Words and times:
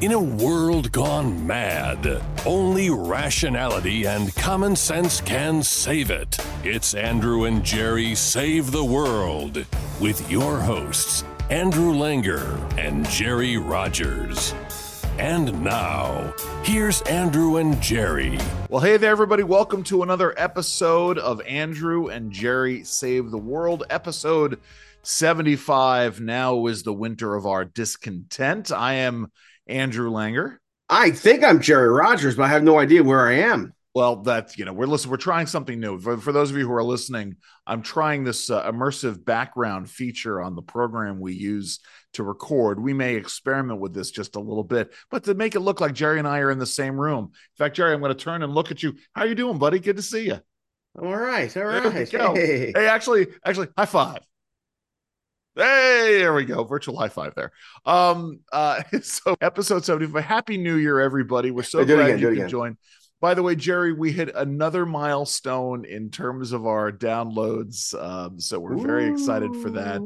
In 0.00 0.12
a 0.12 0.20
world 0.20 0.92
gone 0.92 1.46
mad, 1.46 2.22
only 2.44 2.90
rationality 2.90 4.06
and 4.06 4.34
common 4.34 4.76
sense 4.76 5.20
can 5.20 5.62
save 5.62 6.10
it. 6.10 6.36
It's 6.62 6.94
Andrew 6.94 7.44
and 7.44 7.64
Jerry 7.64 8.14
Save 8.14 8.70
the 8.70 8.84
World 8.84 9.64
with 10.00 10.30
your 10.30 10.58
hosts, 10.58 11.24
Andrew 11.50 11.92
Langer 11.92 12.78
and 12.78 13.08
Jerry 13.08 13.56
Rogers. 13.56 14.54
And 15.18 15.62
now, 15.62 16.34
here's 16.64 17.00
Andrew 17.02 17.56
and 17.58 17.80
Jerry. 17.80 18.38
Well, 18.68 18.80
hey 18.80 18.96
there, 18.96 19.12
everybody. 19.12 19.44
Welcome 19.44 19.84
to 19.84 20.02
another 20.02 20.34
episode 20.36 21.18
of 21.18 21.40
Andrew 21.42 22.08
and 22.08 22.32
Jerry 22.32 22.82
Save 22.82 23.30
the 23.30 23.38
World, 23.38 23.84
episode 23.90 24.58
75. 25.02 26.20
Now 26.20 26.66
is 26.66 26.82
the 26.82 26.92
winter 26.92 27.34
of 27.36 27.46
our 27.46 27.64
discontent. 27.64 28.72
I 28.72 28.94
am 28.94 29.30
Andrew 29.66 30.10
Langer. 30.10 30.58
I 30.88 31.10
think 31.10 31.42
I'm 31.42 31.60
Jerry 31.60 31.88
Rogers, 31.88 32.36
but 32.36 32.44
I 32.44 32.48
have 32.48 32.62
no 32.62 32.78
idea 32.78 33.02
where 33.02 33.26
I 33.26 33.34
am. 33.34 33.72
Well, 33.94 34.16
that's 34.16 34.58
you 34.58 34.64
know 34.64 34.72
we're 34.72 34.86
listening. 34.86 35.12
We're 35.12 35.18
trying 35.18 35.46
something 35.46 35.78
new. 35.78 36.00
For, 36.00 36.18
for 36.18 36.32
those 36.32 36.50
of 36.50 36.56
you 36.56 36.66
who 36.66 36.72
are 36.72 36.82
listening, 36.82 37.36
I'm 37.64 37.80
trying 37.80 38.24
this 38.24 38.50
uh, 38.50 38.68
immersive 38.70 39.24
background 39.24 39.88
feature 39.88 40.42
on 40.42 40.56
the 40.56 40.62
program 40.62 41.20
we 41.20 41.32
use 41.32 41.78
to 42.14 42.24
record. 42.24 42.80
We 42.80 42.92
may 42.92 43.14
experiment 43.14 43.80
with 43.80 43.94
this 43.94 44.10
just 44.10 44.34
a 44.34 44.40
little 44.40 44.64
bit, 44.64 44.92
but 45.10 45.24
to 45.24 45.34
make 45.34 45.54
it 45.54 45.60
look 45.60 45.80
like 45.80 45.94
Jerry 45.94 46.18
and 46.18 46.26
I 46.26 46.40
are 46.40 46.50
in 46.50 46.58
the 46.58 46.66
same 46.66 47.00
room. 47.00 47.26
In 47.26 47.56
fact, 47.56 47.76
Jerry, 47.76 47.94
I'm 47.94 48.00
going 48.00 48.14
to 48.14 48.18
turn 48.18 48.42
and 48.42 48.52
look 48.52 48.72
at 48.72 48.82
you. 48.82 48.94
How 49.14 49.22
are 49.22 49.28
you 49.28 49.36
doing, 49.36 49.58
buddy? 49.58 49.78
Good 49.78 49.96
to 49.96 50.02
see 50.02 50.26
you. 50.26 50.40
All 51.00 51.16
right, 51.16 51.56
all 51.56 51.64
go. 52.06 52.34
Hey. 52.34 52.72
Hey, 52.74 52.88
actually, 52.88 53.28
actually, 53.44 53.68
high 53.76 53.86
five. 53.86 54.18
Hey, 55.56 56.16
there 56.18 56.34
we 56.34 56.44
go. 56.44 56.64
Virtual 56.64 56.98
high 56.98 57.08
five 57.08 57.34
there. 57.36 57.52
Um, 57.86 58.40
uh, 58.52 58.82
so 59.02 59.36
episode 59.40 59.84
75. 59.84 60.24
Happy 60.24 60.56
New 60.56 60.74
Year, 60.76 61.00
everybody. 61.00 61.50
We're 61.52 61.62
so 61.62 61.78
Hey, 61.78 61.84
do 61.84 61.92
it 61.94 61.96
glad 61.96 62.06
again, 62.06 62.18
you 62.18 62.26
could 62.28 62.32
again. 62.38 62.48
join. 62.48 62.76
By 63.20 63.34
the 63.34 63.42
way, 63.42 63.54
Jerry, 63.54 63.92
we 63.92 64.12
hit 64.12 64.34
another 64.34 64.84
milestone 64.84 65.84
in 65.84 66.10
terms 66.10 66.52
of 66.52 66.66
our 66.66 66.90
downloads. 66.92 67.94
Um, 67.94 68.38
so 68.38 68.58
we're 68.58 68.76
very 68.76 69.06
excited 69.06 69.54
for 69.62 69.70
that. 69.70 70.02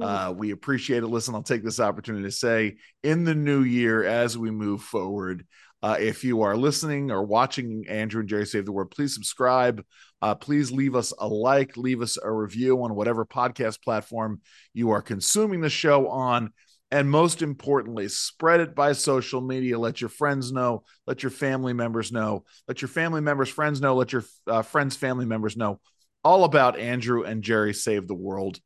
Uh, 0.00 0.32
we 0.32 0.52
appreciate 0.52 1.02
it. 1.02 1.08
Listen, 1.08 1.34
I'll 1.34 1.42
take 1.42 1.64
this 1.64 1.80
opportunity 1.80 2.24
to 2.24 2.30
say 2.30 2.76
in 3.02 3.24
the 3.24 3.34
new 3.34 3.62
year, 3.62 4.04
as 4.04 4.38
we 4.38 4.50
move 4.50 4.80
forward, 4.80 5.44
uh, 5.84 5.96
if 6.00 6.24
you 6.24 6.40
are 6.40 6.56
listening 6.56 7.10
or 7.10 7.22
watching 7.22 7.84
Andrew 7.90 8.20
and 8.20 8.28
Jerry 8.28 8.46
Save 8.46 8.64
the 8.64 8.72
World, 8.72 8.90
please 8.90 9.12
subscribe. 9.12 9.84
Uh, 10.22 10.34
please 10.34 10.72
leave 10.72 10.96
us 10.96 11.12
a 11.18 11.28
like, 11.28 11.76
leave 11.76 12.00
us 12.00 12.16
a 12.16 12.32
review 12.32 12.82
on 12.82 12.94
whatever 12.94 13.26
podcast 13.26 13.82
platform 13.82 14.40
you 14.72 14.92
are 14.92 15.02
consuming 15.02 15.60
the 15.60 15.68
show 15.68 16.08
on. 16.08 16.54
And 16.90 17.10
most 17.10 17.42
importantly, 17.42 18.08
spread 18.08 18.60
it 18.60 18.74
by 18.74 18.92
social 18.92 19.42
media. 19.42 19.78
Let 19.78 20.00
your 20.00 20.08
friends 20.08 20.52
know. 20.52 20.84
Let 21.06 21.22
your 21.22 21.28
family 21.28 21.74
members 21.74 22.10
know. 22.10 22.44
Let 22.66 22.80
your 22.80 22.88
family 22.88 23.20
members' 23.20 23.50
friends 23.50 23.82
know. 23.82 23.94
Let 23.94 24.14
your 24.14 24.24
uh, 24.46 24.62
friends' 24.62 24.96
family 24.96 25.26
members 25.26 25.54
know 25.54 25.80
all 26.24 26.44
about 26.44 26.78
Andrew 26.78 27.24
and 27.24 27.42
Jerry 27.42 27.74
Save 27.74 28.08
the 28.08 28.14
World. 28.14 28.58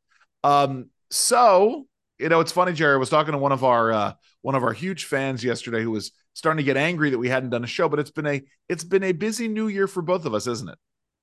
Um, 0.45 0.89
so 1.11 1.85
you 2.19 2.29
know, 2.29 2.39
it's 2.41 2.51
funny, 2.51 2.73
Jerry. 2.73 2.93
I 2.95 2.97
was 2.97 3.09
talking 3.09 3.31
to 3.31 3.37
one 3.37 3.51
of 3.51 3.63
our 3.63 3.91
uh, 3.91 4.13
one 4.41 4.55
of 4.55 4.63
our 4.63 4.73
huge 4.73 5.05
fans 5.05 5.43
yesterday 5.43 5.81
who 5.81 5.91
was 5.91 6.11
starting 6.33 6.57
to 6.57 6.63
get 6.63 6.77
angry 6.77 7.09
that 7.11 7.17
we 7.17 7.29
hadn't 7.29 7.49
done 7.49 7.63
a 7.63 7.67
show. 7.67 7.89
But 7.89 7.99
it's 7.99 8.11
been 8.11 8.27
a 8.27 8.41
it's 8.67 8.83
been 8.83 9.03
a 9.03 9.11
busy 9.11 9.47
New 9.47 9.67
Year 9.67 9.87
for 9.87 10.01
both 10.01 10.25
of 10.25 10.33
us, 10.33 10.47
isn't 10.47 10.69
it? 10.69 10.77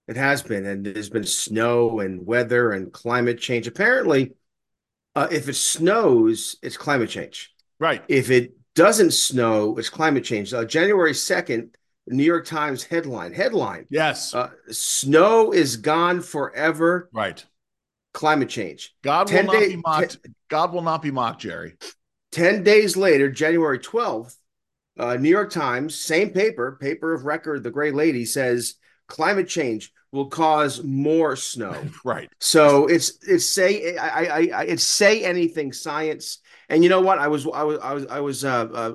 It 0.09 0.17
has 0.17 0.43
been, 0.43 0.65
and 0.67 0.87
there's 0.87 1.11
been 1.11 1.25
snow 1.25 2.01
and 2.01 2.25
weather 2.27 2.73
and 2.73 2.93
climate 2.93 3.41
change. 3.41 3.67
Apparently, 3.67 4.35
uh, 5.15 5.27
if 5.31 5.49
it 5.49 5.55
snows, 5.55 6.57
it's 6.63 6.77
climate 6.77 7.11
change. 7.11 7.53
Right. 7.81 8.03
If 8.09 8.31
it 8.31 8.53
doesn't 8.75 9.13
snow, 9.13 9.77
it's 9.79 9.89
climate 9.89 10.23
change. 10.25 10.55
Uh, 10.55 10.65
January 10.65 11.13
2nd, 11.13 11.75
New 12.07 12.23
York 12.23 12.47
Times 12.47 12.85
headline 12.85 13.33
headline 13.33 13.87
Yes. 13.91 14.33
uh, 14.33 14.51
Snow 14.71 15.53
is 15.53 15.77
gone 15.77 16.21
forever. 16.23 17.11
right. 17.13 17.45
Climate 18.15 18.49
change. 18.49 18.95
God 19.03 19.31
will 19.31 19.43
not 19.43 19.53
day- 19.53 19.69
be 19.71 19.83
mocked. 19.85 20.19
God 20.49 20.73
will 20.73 20.83
not 20.83 21.03
be 21.03 21.11
mocked, 21.11 21.43
Jerry. 21.43 21.77
10 22.33 22.63
days 22.63 22.97
later, 22.97 23.31
January 23.31 23.79
12th, 23.79 24.37
uh, 24.99 25.17
New 25.17 25.29
York 25.29 25.51
Times, 25.51 25.95
same 25.95 26.31
paper, 26.31 26.79
paper 26.81 27.13
of 27.13 27.25
record, 27.25 27.63
the 27.63 27.71
Gray 27.71 27.91
Lady 27.91 28.25
says 28.25 28.75
climate 29.07 29.49
change 29.49 29.93
will 30.13 30.27
cause 30.27 30.83
more 30.83 31.37
snow. 31.37 31.75
Right. 32.05 32.31
So 32.41 32.87
it's 32.87 33.19
it's 33.27 33.45
say 33.45 33.97
I, 33.97 34.09
I 34.09 34.51
I 34.55 34.63
it's 34.65 34.85
say 34.85 35.25
anything 35.25 35.73
science. 35.73 36.39
And 36.69 36.83
you 36.83 36.89
know 36.89 37.01
what? 37.01 37.19
I 37.19 37.29
was 37.29 37.47
I 37.47 37.65
was 37.65 37.79
I 37.81 37.93
was 37.95 38.07
I 38.07 38.21
was 38.21 38.45
uh, 38.45 38.69
uh 38.73 38.93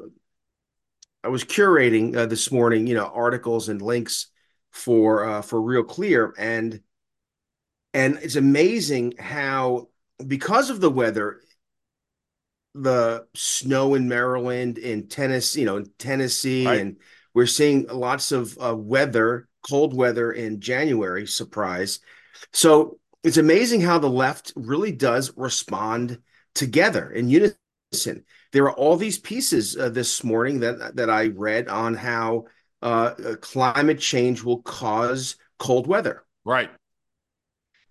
I 1.24 1.28
was 1.28 1.44
curating 1.44 2.16
uh, 2.16 2.26
this 2.26 2.52
morning, 2.52 2.88
you 2.88 2.96
know, 2.96 3.06
articles 3.06 3.70
and 3.70 3.82
links 3.82 4.28
for 4.72 5.26
uh 5.26 5.42
for 5.42 5.62
Real 5.62 5.84
Clear 5.84 6.34
and 6.38 6.82
and 7.94 8.18
it's 8.22 8.38
amazing 8.38 9.16
how 9.20 9.90
because 10.28 10.70
of 10.70 10.82
the 10.82 10.90
weather 10.90 11.42
the 12.74 13.26
snow 13.36 13.96
in 13.96 14.08
Maryland 14.08 14.78
in 14.78 15.08
Tennessee, 15.08 15.62
you 15.62 15.66
know, 15.66 15.78
in 15.78 15.92
Tennessee 15.98 16.66
Right. 16.66 16.80
and 16.80 16.98
we're 17.34 17.46
seeing 17.46 17.88
lots 17.88 18.32
of 18.32 18.58
uh, 18.62 18.76
weather, 18.76 19.48
cold 19.70 19.96
weather 19.96 20.32
in 20.32 20.60
January, 20.60 21.28
surprise. 21.28 22.00
So 22.54 23.00
it's 23.24 23.38
amazing 23.38 23.82
how 23.82 24.00
the 24.00 24.10
left 24.10 24.54
really 24.56 24.92
does 24.92 25.32
respond 25.36 26.20
together 26.56 27.10
in 27.12 27.30
unison. 27.30 28.26
There 28.52 28.64
are 28.66 28.74
all 28.74 28.98
these 28.98 29.20
pieces 29.20 29.78
uh, 29.78 29.90
this 29.90 30.24
morning 30.24 30.60
that 30.62 30.96
that 30.96 31.10
I 31.10 31.28
read 31.28 31.68
on 31.68 31.94
how 31.94 32.46
uh, 32.82 33.14
uh, 33.26 33.36
climate 33.36 34.00
change 34.00 34.44
will 34.44 34.62
cause 34.62 35.36
cold 35.60 35.88
weather, 35.88 36.24
Right. 36.44 36.72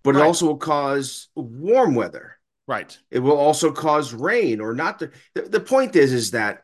But 0.03 0.15
Right. 0.15 0.21
it 0.21 0.25
also 0.25 0.47
will 0.47 0.57
cause 0.57 1.29
warm 1.35 1.95
weather. 1.95 2.37
Right. 2.67 2.97
It 3.09 3.19
will 3.19 3.37
also 3.37 3.71
cause 3.71 4.13
rain 4.13 4.61
or 4.61 4.73
not. 4.73 4.99
The, 4.99 5.11
the, 5.33 5.41
the 5.43 5.59
point 5.59 5.95
is, 5.95 6.13
is 6.13 6.31
that 6.31 6.63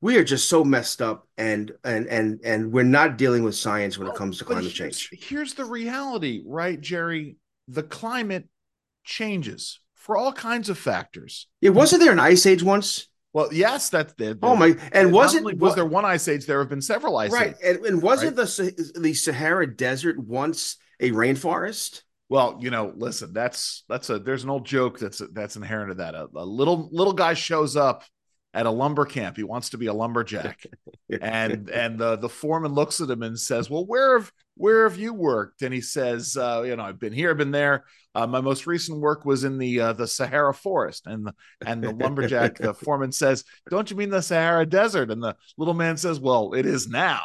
we 0.00 0.16
are 0.16 0.24
just 0.24 0.48
so 0.48 0.64
messed 0.64 1.02
up 1.02 1.28
and 1.36 1.72
and 1.84 2.06
and 2.06 2.40
and 2.42 2.72
we're 2.72 2.82
not 2.84 3.18
dealing 3.18 3.42
with 3.42 3.54
science 3.54 3.98
when 3.98 4.08
it 4.08 4.12
oh, 4.14 4.16
comes 4.16 4.38
to 4.38 4.44
climate 4.44 4.64
here's- 4.64 4.96
change. 4.98 5.10
Here's 5.28 5.54
the 5.54 5.64
reality, 5.64 6.42
right, 6.46 6.80
Jerry? 6.80 7.36
The 7.68 7.82
climate 7.82 8.48
changes 9.04 9.78
for 9.94 10.16
all 10.16 10.32
kinds 10.32 10.68
of 10.68 10.78
factors. 10.78 11.46
Yeah, 11.60 11.70
wasn't 11.70 12.02
there 12.02 12.12
an 12.12 12.18
ice 12.18 12.46
age 12.46 12.62
once? 12.62 13.06
Well, 13.32 13.50
yes, 13.52 13.90
that's 13.90 14.12
the. 14.14 14.36
Oh 14.42 14.56
my! 14.56 14.74
And 14.90 15.12
wasn't 15.12 15.58
was 15.58 15.76
there 15.76 15.84
one 15.84 16.04
ice 16.04 16.26
age? 16.26 16.46
There 16.46 16.58
have 16.58 16.68
been 16.68 16.82
several 16.82 17.16
ice 17.16 17.30
right? 17.30 17.54
ages. 17.62 17.76
And, 17.76 17.86
and 17.86 18.02
wasn't 18.02 18.34
the 18.34 18.92
the 18.98 19.14
Sahara 19.14 19.72
Desert 19.72 20.18
once 20.18 20.78
a 20.98 21.12
rainforest? 21.12 22.02
Well, 22.30 22.58
you 22.60 22.70
know, 22.70 22.92
listen, 22.96 23.32
that's 23.32 23.82
that's 23.88 24.08
a 24.08 24.20
there's 24.20 24.44
an 24.44 24.50
old 24.50 24.64
joke 24.64 25.00
that's 25.00 25.20
that's 25.32 25.56
inherent 25.56 25.90
to 25.90 25.94
that. 25.96 26.14
A, 26.14 26.28
a 26.36 26.44
little 26.44 26.88
little 26.92 27.12
guy 27.12 27.34
shows 27.34 27.74
up 27.74 28.04
at 28.54 28.66
a 28.66 28.70
lumber 28.70 29.04
camp. 29.04 29.36
He 29.36 29.42
wants 29.42 29.70
to 29.70 29.78
be 29.78 29.86
a 29.86 29.92
lumberjack, 29.92 30.64
and 31.20 31.68
and 31.68 31.98
the 31.98 32.14
the 32.16 32.28
foreman 32.28 32.72
looks 32.72 33.00
at 33.00 33.10
him 33.10 33.24
and 33.24 33.36
says, 33.36 33.68
"Well, 33.68 33.84
where 33.84 34.16
have 34.16 34.30
where 34.54 34.88
have 34.88 34.96
you 34.96 35.12
worked?" 35.12 35.62
And 35.62 35.74
he 35.74 35.80
says, 35.80 36.36
uh, 36.36 36.62
"You 36.64 36.76
know, 36.76 36.84
I've 36.84 37.00
been 37.00 37.12
here, 37.12 37.30
I've 37.30 37.36
been 37.36 37.50
there. 37.50 37.82
Uh, 38.14 38.28
my 38.28 38.40
most 38.40 38.64
recent 38.64 39.00
work 39.00 39.24
was 39.24 39.42
in 39.42 39.58
the 39.58 39.80
uh, 39.80 39.92
the 39.94 40.06
Sahara 40.06 40.54
forest." 40.54 41.08
And 41.08 41.26
the 41.26 41.34
and 41.66 41.82
the 41.82 41.90
lumberjack, 41.90 42.58
the 42.58 42.74
foreman 42.84 43.10
says, 43.10 43.42
"Don't 43.70 43.90
you 43.90 43.96
mean 43.96 44.10
the 44.10 44.22
Sahara 44.22 44.66
Desert?" 44.66 45.10
And 45.10 45.20
the 45.20 45.34
little 45.58 45.74
man 45.74 45.96
says, 45.96 46.20
"Well, 46.20 46.52
it 46.54 46.64
is 46.64 46.86
now." 46.86 47.22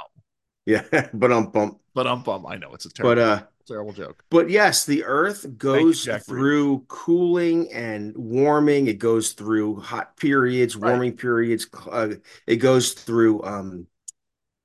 Yeah, 0.66 0.84
but 1.14 1.32
um, 1.32 1.52
bump. 1.52 1.80
But 1.94 2.08
um, 2.08 2.24
um, 2.28 2.46
I 2.46 2.58
know 2.58 2.74
it's 2.74 2.86
a 2.86 2.90
terrible, 2.90 3.16
But 3.16 3.22
uh, 3.22 3.44
terrible 3.68 3.94
joke. 3.94 4.24
But 4.30 4.50
yes, 4.50 4.86
the 4.86 5.04
Earth 5.06 5.46
goes 5.58 6.08
Reed. 6.08 6.24
through 6.24 6.86
cooling 6.88 7.72
and 7.72 8.16
warming. 8.16 8.88
It 8.88 9.00
goes 9.00 9.34
through 9.34 9.80
hot 9.80 10.18
periods, 10.18 10.76
Right. 10.76 10.90
warming 10.92 11.18
periods. 11.18 11.68
Uh, 11.90 12.16
it 12.48 12.58
goes 12.58 12.94
through 12.94 13.44
um, 13.44 13.88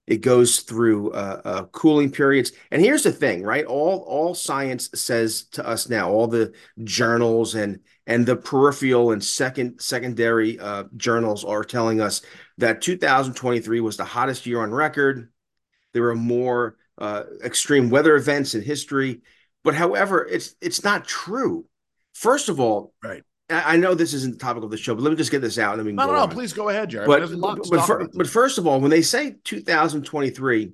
it 0.06 0.22
goes 0.22 0.60
through 0.60 1.12
uh, 1.12 1.40
uh, 1.44 1.64
cooling 1.66 2.10
periods. 2.10 2.50
And 2.72 2.82
here's 2.82 3.04
the 3.04 3.12
thing, 3.12 3.42
right? 3.44 3.64
All 3.64 4.00
all 4.08 4.34
science 4.34 4.90
says 4.94 5.44
to 5.52 5.64
us 5.66 5.88
now, 5.88 6.10
all 6.10 6.26
the 6.26 6.52
journals 6.82 7.54
and 7.54 7.80
and 8.06 8.26
the 8.26 8.34
peripheral 8.36 9.12
and 9.12 9.22
second 9.22 9.80
secondary 9.80 10.58
uh, 10.58 10.84
journals 10.96 11.44
are 11.44 11.62
telling 11.62 12.00
us 12.00 12.22
that 12.58 12.82
2023 12.82 13.80
was 13.80 13.96
the 13.96 14.04
hottest 14.04 14.46
year 14.46 14.62
on 14.62 14.72
record. 14.72 15.28
There 15.92 16.02
were 16.02 16.14
more 16.14 16.76
uh, 16.98 17.24
extreme 17.44 17.90
weather 17.90 18.16
events 18.16 18.54
in 18.54 18.62
history. 18.62 19.22
But 19.64 19.74
however, 19.74 20.26
it's 20.26 20.54
it's 20.60 20.84
not 20.84 21.06
true. 21.06 21.66
First 22.14 22.48
of 22.48 22.60
all, 22.60 22.94
Right. 23.02 23.22
I 23.52 23.76
know 23.76 23.94
this 23.94 24.14
isn't 24.14 24.34
the 24.34 24.38
topic 24.38 24.62
of 24.62 24.70
the 24.70 24.76
show, 24.76 24.94
but 24.94 25.02
let 25.02 25.10
me 25.10 25.16
just 25.16 25.32
get 25.32 25.42
this 25.42 25.58
out 25.58 25.72
and 25.72 25.80
then 25.80 25.86
we 25.86 25.90
can 25.90 25.96
No, 25.96 26.06
no, 26.06 26.12
no. 26.12 26.28
Please 26.28 26.52
go 26.52 26.68
ahead, 26.68 26.90
Jerry. 26.90 27.06
But 27.06 27.18
There's 27.18 27.32
a 27.32 27.36
lot 27.36 27.58
but, 27.58 27.68
but, 27.68 27.86
talk 27.86 28.10
but 28.14 28.28
first 28.28 28.58
of 28.58 28.66
all, 28.66 28.80
when 28.80 28.92
they 28.92 29.02
say 29.02 29.36
2023 29.42 30.72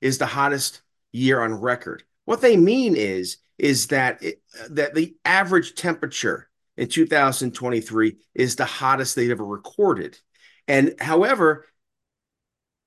is 0.00 0.16
the 0.18 0.26
hottest 0.26 0.80
year 1.12 1.42
on 1.42 1.52
record, 1.54 2.02
what 2.24 2.40
they 2.40 2.56
mean 2.56 2.96
is 2.96 3.38
is 3.58 3.88
that 3.88 4.22
it, 4.22 4.42
that 4.70 4.94
the 4.94 5.14
average 5.24 5.74
temperature 5.74 6.48
in 6.76 6.88
2023 6.88 8.16
is 8.34 8.56
the 8.56 8.64
hottest 8.64 9.14
they've 9.14 9.30
ever 9.30 9.44
recorded. 9.44 10.18
And 10.66 10.94
however, 10.98 11.66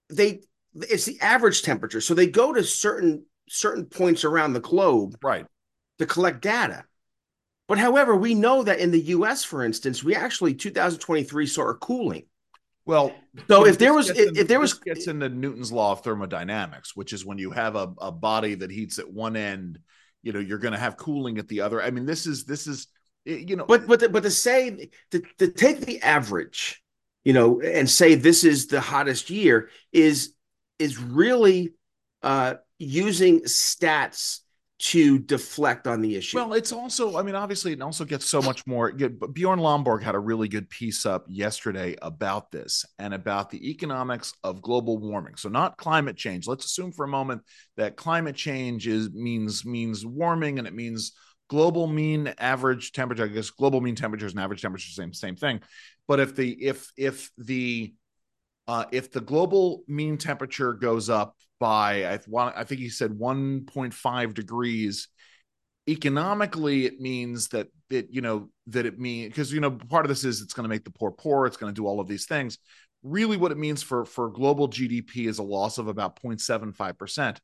they 0.10 0.42
it's 0.76 1.06
the 1.06 1.20
average 1.22 1.64
temperature. 1.64 2.02
So 2.02 2.14
they 2.14 2.28
go 2.28 2.54
to 2.54 2.64
certain 2.64 3.26
certain 3.50 3.86
points 3.86 4.24
around 4.24 4.54
the 4.54 4.60
globe 4.60 5.18
right 5.24 5.46
to 6.00 6.06
collect 6.06 6.42
data. 6.42 6.84
But 7.68 7.78
however, 7.80 8.16
we 8.16 8.36
know 8.36 8.64
that 8.64 8.80
in 8.80 8.92
the 8.92 9.02
US, 9.02 9.44
for 9.44 9.64
instance, 9.64 10.04
we 10.04 10.16
actually 10.16 10.54
2023 10.54 11.48
saw 11.48 11.70
a 11.70 11.76
cooling. 11.76 12.26
Well, 12.86 13.16
so 13.48 13.66
if 13.66 13.80
there 13.80 13.94
was 13.94 14.12
if, 14.12 14.48
there 14.48 14.60
was 14.60 14.76
gets 14.76 15.08
into 15.08 15.28
Newton's 15.30 15.72
law 15.72 15.92
of 15.92 16.04
thermodynamics, 16.04 16.96
which 16.96 17.14
is 17.14 17.26
when 17.26 17.40
you 17.40 17.50
have 17.50 17.76
a, 17.76 17.92
a 17.98 18.12
body 18.12 18.54
that 18.56 18.70
heats 18.70 19.00
at 19.00 19.12
one 19.12 19.36
end, 19.36 19.80
you 20.22 20.32
know, 20.32 20.40
you're 20.40 20.60
going 20.60 20.74
to 20.74 20.80
have 20.80 20.96
cooling 20.96 21.40
at 21.40 21.48
the 21.48 21.62
other. 21.62 21.82
I 21.82 21.90
mean, 21.90 22.06
this 22.06 22.28
is 22.28 22.46
this 22.46 22.68
is 22.68 22.88
you 23.26 23.56
know, 23.56 23.66
but 23.66 23.88
but 23.88 24.02
to, 24.02 24.10
but 24.10 24.22
to 24.22 24.30
say 24.30 24.92
to, 25.10 25.24
to 25.40 25.48
take 25.48 25.82
the 25.82 26.00
average, 26.04 26.84
you 27.24 27.34
know, 27.34 27.60
and 27.60 27.90
say 27.90 28.14
this 28.14 28.44
is 28.44 28.68
the 28.68 28.82
hottest 28.82 29.32
year 29.32 29.70
is 29.92 30.35
is 30.80 31.00
really 31.00 31.74
uh 32.24 32.56
using 32.80 33.42
stats 33.42 34.40
to 34.78 35.20
deflect 35.20 35.88
on 35.88 36.02
the 36.02 36.16
issue. 36.16 36.38
Well, 36.38 36.54
it's 36.54 36.74
also, 36.74 37.18
I 37.18 37.24
mean, 37.24 37.36
obviously, 37.36 37.72
it 37.72 37.82
also 37.82 38.04
gets 38.04 38.26
so 38.26 38.42
much 38.42 38.68
more. 38.68 38.92
Bjorn 38.92 39.60
Lomborg 39.60 40.04
had 40.04 40.16
a 40.16 40.20
really 40.20 40.50
good 40.50 40.70
piece 40.70 41.06
up 41.06 41.26
yesterday 41.30 41.96
about 42.02 42.52
this 42.52 42.84
and 43.00 43.14
about 43.14 43.50
the 43.50 43.70
economics 43.70 44.34
of 44.44 44.62
global 44.62 44.98
warming. 44.98 45.38
So, 45.38 45.48
not 45.48 45.78
climate 45.78 46.18
change. 46.18 46.46
Let's 46.46 46.66
assume 46.66 46.92
for 46.92 47.06
a 47.06 47.08
moment 47.08 47.42
that 47.78 47.96
climate 47.96 48.36
change 48.36 48.86
is 48.88 49.12
means 49.12 49.66
means 49.66 50.06
warming 50.06 50.60
and 50.60 50.68
it 50.68 50.76
means 50.76 51.14
global 51.50 51.88
mean 51.88 52.34
average 52.38 52.92
temperature. 52.92 53.24
I 53.24 53.28
guess 53.28 53.52
global 53.52 53.80
mean 53.80 53.96
temperatures 53.96 54.34
and 54.34 54.42
average 54.42 54.62
temperature 54.62 54.92
same 54.92 55.14
same 55.14 55.38
thing. 55.38 55.62
But 56.06 56.20
if 56.20 56.36
the 56.36 56.52
if 56.52 56.92
if 56.98 57.32
the 57.38 57.94
uh, 58.68 58.86
if 58.92 59.12
the 59.12 59.22
global 59.22 59.84
mean 59.88 60.18
temperature 60.18 60.74
goes 60.74 61.10
up 61.10 61.36
by 61.60 62.06
I, 62.06 62.20
I 62.56 62.64
think 62.64 62.82
he 62.82 62.90
said 62.90 63.12
1.5 63.12 64.34
degrees 64.34 65.08
economically 65.88 66.86
it 66.86 67.00
means 67.00 67.50
that 67.50 67.68
it 67.90 68.08
you 68.10 68.22
know 68.22 68.50
that 68.68 68.86
it 68.86 69.00
means 69.00 69.30
because 69.30 69.54
you 69.54 69.62
know 69.62 69.72
part 69.72 70.06
of 70.06 70.10
this 70.10 70.24
is 70.24 70.42
it's 70.42 70.54
going 70.54 70.64
to 70.64 70.70
make 70.70 70.84
the 70.84 70.92
poor 70.92 71.12
poor 71.12 71.46
it's 71.46 71.58
going 71.58 71.74
to 71.74 71.80
do 71.80 71.88
all 71.88 72.00
of 72.00 72.08
these 72.08 72.26
things. 72.26 72.58
Really 73.04 73.38
what 73.38 73.52
it 73.52 73.58
means 73.58 73.84
for 73.84 74.04
for 74.04 74.30
global 74.30 74.68
gdp 74.68 75.28
is 75.28 75.38
a 75.38 75.44
loss 75.44 75.78
of 75.78 75.88
about 75.88 76.20
0.75% 76.22 77.38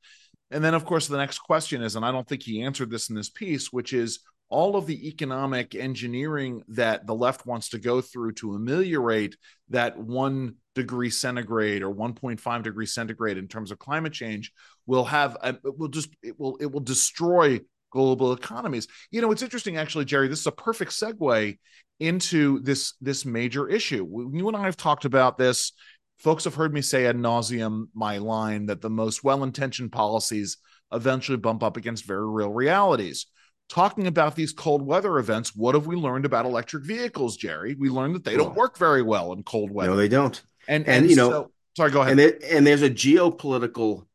and 0.50 0.64
then 0.64 0.74
of 0.74 0.86
course 0.86 1.08
the 1.08 1.18
next 1.18 1.40
question 1.40 1.84
is 1.84 1.96
and 1.96 2.04
i 2.04 2.12
don't 2.12 2.28
think 2.28 2.42
he 2.42 2.64
answered 2.64 2.90
this 2.90 3.10
in 3.10 3.16
this 3.16 3.30
piece 3.30 3.72
which 3.72 3.94
is 3.94 4.22
all 4.52 4.76
of 4.76 4.86
the 4.86 5.08
economic 5.08 5.74
engineering 5.76 6.62
that 6.68 7.08
the 7.08 7.16
left 7.16 7.46
wants 7.46 7.70
to 7.70 7.80
go 7.80 8.02
through 8.02 8.34
to 8.34 8.54
ameliorate 8.54 9.38
that 9.70 9.98
one 9.98 10.56
degree 10.76 11.10
centigrade 11.10 11.82
or 11.82 11.94
1.5 11.94 12.64
degree 12.64 12.86
centigrade 12.86 13.38
in 13.38 13.48
terms 13.48 13.72
of 13.72 13.80
climate 13.80 14.14
change 14.14 14.52
will 14.86 15.06
have 15.06 15.38
a, 15.42 15.50
it 15.50 15.78
will 15.78 15.88
just 15.88 16.10
it 16.22 16.38
will 16.38 16.58
it 16.58 16.70
will 16.70 16.82
destroy 16.82 17.60
global 17.92 18.34
economies. 18.34 18.88
You 19.10 19.22
know 19.22 19.32
it's 19.32 19.42
interesting 19.42 19.78
actually 19.78 20.06
jerry 20.06 20.28
this 20.28 20.42
is 20.42 20.48
a 20.48 20.52
perfect 20.52 20.92
segue 20.92 21.58
into 22.02 22.60
this 22.60 22.94
this 23.00 23.26
major 23.26 23.70
issue. 23.70 24.06
You 24.34 24.48
and 24.50 24.58
i 24.58 24.66
have 24.66 24.78
talked 24.78 25.06
about 25.06 25.38
this. 25.38 25.72
Folks 26.20 26.44
have 26.44 26.56
heard 26.56 26.74
me 26.74 26.82
say 26.82 27.06
ad 27.06 27.16
nauseum 27.16 27.86
my 27.96 28.18
line 28.18 28.66
that 28.66 28.82
the 28.82 28.90
most 28.90 29.24
well-intentioned 29.24 29.94
policies 29.94 30.58
eventually 30.92 31.38
bump 31.38 31.64
up 31.64 31.78
against 31.78 32.04
very 32.04 32.30
real 32.30 32.52
realities 32.52 33.28
talking 33.72 34.06
about 34.06 34.36
these 34.36 34.52
cold 34.52 34.86
weather 34.86 35.18
events, 35.18 35.56
what 35.56 35.76
have 35.76 35.88
we 35.88 35.96
learned 35.96 36.26
about 36.26 36.46
electric 36.46 36.84
vehicles, 36.84 37.38
Jerry? 37.38 37.74
We 37.74 37.90
learned 37.90 38.16
that 38.16 38.26
they 38.26 38.36
don't 38.36 38.54
work 38.54 38.78
very 38.78 39.02
well 39.02 39.32
in 39.32 39.44
cold 39.44 39.72
weather. 39.72 39.92
No, 39.92 39.96
they 39.96 40.10
don't. 40.10 40.40
And 40.68 40.86
and, 40.88 41.04
and 41.04 41.10
you 41.10 41.16
know, 41.16 41.52
sorry, 41.78 41.90
go 41.90 42.02
ahead. 42.02 42.12
And 42.12 42.20
it, 42.20 42.44
and 42.44 42.68
there's 42.68 42.82
a 42.82 42.90
geopolitical 42.90 44.06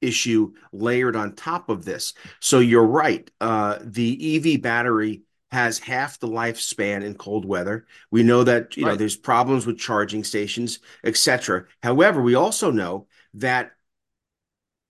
issue 0.00 0.52
layered 0.72 1.16
on 1.16 1.34
top 1.34 1.68
of 1.68 1.84
this. 1.84 2.14
So 2.38 2.60
you're 2.60 2.86
right. 2.86 3.28
Uh, 3.40 3.80
the 3.82 4.36
EV 4.36 4.62
battery 4.62 5.22
has 5.50 5.80
half 5.80 6.20
the 6.20 6.28
lifespan 6.28 7.02
in 7.02 7.14
cold 7.14 7.44
weather. 7.44 7.86
We 8.12 8.22
know 8.22 8.44
that 8.44 8.76
you 8.76 8.84
right. 8.84 8.92
know 8.92 8.96
there's 8.96 9.16
problems 9.16 9.66
with 9.66 9.76
charging 9.76 10.22
stations, 10.22 10.78
etc. 11.04 11.64
However, 11.82 12.22
we 12.22 12.36
also 12.36 12.70
know 12.70 13.08
that 13.34 13.72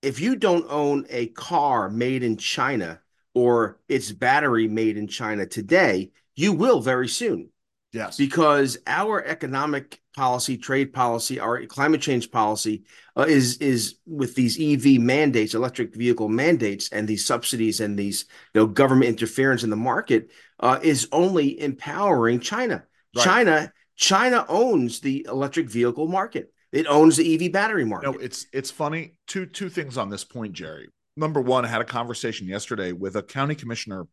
if 0.03 0.21
you 0.21 0.37
don't 0.37 0.67
own 0.69 1.07
a 1.09 1.29
car 1.29 1.89
made 1.89 2.23
in 2.23 2.37
China 2.37 3.01
or 3.35 3.79
its 3.89 4.11
battery 4.13 4.69
made 4.69 4.97
in 4.97 5.07
China 5.07 5.47
today, 5.47 6.11
you 6.35 6.53
will 6.53 6.81
very 6.81 7.09
soon. 7.09 7.51
Yes. 7.93 8.17
Because 8.17 8.79
our 8.87 9.25
economic 9.25 10.01
policy, 10.15 10.57
trade 10.57 10.93
policy, 10.93 11.41
our 11.41 11.65
climate 11.67 12.01
change 12.01 12.31
policy 12.31 12.85
uh, 13.17 13.23
is 13.23 13.57
is 13.59 13.97
with 14.07 14.37
these 14.37 14.61
EV 14.61 15.01
mandates, 15.01 15.55
electric 15.55 15.95
vehicle 15.97 16.29
mandates, 16.29 16.89
and 16.91 17.09
these 17.09 17.27
subsidies 17.27 17.81
and 17.81 17.99
these 17.99 18.27
you 18.55 18.61
know 18.61 18.67
government 18.67 19.09
interference 19.09 19.65
in 19.65 19.71
the 19.71 19.77
market 19.77 20.31
uh, 20.61 20.79
is 20.83 21.09
only 21.11 21.61
empowering 21.61 22.39
China. 22.39 22.85
Right. 23.17 23.25
China 23.25 23.73
China 23.97 24.47
owns 24.49 25.01
the 25.01 25.27
electric 25.29 25.69
vehicle 25.69 26.07
market. 26.07 26.53
It 26.71 26.87
owns 26.87 27.17
the 27.17 27.35
EV 27.35 27.51
battery 27.51 27.85
market. 27.85 28.13
No, 28.13 28.19
it's 28.19 28.47
it's 28.53 28.71
funny. 28.71 29.17
Two 29.27 29.47
two 29.47 29.69
things 29.69 29.99
on 29.99 30.11
this 30.11 30.23
point, 30.23 30.53
Jerry 30.53 30.89
number 31.17 31.41
one, 31.41 31.65
I 31.65 31.69
had 31.69 31.81
a 31.81 31.85
conversation 31.85 32.47
yesterday 32.47 32.93
with 32.93 33.17
a 33.17 33.23
county 33.23 33.55
commissioner 33.55 34.07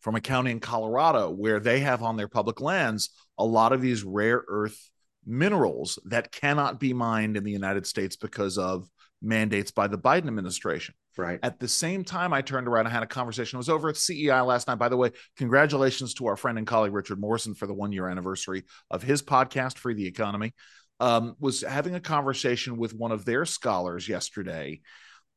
from 0.00 0.14
a 0.14 0.20
county 0.20 0.50
in 0.50 0.60
Colorado 0.60 1.30
where 1.30 1.60
they 1.60 1.80
have 1.80 2.02
on 2.02 2.16
their 2.16 2.28
public 2.28 2.60
lands 2.60 3.10
a 3.36 3.44
lot 3.44 3.72
of 3.72 3.80
these 3.80 4.04
rare 4.04 4.44
earth 4.48 4.90
minerals 5.26 5.98
that 6.06 6.32
cannot 6.32 6.80
be 6.80 6.92
mined 6.92 7.36
in 7.36 7.44
the 7.44 7.50
United 7.50 7.86
States 7.86 8.16
because 8.16 8.58
of 8.58 8.88
mandates 9.20 9.70
by 9.70 9.86
the 9.86 9.98
Biden 9.98 10.28
administration. 10.28 10.94
Right. 11.16 11.40
At 11.42 11.58
the 11.58 11.66
same 11.66 12.04
time, 12.04 12.32
I 12.32 12.42
turned 12.42 12.68
around 12.68 12.86
and 12.86 12.92
had 12.92 13.02
a 13.02 13.06
conversation. 13.06 13.56
I 13.56 13.58
was 13.58 13.68
over 13.68 13.88
at 13.88 13.96
CEI 13.96 14.40
last 14.42 14.68
night. 14.68 14.78
By 14.78 14.88
the 14.88 14.96
way, 14.96 15.10
congratulations 15.36 16.14
to 16.14 16.26
our 16.26 16.36
friend 16.36 16.58
and 16.58 16.66
colleague 16.66 16.92
Richard 16.92 17.18
Morrison 17.20 17.56
for 17.56 17.66
the 17.66 17.74
one 17.74 17.90
year 17.90 18.08
anniversary 18.08 18.62
of 18.88 19.02
his 19.02 19.20
podcast, 19.20 19.78
Free 19.78 19.94
the 19.94 20.06
Economy. 20.06 20.54
Um, 21.00 21.36
was 21.38 21.62
having 21.62 21.94
a 21.94 22.00
conversation 22.00 22.76
with 22.76 22.92
one 22.92 23.12
of 23.12 23.24
their 23.24 23.44
scholars 23.44 24.08
yesterday 24.08 24.80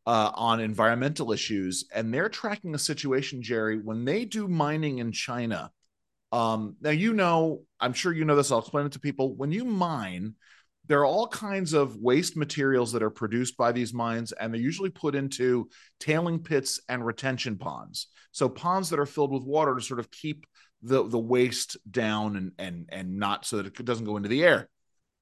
uh, 0.05 0.31
on 0.33 0.59
environmental 0.59 1.31
issues, 1.31 1.85
and 1.93 2.13
they're 2.13 2.29
tracking 2.29 2.73
a 2.73 2.79
situation, 2.79 3.41
Jerry, 3.41 3.77
when 3.77 4.05
they 4.05 4.25
do 4.25 4.47
mining 4.47 4.99
in 4.99 5.11
China. 5.11 5.71
Um, 6.31 6.75
now, 6.81 6.91
you 6.91 7.13
know, 7.13 7.63
I'm 7.79 7.93
sure 7.93 8.13
you 8.13 8.25
know 8.25 8.35
this. 8.35 8.51
I'll 8.51 8.59
explain 8.59 8.85
it 8.85 8.93
to 8.93 8.99
people. 8.99 9.35
When 9.35 9.51
you 9.51 9.65
mine, 9.65 10.35
there 10.87 10.99
are 10.99 11.05
all 11.05 11.27
kinds 11.27 11.73
of 11.73 11.97
waste 11.97 12.35
materials 12.35 12.93
that 12.93 13.03
are 13.03 13.09
produced 13.09 13.57
by 13.57 13.71
these 13.71 13.93
mines, 13.93 14.31
and 14.31 14.53
they're 14.53 14.61
usually 14.61 14.89
put 14.89 15.13
into 15.13 15.69
tailing 15.99 16.39
pits 16.39 16.79
and 16.89 17.05
retention 17.05 17.57
ponds. 17.57 18.07
So 18.31 18.49
ponds 18.49 18.89
that 18.89 18.99
are 18.99 19.05
filled 19.05 19.31
with 19.31 19.43
water 19.43 19.75
to 19.75 19.81
sort 19.81 19.99
of 19.99 20.09
keep 20.09 20.45
the 20.81 21.07
the 21.07 21.19
waste 21.19 21.77
down 21.89 22.35
and 22.35 22.51
and 22.57 22.89
and 22.91 23.17
not 23.17 23.45
so 23.45 23.57
that 23.57 23.67
it 23.67 23.85
doesn't 23.85 24.05
go 24.05 24.17
into 24.17 24.29
the 24.29 24.43
air 24.43 24.67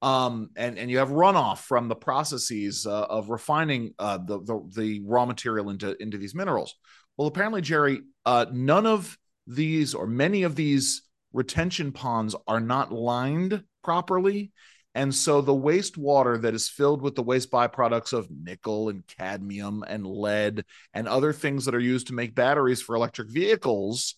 um, 0.01 0.49
and 0.55 0.77
and 0.77 0.89
you 0.89 0.99
have 0.99 1.09
runoff 1.09 1.59
from 1.59 1.87
the 1.87 1.95
processes 1.95 2.85
uh, 2.85 3.03
of 3.03 3.29
refining 3.29 3.93
uh, 3.99 4.17
the, 4.17 4.39
the, 4.41 4.69
the 4.75 5.01
raw 5.05 5.25
material 5.25 5.69
into 5.69 6.01
into 6.01 6.17
these 6.17 6.35
minerals. 6.35 6.75
Well, 7.17 7.27
apparently, 7.27 7.61
Jerry, 7.61 8.01
uh, 8.25 8.45
none 8.51 8.85
of 8.85 9.17
these 9.45 9.93
or 9.93 10.07
many 10.07 10.43
of 10.43 10.55
these 10.55 11.03
retention 11.33 11.91
ponds 11.91 12.35
are 12.47 12.61
not 12.61 12.93
lined 12.93 13.63
properly, 13.83 14.53
and 14.95 15.13
so 15.13 15.41
the 15.41 15.51
wastewater 15.51 16.41
that 16.41 16.53
is 16.53 16.69
filled 16.69 17.01
with 17.01 17.15
the 17.15 17.23
waste 17.23 17.51
byproducts 17.51 18.13
of 18.13 18.29
nickel 18.31 18.87
and 18.87 19.05
cadmium 19.05 19.83
and 19.85 20.05
lead 20.05 20.63
and 20.93 21.09
other 21.09 21.33
things 21.33 21.65
that 21.65 21.75
are 21.75 21.79
used 21.79 22.07
to 22.07 22.13
make 22.13 22.33
batteries 22.35 22.81
for 22.81 22.95
electric 22.95 23.29
vehicles. 23.29 24.15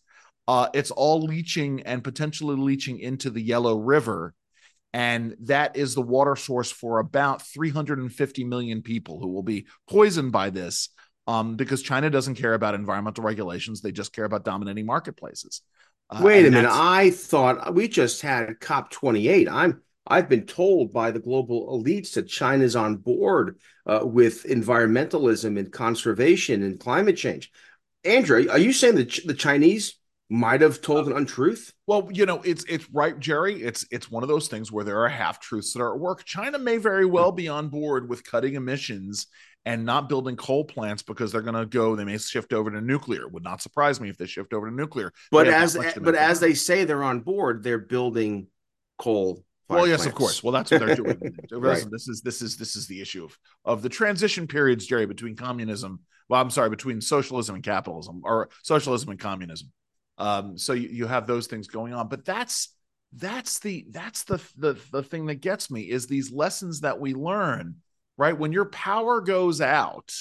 Uh, 0.47 0.67
it's 0.73 0.91
all 0.91 1.21
leaching 1.21 1.81
and 1.83 2.03
potentially 2.03 2.55
leaching 2.55 2.99
into 2.99 3.29
the 3.29 3.41
Yellow 3.41 3.77
River 3.77 4.33
and 4.93 5.35
that 5.41 5.77
is 5.77 5.95
the 5.95 6.01
water 6.01 6.35
source 6.35 6.71
for 6.71 6.99
about 6.99 7.41
350 7.41 8.43
million 8.43 8.81
people 8.81 9.19
who 9.19 9.29
will 9.29 9.43
be 9.43 9.67
poisoned 9.89 10.31
by 10.31 10.49
this 10.49 10.89
um, 11.27 11.55
because 11.55 11.81
China 11.81 12.09
doesn't 12.09 12.35
care 12.35 12.53
about 12.53 12.75
environmental 12.75 13.23
regulations. 13.23 13.81
They 13.81 13.91
just 13.91 14.13
care 14.13 14.25
about 14.25 14.43
dominating 14.43 14.85
marketplaces. 14.85 15.61
Uh, 16.09 16.21
Wait 16.23 16.45
a 16.45 16.51
minute. 16.51 16.69
I 16.71 17.11
thought 17.11 17.73
we 17.73 17.87
just 17.87 18.21
had 18.21 18.59
COP28. 18.59 19.47
I'm 19.49 19.81
I've 20.07 20.27
been 20.27 20.45
told 20.45 20.91
by 20.91 21.11
the 21.11 21.19
global 21.19 21.79
elites 21.79 22.13
that 22.13 22.27
China's 22.27 22.75
on 22.75 22.97
board 22.97 23.59
uh, 23.85 24.01
with 24.03 24.43
environmentalism 24.45 25.59
and 25.59 25.71
conservation 25.71 26.63
and 26.63 26.79
climate 26.79 27.17
change. 27.17 27.51
Andrew, 28.03 28.47
are 28.49 28.57
you 28.57 28.73
saying 28.73 28.95
that 28.95 29.19
the 29.25 29.35
Chinese 29.35 29.99
might 30.31 30.61
have 30.61 30.81
told 30.81 31.07
an 31.07 31.13
uh, 31.13 31.17
untruth? 31.17 31.73
Well, 31.87 32.07
you 32.11 32.25
know, 32.25 32.41
it's 32.43 32.63
it's 32.69 32.89
right, 32.91 33.19
Jerry. 33.19 33.61
It's 33.61 33.85
it's 33.91 34.09
one 34.09 34.23
of 34.23 34.29
those 34.29 34.47
things 34.47 34.71
where 34.71 34.85
there 34.85 35.03
are 35.03 35.09
half 35.09 35.41
truths 35.41 35.73
that 35.73 35.81
are 35.81 35.93
at 35.93 35.99
work. 35.99 36.23
China 36.23 36.57
may 36.57 36.77
very 36.77 37.05
well 37.05 37.33
be 37.33 37.49
on 37.49 37.67
board 37.67 38.07
with 38.09 38.23
cutting 38.23 38.55
emissions 38.55 39.27
and 39.65 39.85
not 39.85 40.07
building 40.07 40.37
coal 40.37 40.63
plants 40.63 41.03
because 41.03 41.33
they're 41.33 41.41
going 41.41 41.55
to 41.55 41.65
go. 41.65 41.97
They 41.97 42.05
may 42.05 42.17
shift 42.17 42.53
over 42.53 42.71
to 42.71 42.79
nuclear. 42.79 43.27
Would 43.27 43.43
not 43.43 43.61
surprise 43.61 43.99
me 43.99 44.09
if 44.09 44.17
they 44.17 44.25
shift 44.25 44.53
over 44.53 44.69
to 44.69 44.75
nuclear. 44.75 45.11
But 45.31 45.47
as 45.47 45.77
but 45.99 46.15
as 46.15 46.39
they 46.39 46.53
say 46.53 46.85
they're 46.85 47.03
on 47.03 47.19
board, 47.19 47.61
they're 47.61 47.77
building 47.77 48.47
coal 48.97 49.43
Well, 49.67 49.85
yes, 49.85 49.97
plants. 49.97 50.05
of 50.05 50.15
course. 50.15 50.41
Well, 50.41 50.53
that's 50.53 50.71
what 50.71 50.79
they're 50.79 50.95
doing. 50.95 51.19
right. 51.51 51.85
This 51.91 52.07
is 52.07 52.21
this 52.21 52.41
is 52.41 52.55
this 52.55 52.77
is 52.77 52.87
the 52.87 53.01
issue 53.01 53.25
of 53.25 53.37
of 53.65 53.81
the 53.81 53.89
transition 53.89 54.47
periods, 54.47 54.85
Jerry, 54.87 55.07
between 55.07 55.35
communism. 55.35 55.99
Well, 56.29 56.39
I'm 56.39 56.49
sorry, 56.51 56.69
between 56.69 57.01
socialism 57.01 57.55
and 57.55 57.63
capitalism, 57.65 58.21
or 58.23 58.47
socialism 58.63 59.09
and 59.09 59.19
communism. 59.19 59.73
Um, 60.21 60.57
so 60.57 60.73
you, 60.73 60.89
you 60.89 61.07
have 61.07 61.25
those 61.25 61.47
things 61.47 61.67
going 61.67 61.93
on, 61.93 62.07
but 62.07 62.23
that's 62.23 62.69
that's 63.13 63.59
the 63.59 63.85
that's 63.89 64.23
the, 64.23 64.39
the 64.57 64.79
the 64.91 65.03
thing 65.03 65.25
that 65.25 65.35
gets 65.35 65.69
me 65.69 65.81
is 65.81 66.07
these 66.07 66.31
lessons 66.31 66.81
that 66.81 66.99
we 66.99 67.13
learn 67.13 67.75
right 68.17 68.37
when 68.37 68.53
your 68.53 68.65
power 68.65 69.19
goes 69.19 69.59
out 69.59 70.13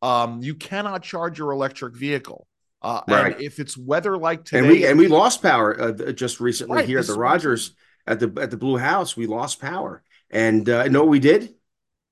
um 0.00 0.42
you 0.42 0.54
cannot 0.54 1.02
charge 1.02 1.38
your 1.38 1.52
electric 1.52 1.94
vehicle 1.94 2.46
uh 2.80 3.02
right. 3.08 3.34
and 3.34 3.44
if 3.44 3.58
it's 3.58 3.76
weather 3.76 4.16
like 4.16 4.44
today 4.44 4.58
and 4.60 4.68
we 4.68 4.86
and 4.86 4.98
we 4.98 5.06
lost 5.06 5.42
power 5.42 5.78
uh, 5.78 6.12
just 6.12 6.40
recently 6.40 6.76
right, 6.76 6.88
here 6.88 6.98
at 6.98 7.06
the 7.06 7.12
rogers 7.12 7.74
at 8.06 8.20
the 8.20 8.32
at 8.40 8.50
the 8.50 8.56
blue 8.56 8.78
house 8.78 9.16
we 9.16 9.26
lost 9.26 9.60
power 9.60 10.02
and 10.30 10.68
uh 10.70 10.88
know 10.88 11.00
what 11.00 11.10
we 11.10 11.20
did 11.20 11.54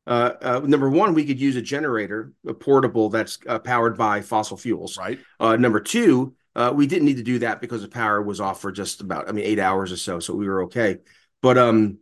uh, 0.04 0.32
uh, 0.42 0.60
number 0.64 0.90
one, 0.90 1.14
we 1.14 1.24
could 1.24 1.40
use 1.40 1.54
a 1.54 1.62
generator, 1.62 2.32
a 2.44 2.52
portable 2.52 3.08
that's 3.08 3.38
uh, 3.46 3.60
powered 3.60 3.96
by 3.96 4.20
fossil 4.20 4.56
fuels. 4.56 4.98
Right. 4.98 5.20
Uh, 5.38 5.54
number 5.54 5.78
two, 5.78 6.34
uh, 6.54 6.72
we 6.74 6.86
didn't 6.86 7.06
need 7.06 7.16
to 7.16 7.22
do 7.22 7.38
that 7.40 7.60
because 7.60 7.82
the 7.82 7.88
power 7.88 8.20
was 8.20 8.40
off 8.40 8.60
for 8.60 8.72
just 8.72 9.00
about, 9.00 9.28
I 9.28 9.32
mean, 9.32 9.44
eight 9.44 9.58
hours 9.58 9.92
or 9.92 9.96
so, 9.96 10.20
so 10.20 10.34
we 10.34 10.46
were 10.46 10.64
okay. 10.64 10.98
But 11.40 11.58
um, 11.58 11.98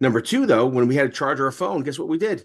number 0.00 0.20
two, 0.20 0.46
though, 0.46 0.66
when 0.66 0.88
we 0.88 0.96
had 0.96 1.10
to 1.10 1.16
charge 1.16 1.40
our 1.40 1.52
phone, 1.52 1.82
guess 1.82 1.98
what 1.98 2.08
we 2.08 2.18
did? 2.18 2.44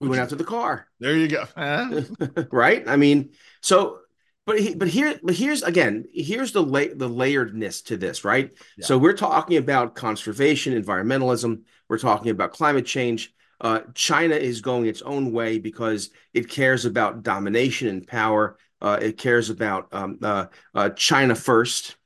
We 0.00 0.08
went 0.08 0.20
out 0.20 0.30
to 0.30 0.36
the 0.36 0.44
car. 0.44 0.88
There 0.98 1.16
you 1.16 1.28
go. 1.28 1.46
right? 2.50 2.82
I 2.88 2.96
mean, 2.96 3.30
so 3.60 4.00
but 4.44 4.58
he, 4.58 4.74
but 4.74 4.88
here 4.88 5.18
but 5.22 5.34
here's 5.34 5.62
again 5.62 6.04
here's 6.12 6.52
the 6.52 6.62
la- 6.62 6.94
the 6.94 7.08
layeredness 7.08 7.84
to 7.84 7.96
this 7.96 8.24
right 8.24 8.52
yeah. 8.76 8.84
so 8.84 8.98
we're 8.98 9.12
talking 9.12 9.56
about 9.56 9.94
conservation 9.94 10.80
environmentalism 10.80 11.62
we're 11.88 11.98
talking 11.98 12.30
about 12.30 12.52
climate 12.52 12.86
change 12.86 13.32
uh, 13.60 13.80
china 13.94 14.34
is 14.34 14.60
going 14.60 14.86
its 14.86 15.02
own 15.02 15.32
way 15.32 15.58
because 15.58 16.10
it 16.34 16.48
cares 16.48 16.84
about 16.84 17.22
domination 17.22 17.88
and 17.88 18.06
power 18.06 18.56
uh, 18.82 18.98
it 19.00 19.16
cares 19.16 19.48
about 19.48 19.88
um, 19.92 20.18
uh, 20.22 20.46
uh, 20.74 20.90
China 20.90 21.34
first. 21.34 21.96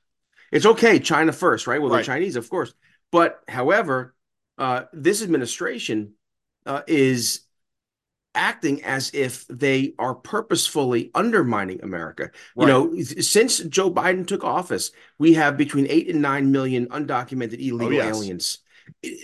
It's 0.52 0.66
okay, 0.66 1.00
China 1.00 1.32
first, 1.32 1.66
right? 1.66 1.80
Well, 1.80 1.90
right. 1.90 1.98
the 1.98 2.04
Chinese, 2.04 2.36
of 2.36 2.48
course. 2.48 2.72
But 3.10 3.40
however, 3.48 4.14
uh, 4.58 4.82
this 4.92 5.22
administration 5.22 6.12
uh, 6.66 6.82
is 6.86 7.40
acting 8.34 8.84
as 8.84 9.10
if 9.14 9.46
they 9.48 9.94
are 9.98 10.14
purposefully 10.14 11.10
undermining 11.14 11.82
America. 11.82 12.30
Right. 12.54 12.66
You 12.66 12.66
know, 12.66 13.02
since 13.02 13.58
Joe 13.60 13.90
Biden 13.90 14.26
took 14.26 14.44
office, 14.44 14.92
we 15.18 15.32
have 15.32 15.56
between 15.56 15.86
eight 15.88 16.10
and 16.10 16.20
nine 16.20 16.52
million 16.52 16.88
undocumented 16.88 17.54
illegal 17.54 17.86
oh, 17.86 17.90
yes. 17.90 18.16
aliens. 18.16 18.58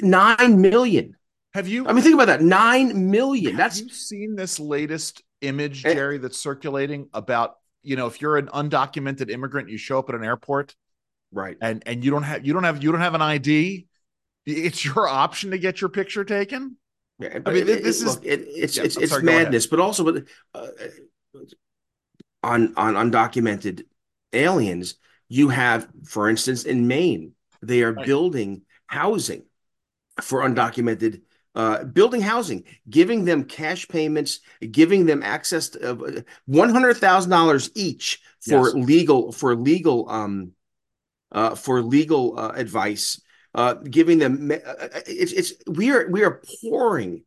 Nine 0.00 0.60
million. 0.60 1.16
Have 1.52 1.68
you? 1.68 1.86
I 1.86 1.92
mean, 1.92 2.02
think 2.02 2.14
about 2.14 2.28
that. 2.28 2.40
Nine 2.40 3.10
million. 3.10 3.52
Have 3.52 3.58
That's 3.58 3.80
you 3.82 3.90
seen 3.90 4.36
this 4.36 4.58
latest 4.58 5.22
image, 5.42 5.84
eh. 5.84 5.94
Jerry, 5.94 6.18
that's 6.18 6.38
circulating 6.38 7.08
about 7.12 7.56
you 7.82 7.96
know 7.96 8.06
if 8.06 8.20
you're 8.20 8.36
an 8.36 8.46
undocumented 8.48 9.30
immigrant, 9.30 9.68
you 9.68 9.78
show 9.78 9.98
up 9.98 10.08
at 10.08 10.14
an 10.14 10.24
airport, 10.24 10.74
right, 11.32 11.56
and 11.60 11.82
and 11.86 12.04
you 12.04 12.10
don't 12.10 12.22
have 12.22 12.46
you 12.46 12.52
don't 12.52 12.64
have 12.64 12.82
you 12.82 12.92
don't 12.92 13.00
have 13.00 13.14
an 13.14 13.22
ID. 13.22 13.86
It's 14.44 14.84
your 14.84 15.06
option 15.06 15.52
to 15.52 15.58
get 15.58 15.80
your 15.80 15.90
picture 15.90 16.24
taken. 16.24 16.76
Yeah, 17.18 17.38
I 17.46 17.52
mean, 17.52 17.68
it, 17.68 17.82
this 17.82 18.02
it, 18.02 18.06
is 18.06 18.16
look, 18.16 18.24
it, 18.24 18.40
it's 18.48 18.76
yeah, 18.76 18.84
it's 18.84 18.96
it's 18.96 19.10
sorry, 19.12 19.22
madness, 19.22 19.66
but 19.66 19.78
also 19.78 20.04
but 20.04 20.24
uh, 20.54 20.66
on 22.42 22.74
on 22.76 22.94
undocumented 22.94 23.84
aliens, 24.32 24.96
you 25.28 25.48
have, 25.48 25.88
for 26.04 26.28
instance, 26.28 26.64
in 26.64 26.86
Maine, 26.86 27.32
they 27.62 27.82
are 27.82 27.92
right. 27.92 28.06
building 28.06 28.62
housing 28.86 29.44
for 30.20 30.40
undocumented 30.40 31.22
uh, 31.54 31.84
building 31.84 32.20
housing, 32.20 32.64
giving 32.88 33.24
them 33.24 33.44
cash 33.44 33.86
payments, 33.88 34.40
giving 34.70 35.06
them 35.06 35.22
access 35.22 35.70
to 35.70 35.90
uh, 35.90 36.20
one 36.46 36.70
hundred 36.70 36.96
thousand 36.96 37.30
dollars 37.30 37.70
each 37.74 38.20
for 38.40 38.68
yes. 38.68 38.74
legal 38.74 39.32
for 39.32 39.54
legal 39.54 40.08
um 40.08 40.52
uh, 41.32 41.54
for 41.54 41.82
legal 41.82 42.38
uh, 42.38 42.52
advice, 42.54 43.20
uh, 43.54 43.74
giving 43.74 44.18
them 44.18 44.50
uh, 44.50 44.88
it's 45.06 45.32
it's 45.32 45.52
we 45.66 45.90
are 45.90 46.08
we 46.10 46.22
are 46.24 46.42
pouring 46.60 47.24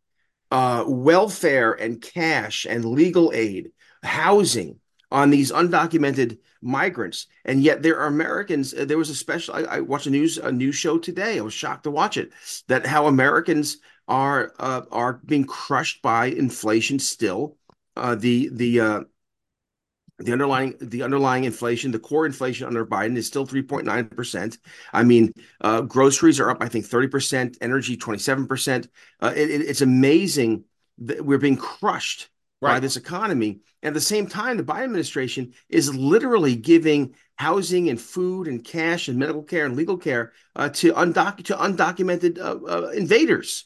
uh, 0.52 0.84
welfare 0.88 1.74
and 1.74 2.02
cash 2.02 2.66
and 2.66 2.86
legal 2.86 3.32
aid, 3.34 3.72
housing 4.04 4.80
on 5.12 5.30
these 5.30 5.52
undocumented 5.52 6.38
migrants, 6.62 7.28
and 7.46 7.62
yet 7.64 7.84
there 7.84 8.00
are 8.00 8.08
Americans. 8.08 8.72
There 8.72 8.98
was 8.98 9.10
a 9.10 9.16
special. 9.16 9.56
I, 9.56 9.62
I 9.62 9.80
watched 9.82 10.08
a 10.08 10.10
news 10.10 10.38
a 10.38 10.52
news 10.52 10.76
show 10.76 10.98
today. 10.98 11.38
I 11.38 11.42
was 11.42 11.54
shocked 11.54 11.84
to 11.84 11.92
watch 11.92 12.18
it. 12.18 12.32
That 12.68 12.86
how 12.86 13.08
Americans 13.08 13.78
are 14.08 14.54
uh, 14.60 14.82
are 14.92 15.22
being 15.26 15.46
crushed 15.46 16.02
by 16.02 16.28
inflation 16.28 17.00
still. 17.00 17.58
Uh, 17.96 18.16
the 18.16 18.50
the 18.52 18.80
uh, 18.80 19.00
the 20.20 20.32
underlying 20.32 20.76
the 20.80 21.04
underlying 21.04 21.44
inflation, 21.44 21.92
the 21.92 22.00
core 22.00 22.26
inflation 22.26 22.68
under 22.68 22.86
Biden 22.86 23.18
is 23.18 23.28
still 23.28 23.46
3.9%. 23.46 24.58
I 24.94 25.04
mean, 25.04 25.34
uh, 25.62 25.82
groceries 25.82 26.40
are 26.40 26.50
up, 26.50 26.58
I 26.62 26.70
think, 26.70 26.86
30%, 26.86 27.58
energy 27.60 27.98
27%. 27.98 28.88
Uh, 29.22 29.34
it, 29.36 29.50
it, 29.50 29.62
it's 29.62 29.82
amazing 29.82 30.64
that 31.00 31.26
we're 31.26 31.38
being 31.38 31.58
crushed 31.58 32.30
right. 32.62 32.74
by 32.74 32.80
this 32.80 32.96
economy. 32.96 33.60
At 33.84 33.94
the 33.94 34.02
same 34.02 34.26
time, 34.26 34.56
the 34.58 34.64
Biden 34.64 34.86
administration 34.86 35.54
is 35.70 35.94
literally 35.94 36.56
giving 36.56 37.16
housing 37.36 37.90
and 37.90 38.00
food 38.00 38.48
and 38.48 38.64
cash 38.64 39.10
and 39.10 39.20
medical 39.20 39.44
care 39.44 39.66
and 39.66 39.76
legal 39.76 39.98
care 39.98 40.32
uh, 40.56 40.70
to, 40.70 40.94
undoc- 40.94 41.44
to 41.44 41.56
undocumented 41.56 42.40
uh, 42.40 42.58
uh, 42.66 42.90
invaders. 42.92 43.66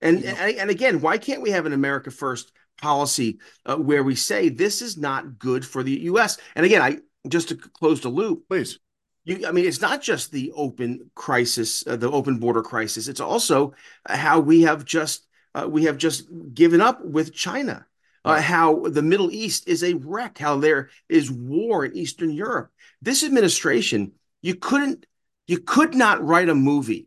And, 0.00 0.22
yeah. 0.22 0.36
and, 0.38 0.56
and 0.58 0.70
again, 0.70 1.00
why 1.00 1.18
can't 1.18 1.42
we 1.42 1.50
have 1.50 1.66
an 1.66 1.72
America 1.72 2.10
First 2.10 2.52
policy 2.80 3.38
uh, 3.64 3.76
where 3.76 4.02
we 4.02 4.14
say 4.14 4.48
this 4.48 4.82
is 4.82 4.96
not 4.96 5.38
good 5.38 5.64
for 5.64 5.82
the 5.82 6.00
U.S. 6.02 6.38
And 6.54 6.66
again, 6.66 6.82
I 6.82 6.98
just 7.28 7.48
to 7.48 7.56
close 7.56 8.00
the 8.00 8.08
loop, 8.08 8.48
please. 8.48 8.78
You, 9.24 9.46
I 9.46 9.52
mean, 9.52 9.64
it's 9.64 9.80
not 9.80 10.02
just 10.02 10.30
the 10.30 10.52
open 10.54 11.10
crisis, 11.14 11.84
uh, 11.86 11.96
the 11.96 12.10
open 12.10 12.38
border 12.38 12.62
crisis. 12.62 13.08
It's 13.08 13.20
also 13.20 13.74
how 14.06 14.40
we 14.40 14.62
have 14.62 14.84
just 14.84 15.26
uh, 15.54 15.66
we 15.68 15.84
have 15.84 15.98
just 15.98 16.28
given 16.54 16.80
up 16.80 17.04
with 17.04 17.34
China. 17.34 17.86
Uh, 18.24 18.40
how 18.40 18.80
the 18.80 19.02
Middle 19.02 19.30
East 19.30 19.68
is 19.68 19.84
a 19.84 19.94
wreck. 19.94 20.36
How 20.38 20.56
there 20.56 20.90
is 21.08 21.30
war 21.30 21.84
in 21.84 21.96
Eastern 21.96 22.32
Europe. 22.32 22.72
This 23.00 23.22
administration, 23.22 24.12
you 24.42 24.56
couldn't, 24.56 25.06
you 25.46 25.60
could 25.60 25.94
not 25.94 26.24
write 26.26 26.48
a 26.48 26.54
movie 26.54 27.06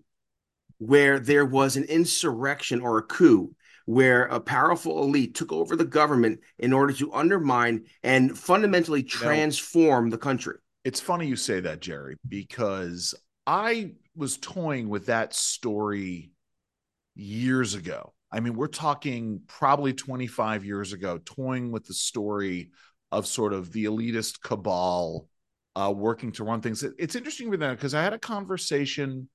where 0.79 1.19
there 1.19 1.45
was 1.45 1.77
an 1.77 1.83
insurrection 1.85 2.81
or 2.81 2.97
a 2.97 3.03
coup 3.03 3.53
where 3.85 4.25
a 4.25 4.39
powerful 4.39 5.03
elite 5.03 5.33
took 5.33 5.51
over 5.51 5.75
the 5.75 5.83
government 5.83 6.39
in 6.59 6.73
order 6.73 6.93
to 6.93 7.11
undermine 7.11 7.83
and 8.03 8.37
fundamentally 8.37 9.01
transform 9.01 10.05
now, 10.05 10.11
the 10.11 10.17
country. 10.17 10.55
It's 10.85 10.99
funny 10.99 11.27
you 11.27 11.35
say 11.35 11.59
that, 11.61 11.79
Jerry, 11.79 12.15
because 12.27 13.15
I 13.47 13.93
was 14.15 14.37
toying 14.37 14.89
with 14.89 15.07
that 15.07 15.33
story 15.33 16.31
years 17.15 17.73
ago. 17.73 18.13
I 18.31 18.41
mean, 18.41 18.53
we're 18.53 18.67
talking 18.67 19.41
probably 19.47 19.93
25 19.93 20.63
years 20.63 20.93
ago, 20.93 21.19
toying 21.25 21.71
with 21.71 21.85
the 21.85 21.95
story 21.95 22.69
of 23.11 23.25
sort 23.25 23.53
of 23.53 23.73
the 23.73 23.85
elitist 23.85 24.41
cabal 24.43 25.27
uh, 25.75 25.91
working 25.95 26.31
to 26.33 26.43
run 26.43 26.61
things. 26.61 26.83
It's 26.83 27.15
interesting 27.15 27.49
with 27.49 27.61
that 27.61 27.71
because 27.71 27.95
I 27.95 28.03
had 28.03 28.13
a 28.13 28.19
conversation 28.19 29.29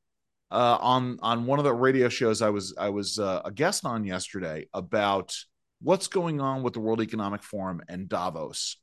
uh, 0.54 0.78
on 0.80 1.18
on 1.20 1.46
one 1.46 1.58
of 1.58 1.64
the 1.64 1.72
radio 1.72 2.08
shows 2.08 2.40
I 2.40 2.50
was 2.50 2.74
I 2.78 2.90
was 2.90 3.18
uh, 3.18 3.42
a 3.44 3.50
guest 3.50 3.84
on 3.84 4.04
yesterday 4.04 4.68
about 4.72 5.34
what's 5.82 6.06
going 6.06 6.40
on 6.40 6.62
with 6.62 6.74
the 6.74 6.80
World 6.80 7.02
Economic 7.02 7.42
Forum 7.42 7.82
and 7.88 8.08
Davos, 8.08 8.76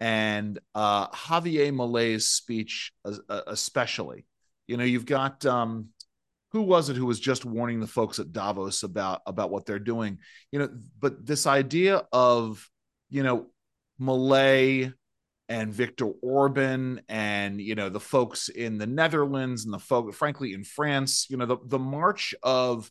and 0.00 0.58
uh, 0.74 1.08
Javier 1.08 1.72
Milei's 1.72 2.26
speech 2.26 2.92
especially. 3.28 4.26
You 4.66 4.76
know, 4.76 4.84
you've 4.84 5.06
got 5.06 5.46
um, 5.46 5.90
who 6.50 6.62
was 6.62 6.88
it 6.88 6.96
who 6.96 7.06
was 7.06 7.20
just 7.20 7.44
warning 7.44 7.78
the 7.78 7.86
folks 7.86 8.18
at 8.18 8.32
Davos 8.32 8.82
about 8.82 9.22
about 9.24 9.50
what 9.50 9.66
they're 9.66 9.78
doing? 9.78 10.18
You 10.50 10.58
know, 10.58 10.68
but 10.98 11.24
this 11.24 11.46
idea 11.46 12.02
of 12.12 12.68
you 13.08 13.22
know 13.22 13.46
Milei 14.00 14.92
and 15.48 15.72
Viktor 15.72 16.06
Orban 16.22 17.02
and 17.08 17.60
you 17.60 17.74
know 17.74 17.88
the 17.88 18.00
folks 18.00 18.48
in 18.48 18.78
the 18.78 18.86
Netherlands 18.86 19.64
and 19.64 19.74
the 19.74 19.78
folk 19.78 20.12
frankly 20.14 20.54
in 20.54 20.64
France 20.64 21.26
you 21.28 21.36
know 21.36 21.46
the 21.46 21.58
the 21.66 21.78
march 21.78 22.34
of 22.42 22.90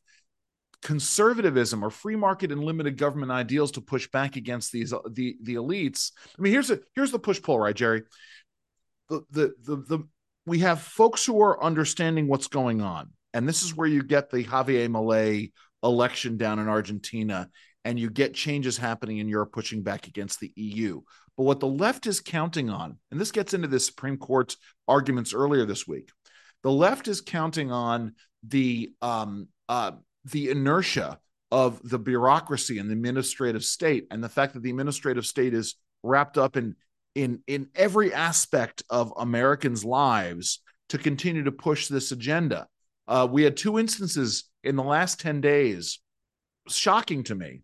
conservatism 0.84 1.84
or 1.84 1.90
free 1.90 2.16
market 2.16 2.52
and 2.52 2.64
limited 2.64 2.98
government 2.98 3.32
ideals 3.32 3.72
to 3.72 3.82
push 3.82 4.08
back 4.12 4.36
against 4.36 4.72
these 4.72 4.94
the 5.12 5.38
the 5.42 5.56
elites. 5.56 6.12
I 6.38 6.42
mean 6.42 6.54
here's 6.54 6.70
a 6.70 6.80
here's 6.96 7.12
the 7.12 7.20
push 7.20 7.42
pull 7.42 7.60
right 7.60 7.76
Jerry? 7.76 8.04
The 9.10 9.24
the 9.32 9.54
the, 9.64 9.76
the 9.78 10.00
we 10.46 10.60
have 10.60 10.82
folks 10.82 11.26
who 11.26 11.42
are 11.42 11.64
understanding 11.64 12.28
what's 12.28 12.48
going 12.48 12.82
on 12.82 13.12
and 13.34 13.48
this 13.48 13.64
is 13.64 13.76
where 13.76 13.88
you 13.88 14.04
get 14.04 14.30
the 14.30 14.44
Javier 14.44 14.90
Milei 14.90 15.52
election 15.84 16.38
down 16.38 16.60
in 16.60 16.70
Argentina 16.70 17.50
and 17.86 18.00
you 18.00 18.10
get 18.10 18.34
changes 18.34 18.78
happening 18.78 19.18
in 19.18 19.28
Europe 19.28 19.52
pushing 19.52 19.84
back 19.84 20.08
against 20.08 20.40
the 20.40 20.52
EU 20.56 21.02
but 21.38 21.44
what 21.44 21.60
the 21.60 21.68
left 21.68 22.06
is 22.06 22.20
counting 22.20 22.70
on, 22.70 22.98
and 23.12 23.20
this 23.20 23.32
gets 23.32 23.54
into 23.54 23.68
the 23.68 23.80
Supreme 23.80 24.18
Court's 24.18 24.58
arguments 24.88 25.34
earlier 25.34 25.66
this 25.66 25.88
week, 25.88 26.10
the 26.62 26.72
left 26.72 27.08
is 27.08 27.22
counting 27.22 27.72
on 27.72 28.14
the 28.48 28.92
um 29.02 29.48
uh 29.70 29.92
the 30.26 30.50
inertia 30.50 31.18
of 31.52 31.80
the 31.88 32.00
bureaucracy 32.00 32.78
and 32.78 32.90
the 32.90 32.94
administrative 32.94 33.64
state 33.64 34.06
and 34.12 34.24
the 34.24 34.30
fact 34.30 34.54
that 34.54 34.64
the 34.64 34.70
administrative 34.70 35.26
state 35.26 35.54
is 35.54 35.76
wrapped 36.04 36.38
up 36.38 36.56
in 36.58 36.76
in 37.16 37.42
in 37.48 37.70
every 37.76 38.14
aspect 38.14 38.84
of 38.90 39.14
Americans' 39.18 39.84
lives 39.84 40.62
to 40.90 40.98
continue 40.98 41.44
to 41.44 41.52
push 41.52 41.88
this 41.88 42.12
agenda. 42.12 42.68
Uh, 43.08 43.28
we 43.30 43.44
had 43.44 43.58
two 43.58 43.80
instances 43.80 44.46
in 44.64 44.76
the 44.76 44.84
last 44.84 45.20
10 45.20 45.42
days, 45.42 46.00
shocking 46.70 47.24
to 47.24 47.36
me, 47.36 47.62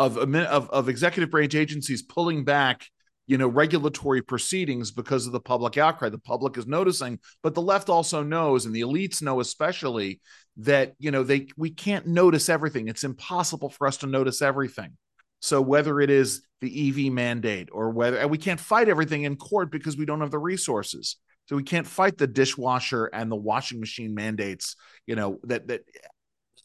of, 0.00 0.16
of, 0.16 0.70
of 0.70 0.88
executive 0.88 1.30
branch 1.30 1.54
agencies 1.54 2.02
pulling 2.02 2.42
back 2.44 2.86
you 3.26 3.38
know 3.38 3.46
regulatory 3.46 4.22
proceedings 4.22 4.90
because 4.90 5.26
of 5.26 5.32
the 5.32 5.40
public 5.40 5.76
outcry. 5.76 6.08
The 6.08 6.18
public 6.18 6.56
is 6.56 6.66
noticing 6.66 7.20
but 7.42 7.54
the 7.54 7.62
left 7.62 7.88
also 7.88 8.22
knows 8.22 8.66
and 8.66 8.74
the 8.74 8.80
elites 8.80 9.22
know 9.22 9.40
especially 9.40 10.20
that 10.56 10.94
you 10.98 11.10
know 11.10 11.22
they 11.22 11.48
we 11.56 11.70
can't 11.70 12.06
notice 12.06 12.48
everything. 12.48 12.88
It's 12.88 13.04
impossible 13.04 13.68
for 13.68 13.86
us 13.86 13.98
to 13.98 14.06
notice 14.06 14.42
everything. 14.42 14.96
So 15.40 15.60
whether 15.60 16.00
it 16.00 16.10
is 16.10 16.42
the 16.60 16.88
ev 16.88 17.12
mandate 17.12 17.68
or 17.70 17.90
whether 17.90 18.16
and 18.16 18.30
we 18.30 18.38
can't 18.38 18.58
fight 18.58 18.88
everything 18.88 19.22
in 19.22 19.36
court 19.36 19.70
because 19.70 19.96
we 19.96 20.06
don't 20.06 20.20
have 20.22 20.32
the 20.32 20.38
resources. 20.38 21.16
So 21.48 21.56
we 21.56 21.62
can't 21.62 21.86
fight 21.86 22.16
the 22.16 22.26
dishwasher 22.26 23.06
and 23.12 23.30
the 23.30 23.36
washing 23.36 23.80
machine 23.80 24.14
mandates 24.14 24.76
you 25.06 25.14
know 25.14 25.38
that 25.44 25.68
that 25.68 25.82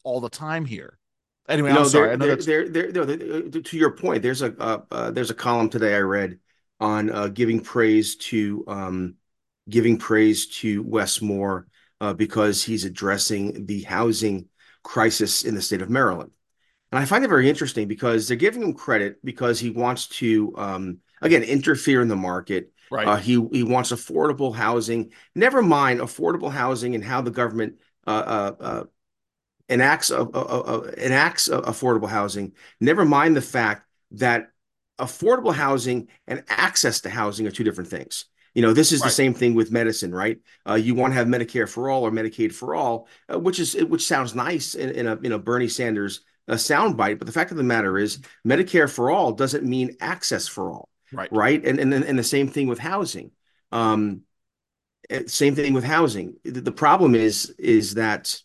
all 0.04 0.20
the 0.20 0.30
time 0.30 0.64
here 0.64 0.98
anyway 1.48 1.72
no, 1.72 1.80
i'm 1.80 1.88
sorry 1.88 2.16
there, 2.16 2.36
there, 2.36 2.68
there, 2.68 3.04
there, 3.04 3.62
to 3.62 3.76
your 3.76 3.92
point 3.92 4.22
there's 4.22 4.42
a 4.42 4.54
uh, 4.58 4.80
uh, 4.90 5.10
there's 5.10 5.30
a 5.30 5.34
column 5.34 5.68
today 5.68 5.94
i 5.94 5.98
read 5.98 6.38
on 6.80 7.10
uh, 7.10 7.28
giving 7.28 7.60
praise 7.60 8.16
to 8.16 8.64
um, 8.66 9.14
giving 9.68 9.98
praise 9.98 10.46
to 10.46 10.82
Wes 10.82 11.20
Moore 11.20 11.66
uh, 12.00 12.12
because 12.12 12.62
he's 12.62 12.84
addressing 12.84 13.66
the 13.66 13.82
housing 13.82 14.48
crisis 14.82 15.44
in 15.44 15.54
the 15.54 15.62
state 15.62 15.82
of 15.82 15.90
Maryland. 15.90 16.30
And 16.92 17.00
I 17.00 17.04
find 17.04 17.24
it 17.24 17.28
very 17.28 17.48
interesting 17.48 17.88
because 17.88 18.28
they're 18.28 18.36
giving 18.36 18.62
him 18.62 18.72
credit 18.72 19.18
because 19.24 19.58
he 19.58 19.70
wants 19.70 20.06
to 20.08 20.52
um, 20.56 20.98
again 21.20 21.42
interfere 21.42 22.00
in 22.00 22.08
the 22.08 22.16
market. 22.16 22.72
Right. 22.90 23.08
Uh, 23.08 23.16
he 23.16 23.44
he 23.50 23.64
wants 23.64 23.90
affordable 23.90 24.54
housing. 24.54 25.12
Never 25.34 25.62
mind 25.62 26.00
affordable 26.00 26.50
housing 26.50 26.94
and 26.94 27.02
how 27.02 27.20
the 27.22 27.32
government 27.32 27.76
uh, 28.06 28.52
uh, 28.60 28.84
uh 29.68 29.74
enacts 29.74 30.10
enacts 30.10 31.48
affordable 31.48 32.08
housing. 32.08 32.52
Never 32.80 33.04
mind 33.04 33.36
the 33.36 33.42
fact 33.42 33.86
that 34.12 34.50
affordable 34.98 35.54
housing 35.54 36.08
and 36.26 36.42
access 36.48 37.00
to 37.02 37.10
housing 37.10 37.46
are 37.46 37.50
two 37.50 37.64
different 37.64 37.90
things. 37.90 38.26
You 38.54 38.62
know, 38.62 38.72
this 38.72 38.90
is 38.90 39.00
right. 39.00 39.08
the 39.08 39.12
same 39.12 39.34
thing 39.34 39.54
with 39.54 39.70
medicine, 39.70 40.14
right? 40.14 40.38
Uh, 40.66 40.74
you 40.74 40.94
want 40.94 41.12
to 41.12 41.16
have 41.16 41.26
Medicare 41.26 41.68
for 41.68 41.90
all 41.90 42.06
or 42.06 42.10
Medicaid 42.10 42.54
for 42.54 42.74
all, 42.74 43.06
uh, 43.32 43.38
which 43.38 43.60
is 43.60 43.74
which 43.84 44.06
sounds 44.06 44.34
nice 44.34 44.74
in, 44.74 44.90
in 44.90 45.06
a 45.06 45.18
you 45.20 45.28
know 45.28 45.38
Bernie 45.38 45.68
Sanders 45.68 46.22
uh, 46.48 46.54
soundbite, 46.54 47.18
but 47.18 47.26
the 47.26 47.32
fact 47.32 47.50
of 47.50 47.58
the 47.58 47.62
matter 47.62 47.98
is, 47.98 48.20
Medicare 48.46 48.90
for 48.90 49.10
all 49.10 49.32
doesn't 49.32 49.64
mean 49.64 49.96
access 50.00 50.48
for 50.48 50.70
all, 50.70 50.88
right? 51.12 51.28
Right, 51.30 51.64
and 51.66 51.78
and 51.78 51.92
and 51.92 52.18
the 52.18 52.24
same 52.24 52.48
thing 52.48 52.66
with 52.66 52.78
housing. 52.78 53.32
Um, 53.72 54.22
eh, 55.10 55.24
same 55.26 55.54
thing 55.54 55.74
with 55.74 55.84
housing. 55.84 56.36
The, 56.44 56.62
the 56.62 56.72
problem 56.72 57.14
is 57.14 57.50
is 57.58 57.94
that 57.94 58.40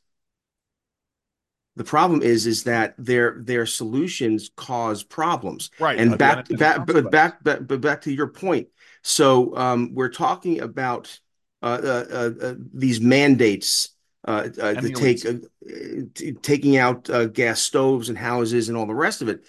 the 1.75 1.83
problem 1.83 2.21
is 2.21 2.45
is 2.45 2.63
that 2.63 2.95
their 2.97 3.37
their 3.39 3.65
solutions 3.65 4.51
cause 4.55 5.03
problems. 5.03 5.71
Right. 5.79 5.99
And 5.99 6.17
back 6.17 6.47
back 6.49 6.85
back, 6.85 7.11
back 7.11 7.43
back 7.43 7.81
back 7.81 8.01
to 8.01 8.13
your 8.13 8.27
point. 8.27 8.67
So 9.03 9.55
um, 9.55 9.93
we're 9.93 10.09
talking 10.09 10.61
about 10.61 11.17
uh, 11.61 11.79
uh, 11.83 12.05
uh, 12.11 12.45
uh 12.45 12.55
these 12.73 12.99
mandates 12.99 13.89
uh, 14.27 14.49
uh, 14.61 14.73
to 14.75 14.89
take 14.89 16.41
taking 16.41 16.77
out 16.77 17.09
gas 17.33 17.61
stoves 17.61 18.09
and 18.09 18.17
houses 18.17 18.69
and 18.69 18.77
all 18.77 18.85
the 18.85 18.93
rest 18.93 19.21
of 19.21 19.29
it 19.29 19.43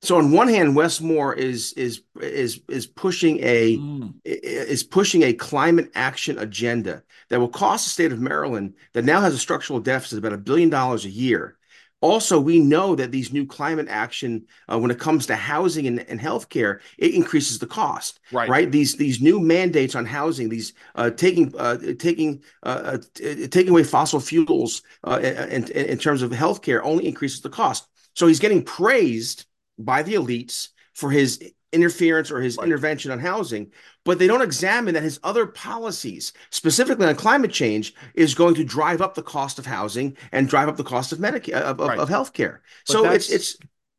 so 0.00 0.16
on 0.16 0.30
one 0.30 0.48
hand, 0.48 0.76
Wes 0.76 1.00
Moore 1.00 1.34
is 1.34 1.72
is 1.72 2.02
is 2.20 2.60
is 2.68 2.86
pushing 2.86 3.38
a 3.42 3.76
mm. 3.76 4.14
is 4.24 4.84
pushing 4.84 5.22
a 5.24 5.32
climate 5.32 5.90
action 5.94 6.38
agenda 6.38 7.02
that 7.30 7.40
will 7.40 7.48
cost 7.48 7.84
the 7.84 7.90
state 7.90 8.12
of 8.12 8.20
Maryland 8.20 8.74
that 8.92 9.04
now 9.04 9.20
has 9.20 9.34
a 9.34 9.38
structural 9.38 9.80
deficit 9.80 10.18
of 10.18 10.24
about 10.24 10.34
a 10.34 10.40
billion 10.40 10.70
dollars 10.70 11.04
a 11.04 11.10
year. 11.10 11.56
Also, 12.00 12.38
we 12.38 12.60
know 12.60 12.94
that 12.94 13.10
these 13.10 13.32
new 13.32 13.44
climate 13.44 13.88
action, 13.90 14.46
uh, 14.72 14.78
when 14.78 14.92
it 14.92 15.00
comes 15.00 15.26
to 15.26 15.34
housing 15.34 15.88
and, 15.88 15.98
and 16.08 16.20
healthcare, 16.20 16.78
it 16.96 17.12
increases 17.12 17.58
the 17.58 17.66
cost. 17.66 18.20
Right. 18.30 18.48
Right. 18.48 18.70
These 18.70 18.94
these 18.94 19.20
new 19.20 19.40
mandates 19.40 19.96
on 19.96 20.06
housing, 20.06 20.48
these 20.48 20.74
uh, 20.94 21.10
taking 21.10 21.52
uh, 21.58 21.76
taking 21.98 22.44
uh, 22.62 22.98
uh, 22.98 23.48
taking 23.50 23.70
away 23.70 23.82
fossil 23.82 24.20
fuels 24.20 24.82
uh, 25.02 25.18
in, 25.50 25.64
in 25.72 25.98
terms 25.98 26.22
of 26.22 26.30
healthcare 26.30 26.80
only 26.84 27.08
increases 27.08 27.40
the 27.40 27.50
cost. 27.50 27.88
So 28.14 28.28
he's 28.28 28.38
getting 28.38 28.62
praised 28.62 29.46
by 29.78 30.02
the 30.02 30.14
elites 30.14 30.68
for 30.94 31.10
his 31.10 31.40
interference 31.72 32.30
or 32.30 32.40
his 32.40 32.56
right. 32.56 32.66
intervention 32.66 33.10
on 33.10 33.18
housing, 33.18 33.70
but 34.04 34.18
they 34.18 34.26
don't 34.26 34.42
examine 34.42 34.94
that 34.94 35.02
his 35.02 35.20
other 35.22 35.46
policies, 35.46 36.32
specifically 36.50 37.06
on 37.06 37.14
climate 37.14 37.52
change, 37.52 37.94
is 38.14 38.34
going 38.34 38.54
to 38.54 38.64
drive 38.64 39.02
up 39.02 39.14
the 39.14 39.22
cost 39.22 39.58
of 39.58 39.66
housing 39.66 40.16
and 40.32 40.48
drive 40.48 40.68
up 40.68 40.76
the 40.76 40.84
cost 40.84 41.12
of 41.12 41.18
Medicare 41.18 41.54
of, 41.54 41.78
right. 41.78 41.98
of, 41.98 42.08
health 42.08 42.32
care. 42.32 42.62
So 42.84 43.04
it's 43.10 43.30
it's 43.30 43.56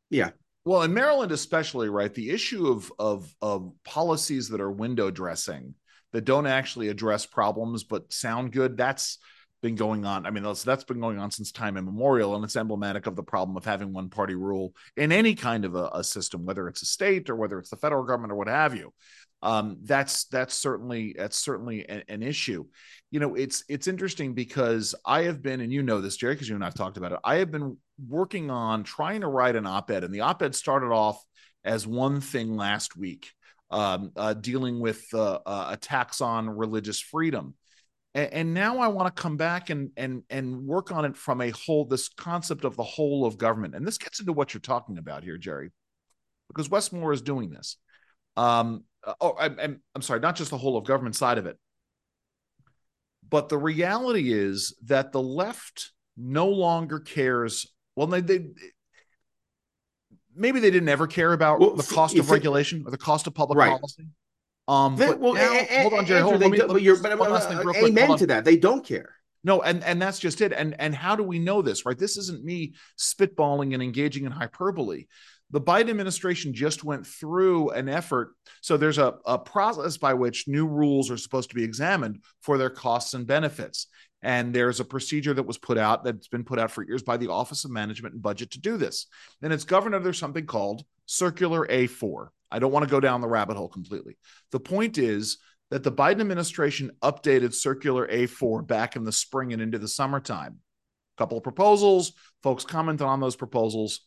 yeah. 0.09 0.31
Well, 0.65 0.81
in 0.83 0.93
Maryland 0.93 1.31
especially, 1.31 1.89
right? 1.89 2.13
The 2.13 2.31
issue 2.31 2.67
of 2.67 2.91
of 2.97 3.33
of 3.41 3.71
policies 3.83 4.49
that 4.49 4.61
are 4.61 4.71
window 4.71 5.11
dressing 5.11 5.75
that 6.11 6.25
don't 6.25 6.47
actually 6.47 6.87
address 6.87 7.25
problems 7.25 7.83
but 7.83 8.11
sound 8.11 8.51
good, 8.51 8.77
that's 8.77 9.19
been 9.61 9.75
going 9.75 10.05
on. 10.05 10.25
I 10.25 10.31
mean, 10.31 10.43
that's, 10.43 10.63
that's 10.63 10.83
been 10.83 10.99
going 10.99 11.19
on 11.19 11.31
since 11.31 11.51
time 11.51 11.77
immemorial, 11.77 12.35
and 12.35 12.43
it's 12.43 12.55
emblematic 12.55 13.07
of 13.07 13.15
the 13.15 13.23
problem 13.23 13.57
of 13.57 13.65
having 13.65 13.93
one 13.93 14.09
party 14.09 14.35
rule 14.35 14.73
in 14.95 15.11
any 15.11 15.35
kind 15.35 15.65
of 15.65 15.75
a, 15.75 15.89
a, 15.93 16.03
system, 16.03 16.45
whether 16.45 16.67
it's 16.67 16.81
a 16.81 16.85
state 16.85 17.29
or 17.29 17.35
whether 17.35 17.59
it's 17.59 17.69
the 17.69 17.75
federal 17.75 18.03
government 18.03 18.31
or 18.31 18.35
what 18.35 18.47
have 18.47 18.75
you. 18.75 18.93
Um, 19.41 19.77
that's 19.83 20.25
that's 20.25 20.53
certainly 20.53 21.15
that's 21.17 21.37
certainly 21.37 21.87
an, 21.87 22.03
an, 22.09 22.23
issue. 22.23 22.65
You 23.09 23.21
know, 23.21 23.35
it's 23.35 23.63
it's 23.69 23.87
interesting 23.87 24.33
because 24.33 24.95
I 25.05 25.23
have 25.23 25.41
been, 25.41 25.61
and 25.61 25.71
you 25.71 25.81
know 25.81 26.01
this, 26.01 26.17
Jerry, 26.17 26.33
because 26.35 26.49
you 26.49 26.55
and 26.55 26.63
I've 26.63 26.73
talked 26.73 26.97
about 26.97 27.13
it. 27.13 27.19
I 27.23 27.35
have 27.35 27.49
been 27.49 27.77
working 28.05 28.51
on 28.51 28.83
trying 28.83 29.21
to 29.21 29.27
write 29.27 29.55
an 29.55 29.65
op-ed, 29.65 30.03
and 30.03 30.13
the 30.13 30.21
op-ed 30.21 30.55
started 30.55 30.87
off 30.87 31.23
as 31.63 31.87
one 31.87 32.19
thing 32.19 32.57
last 32.57 32.97
week, 32.97 33.31
um, 33.71 34.11
uh, 34.17 34.33
dealing 34.33 34.81
with 34.81 35.05
uh, 35.13 35.39
uh, 35.45 35.67
attacks 35.69 36.19
on 36.19 36.49
religious 36.49 36.99
freedom 36.99 37.53
and, 38.19 38.33
and 38.33 38.53
now 38.53 38.79
I 38.79 38.87
want 38.87 39.13
to 39.13 39.21
come 39.21 39.37
back 39.37 39.69
and 39.69 39.91
and 39.95 40.23
and 40.29 40.65
work 40.65 40.91
on 40.91 41.05
it 41.05 41.15
from 41.15 41.41
a 41.41 41.51
whole 41.51 41.85
this 41.85 42.09
concept 42.09 42.65
of 42.65 42.75
the 42.75 42.83
whole 42.83 43.25
of 43.25 43.37
government. 43.37 43.75
And 43.75 43.85
this 43.85 43.97
gets 43.97 44.19
into 44.19 44.33
what 44.33 44.53
you're 44.53 44.61
talking 44.61 44.97
about 44.97 45.23
here, 45.23 45.37
Jerry, 45.37 45.71
because 46.47 46.69
Wes 46.69 46.91
Moore 46.91 47.13
is 47.13 47.21
doing 47.21 47.49
this. 47.49 47.77
Um, 48.35 48.83
uh, 49.05 49.13
oh, 49.21 49.35
I'm, 49.39 49.81
I'm 49.95 50.01
sorry, 50.01 50.19
not 50.19 50.35
just 50.35 50.51
the 50.51 50.57
whole 50.57 50.77
of 50.77 50.85
government 50.85 51.15
side 51.15 51.37
of 51.37 51.45
it, 51.45 51.57
but 53.29 53.49
the 53.49 53.57
reality 53.57 54.31
is 54.31 54.75
that 54.85 55.11
the 55.11 55.21
left 55.21 55.91
no 56.17 56.47
longer 56.47 56.99
cares. 56.99 57.67
Well, 57.95 58.07
they, 58.07 58.21
they 58.21 58.47
maybe 60.35 60.59
they 60.59 60.71
didn't 60.71 60.89
ever 60.89 61.07
care 61.07 61.33
about 61.33 61.59
well, 61.59 61.75
the 61.75 61.83
cost 61.83 62.17
of 62.17 62.31
regulation 62.31 62.83
or 62.85 62.91
the 62.91 62.97
cost 62.97 63.27
of 63.27 63.33
public 63.33 63.57
right. 63.57 63.69
policy. 63.69 64.07
Um, 64.69 64.95
but 64.95 65.19
well, 65.19 65.33
now, 65.33 65.51
a, 65.51 65.81
hold 65.81 65.93
on, 65.95 66.05
Jerry. 66.05 66.21
Hold 66.21 66.35
on. 66.35 66.41
Let 66.41 66.51
me, 66.51 66.57
let 66.59 66.69
me, 66.75 66.87
but, 67.01 67.17
but, 67.17 67.31
uh, 67.31 67.73
amen 67.75 68.17
to 68.17 68.27
that. 68.27 68.45
They 68.45 68.55
don't 68.55 68.85
care. 68.85 69.15
No, 69.43 69.63
and 69.63 69.83
and 69.83 69.99
that's 69.99 70.19
just 70.19 70.41
it. 70.41 70.53
And 70.53 70.79
and 70.79 70.93
how 70.93 71.15
do 71.15 71.23
we 71.23 71.39
know 71.39 71.63
this? 71.63 71.87
Right. 71.87 71.97
This 71.97 72.17
isn't 72.17 72.43
me 72.43 72.73
spitballing 72.95 73.73
and 73.73 73.81
engaging 73.81 74.25
in 74.25 74.31
hyperbole. 74.31 75.05
The 75.49 75.61
Biden 75.61 75.89
administration 75.89 76.53
just 76.53 76.83
went 76.83 77.07
through 77.07 77.71
an 77.71 77.89
effort. 77.89 78.35
So 78.61 78.77
there's 78.77 78.99
a, 78.99 79.15
a 79.25 79.39
process 79.39 79.97
by 79.97 80.13
which 80.13 80.47
new 80.47 80.67
rules 80.67 81.09
are 81.09 81.17
supposed 81.17 81.49
to 81.49 81.55
be 81.55 81.63
examined 81.63 82.21
for 82.41 82.59
their 82.59 82.69
costs 82.69 83.15
and 83.15 83.25
benefits. 83.25 83.87
And 84.21 84.53
there's 84.53 84.79
a 84.79 84.85
procedure 84.85 85.33
that 85.33 85.47
was 85.47 85.57
put 85.57 85.79
out 85.79 86.03
that's 86.03 86.27
been 86.27 86.43
put 86.43 86.59
out 86.59 86.69
for 86.69 86.85
years 86.85 87.01
by 87.01 87.17
the 87.17 87.31
Office 87.31 87.65
of 87.65 87.71
Management 87.71 88.13
and 88.13 88.21
Budget 88.21 88.51
to 88.51 88.59
do 88.59 88.77
this. 88.77 89.07
And 89.41 89.51
it's 89.51 89.63
governed 89.63 89.95
under 89.95 90.13
something 90.13 90.45
called 90.45 90.83
Circular 91.07 91.65
A4. 91.65 92.27
I 92.51 92.59
don't 92.59 92.71
want 92.71 92.83
to 92.85 92.91
go 92.91 92.99
down 92.99 93.21
the 93.21 93.27
rabbit 93.27 93.57
hole 93.57 93.69
completely. 93.69 94.17
The 94.51 94.59
point 94.59 94.97
is 94.97 95.37
that 95.69 95.83
the 95.83 95.91
Biden 95.91 96.21
administration 96.21 96.91
updated 97.01 97.53
Circular 97.53 98.07
A4 98.07 98.65
back 98.65 98.95
in 98.95 99.03
the 99.03 99.11
spring 99.11 99.53
and 99.53 99.61
into 99.61 99.77
the 99.77 99.87
summertime. 99.87 100.57
A 101.17 101.21
couple 101.21 101.37
of 101.37 101.43
proposals, 101.43 102.13
folks 102.41 102.65
commented 102.65 103.05
on 103.05 103.19
those 103.19 103.35
proposals. 103.35 104.01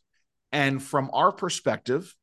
And 0.50 0.83
from 0.83 1.11
our 1.12 1.33
perspective, 1.33 2.14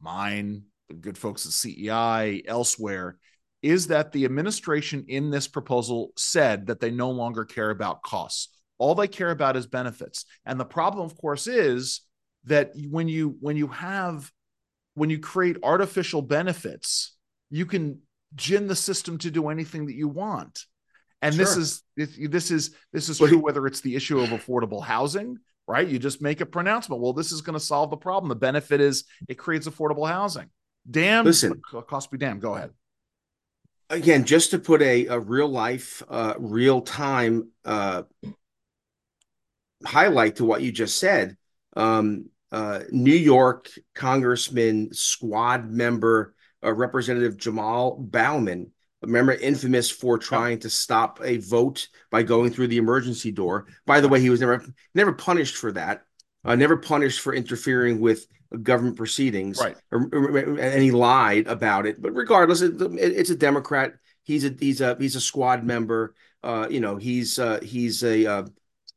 mine, 0.00 0.64
the 0.88 0.94
good 0.94 1.16
folks 1.16 1.46
at 1.46 1.52
CEI, 1.52 2.42
elsewhere, 2.46 3.18
is 3.62 3.86
that 3.86 4.12
the 4.12 4.26
administration 4.26 5.06
in 5.08 5.30
this 5.30 5.48
proposal 5.48 6.12
said 6.16 6.66
that 6.66 6.80
they 6.80 6.90
no 6.90 7.10
longer 7.10 7.46
care 7.46 7.70
about 7.70 8.02
costs. 8.02 8.50
All 8.76 8.94
they 8.94 9.08
care 9.08 9.30
about 9.30 9.56
is 9.56 9.66
benefits. 9.66 10.26
And 10.44 10.60
the 10.60 10.64
problem, 10.66 11.06
of 11.06 11.16
course, 11.16 11.46
is 11.46 12.02
that 12.44 12.72
when 12.90 13.08
you 13.08 13.36
when 13.40 13.56
you 13.56 13.68
have 13.68 14.30
when 14.94 15.10
you 15.10 15.18
create 15.18 15.56
artificial 15.62 16.22
benefits, 16.22 17.16
you 17.50 17.66
can 17.66 18.00
gin 18.34 18.66
the 18.66 18.76
system 18.76 19.18
to 19.18 19.30
do 19.30 19.48
anything 19.48 19.86
that 19.86 19.94
you 19.94 20.08
want. 20.08 20.64
And 21.22 21.34
Sure. 21.34 21.44
this 21.44 21.56
is 21.56 21.82
this, 21.96 22.50
is 22.50 22.74
this 22.92 23.08
is 23.08 23.18
true 23.18 23.38
whether 23.38 23.66
it's 23.66 23.80
the 23.80 23.96
issue 23.96 24.20
of 24.20 24.30
affordable 24.30 24.82
housing, 24.82 25.38
right? 25.66 25.86
You 25.88 25.98
just 25.98 26.20
make 26.20 26.40
a 26.40 26.46
pronouncement. 26.46 27.00
Well, 27.00 27.12
this 27.12 27.32
is 27.32 27.40
going 27.40 27.54
to 27.54 27.64
solve 27.64 27.90
the 27.90 27.96
problem. 27.96 28.28
The 28.28 28.34
benefit 28.34 28.80
is 28.80 29.04
it 29.28 29.36
creates 29.36 29.66
affordable 29.66 30.06
housing. 30.08 30.50
Damn, 30.90 31.24
Listen. 31.24 31.62
cost 31.86 32.10
be 32.10 32.18
damn. 32.18 32.40
Go 32.40 32.54
ahead. 32.54 32.70
again, 33.88 34.24
just 34.24 34.50
to 34.50 34.58
put 34.58 34.82
a, 34.82 35.06
a 35.06 35.18
real 35.18 35.48
life, 35.48 36.02
uh, 36.10 36.34
real 36.38 36.82
time 36.82 37.48
uh, 37.64 38.02
highlight 39.86 40.36
to 40.36 40.44
what 40.44 40.62
you 40.62 40.72
just 40.72 40.98
said, 40.98 41.36
um, 41.76 42.26
uh, 42.54 42.80
New 42.90 43.16
York 43.34 43.68
Congressman 43.94 44.92
squad 44.94 45.68
member, 45.68 46.34
uh, 46.64 46.72
Representative 46.72 47.36
Jamaal 47.36 47.98
Bowman, 47.98 48.70
remember 49.02 49.32
infamous 49.32 49.90
for 49.90 50.18
trying 50.18 50.60
to 50.60 50.70
stop 50.70 51.20
a 51.24 51.38
vote 51.38 51.88
by 52.12 52.22
going 52.22 52.50
through 52.52 52.68
the 52.68 52.76
emergency 52.78 53.32
door. 53.32 53.66
By 53.86 54.00
the 54.00 54.08
way, 54.08 54.20
he 54.20 54.30
was 54.30 54.40
never 54.40 54.64
never 54.94 55.12
punished 55.12 55.56
for 55.56 55.72
that. 55.72 56.04
Uh, 56.44 56.54
never 56.54 56.76
punished 56.76 57.20
for 57.20 57.34
interfering 57.34 57.98
with 58.00 58.26
government 58.62 58.96
proceedings, 58.96 59.58
Right. 59.58 59.76
or- 59.90 60.08
or- 60.12 60.58
and 60.60 60.82
he 60.82 60.92
lied 60.92 61.48
about 61.48 61.86
it. 61.86 62.00
But 62.00 62.12
regardless, 62.14 62.60
it, 62.62 62.74
it's 62.80 63.30
a 63.30 63.36
Democrat. 63.36 63.94
He's 64.22 64.44
a 64.44 64.54
he's 64.60 64.80
a 64.80 64.96
he's 65.00 65.16
a 65.16 65.20
squad 65.20 65.64
member. 65.64 66.14
Uh, 66.42 66.68
you 66.70 66.80
know, 66.80 66.96
he's 66.96 67.38
uh, 67.38 67.58
he's 67.62 68.04
a 68.04 68.26
uh, 68.26 68.44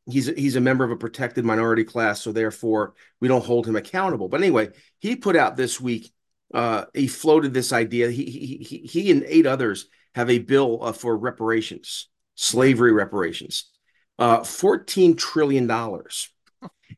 he's 0.10 0.28
he's 0.28 0.56
a 0.56 0.62
member 0.62 0.84
of 0.84 0.92
a 0.92 0.98
protected 0.98 1.46
minority 1.46 1.84
class, 1.84 2.22
so 2.22 2.32
therefore 2.32 2.94
we 3.20 3.28
don't 3.28 3.46
hold 3.46 3.68
him 3.68 3.76
accountable. 3.76 4.30
But 4.30 4.42
anyway, 4.42 4.70
he 5.00 5.16
put 5.16 5.36
out 5.36 5.58
this 5.58 5.80
week. 5.80 6.12
Uh, 6.54 6.86
he 6.94 7.08
floated 7.08 7.54
this 7.54 7.74
idea. 7.74 8.10
He 8.10 8.26
he 8.26 8.58
he, 8.64 8.78
he 8.88 9.12
and 9.12 9.24
eight 9.28 9.46
others 9.46 9.88
have 10.16 10.30
a 10.30 10.40
bill 10.40 10.80
uh, 10.82 10.94
for 10.94 11.18
reparations, 11.18 12.10
slavery 12.36 12.92
reparations, 12.92 13.70
uh, 14.18 14.44
fourteen 14.44 15.16
trillion 15.16 15.68
dollars. 15.68 16.30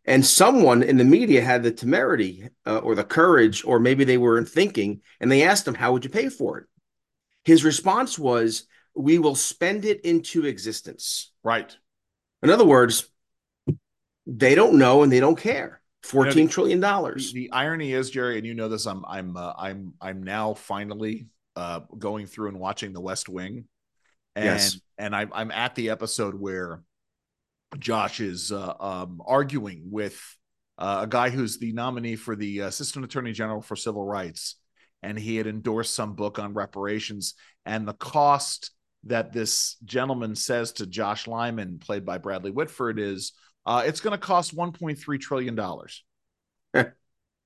And 0.06 0.26
someone 0.26 0.82
in 0.82 0.98
the 0.98 1.04
media 1.04 1.44
had 1.44 1.62
the 1.64 1.72
temerity 1.72 2.48
uh, 2.66 2.78
or 2.78 2.96
the 2.96 3.04
courage, 3.04 3.64
or 3.66 3.80
maybe 3.80 4.04
they 4.04 4.18
weren't 4.18 4.50
thinking, 4.50 5.02
and 5.20 5.32
they 5.32 5.44
asked 5.44 5.68
him, 5.68 5.76
How 5.76 5.92
would 5.92 6.04
you 6.04 6.10
pay 6.10 6.30
for 6.30 6.60
it? 6.60 6.66
His 7.44 7.64
response 7.64 8.18
was, 8.18 8.66
We 8.96 9.20
will 9.20 9.36
spend 9.36 9.86
it 9.86 10.02
into 10.02 10.46
existence. 10.46 11.32
Right. 11.44 11.76
In 12.44 12.50
other 12.50 12.66
words, 12.66 13.08
they 14.26 14.56
don't 14.56 14.78
know 14.78 15.04
and 15.04 15.12
they 15.12 15.20
don't 15.20 15.38
care. 15.40 15.82
Fourteen 16.04 16.38
You 16.38 16.44
know, 16.46 16.50
trillion 16.52 16.80
dollars. 16.80 17.34
the 17.34 17.52
irony 17.52 17.92
is, 17.92 18.10
Jerry, 18.10 18.38
and 18.38 18.46
you 18.48 18.54
know 18.54 18.70
this. 18.70 18.86
I'm 18.86 19.04
I'm 19.06 19.36
uh, 19.36 19.54
I'm 19.58 19.94
I'm 20.00 20.24
now 20.24 20.54
finally 20.54 21.28
uh, 21.56 21.82
going 21.98 22.26
through 22.26 22.50
and 22.50 22.60
watching 22.60 22.94
The 22.94 23.02
West 23.02 23.28
Wing, 23.28 23.66
and 24.36 24.46
Yes. 24.46 24.80
and 24.98 25.14
I'm 25.14 25.30
I'm 25.34 25.52
at 25.52 25.76
the 25.76 25.90
episode 25.90 26.36
where 26.36 26.84
Josh 27.78 28.22
is 28.22 28.52
uh, 28.52 28.74
um, 28.80 29.22
arguing 29.26 29.84
with 29.92 30.20
uh, 30.78 31.02
a 31.04 31.08
guy 31.08 31.30
who's 31.30 31.58
the 31.58 31.74
nominee 31.74 32.16
for 32.16 32.36
the 32.36 32.60
Assistant 32.60 33.04
Attorney 33.04 33.34
General 33.34 33.62
for 33.62 33.76
Civil 33.76 34.06
Rights, 34.06 34.56
and 35.04 35.20
he 35.20 35.36
had 35.36 35.48
endorsed 35.48 35.94
some 35.94 36.16
book 36.16 36.40
on 36.40 36.54
reparations 36.54 37.34
and 37.66 37.86
the 37.86 37.94
cost 37.94 38.72
that 39.06 39.32
this 39.32 39.78
gentleman 39.86 40.36
says 40.36 40.74
to 40.74 40.86
Josh 40.86 41.28
Lyman, 41.28 41.80
played 41.80 42.06
by 42.06 42.18
Bradley 42.18 42.52
Whitford, 42.52 43.00
is 43.00 43.34
uh, 43.66 43.84
it's 43.86 44.02
going 44.02 44.18
to 44.18 44.26
cost 44.26 44.56
1.3 44.56 45.20
trillion 45.20 45.56
dollars. 45.56 46.04
you 46.74 46.84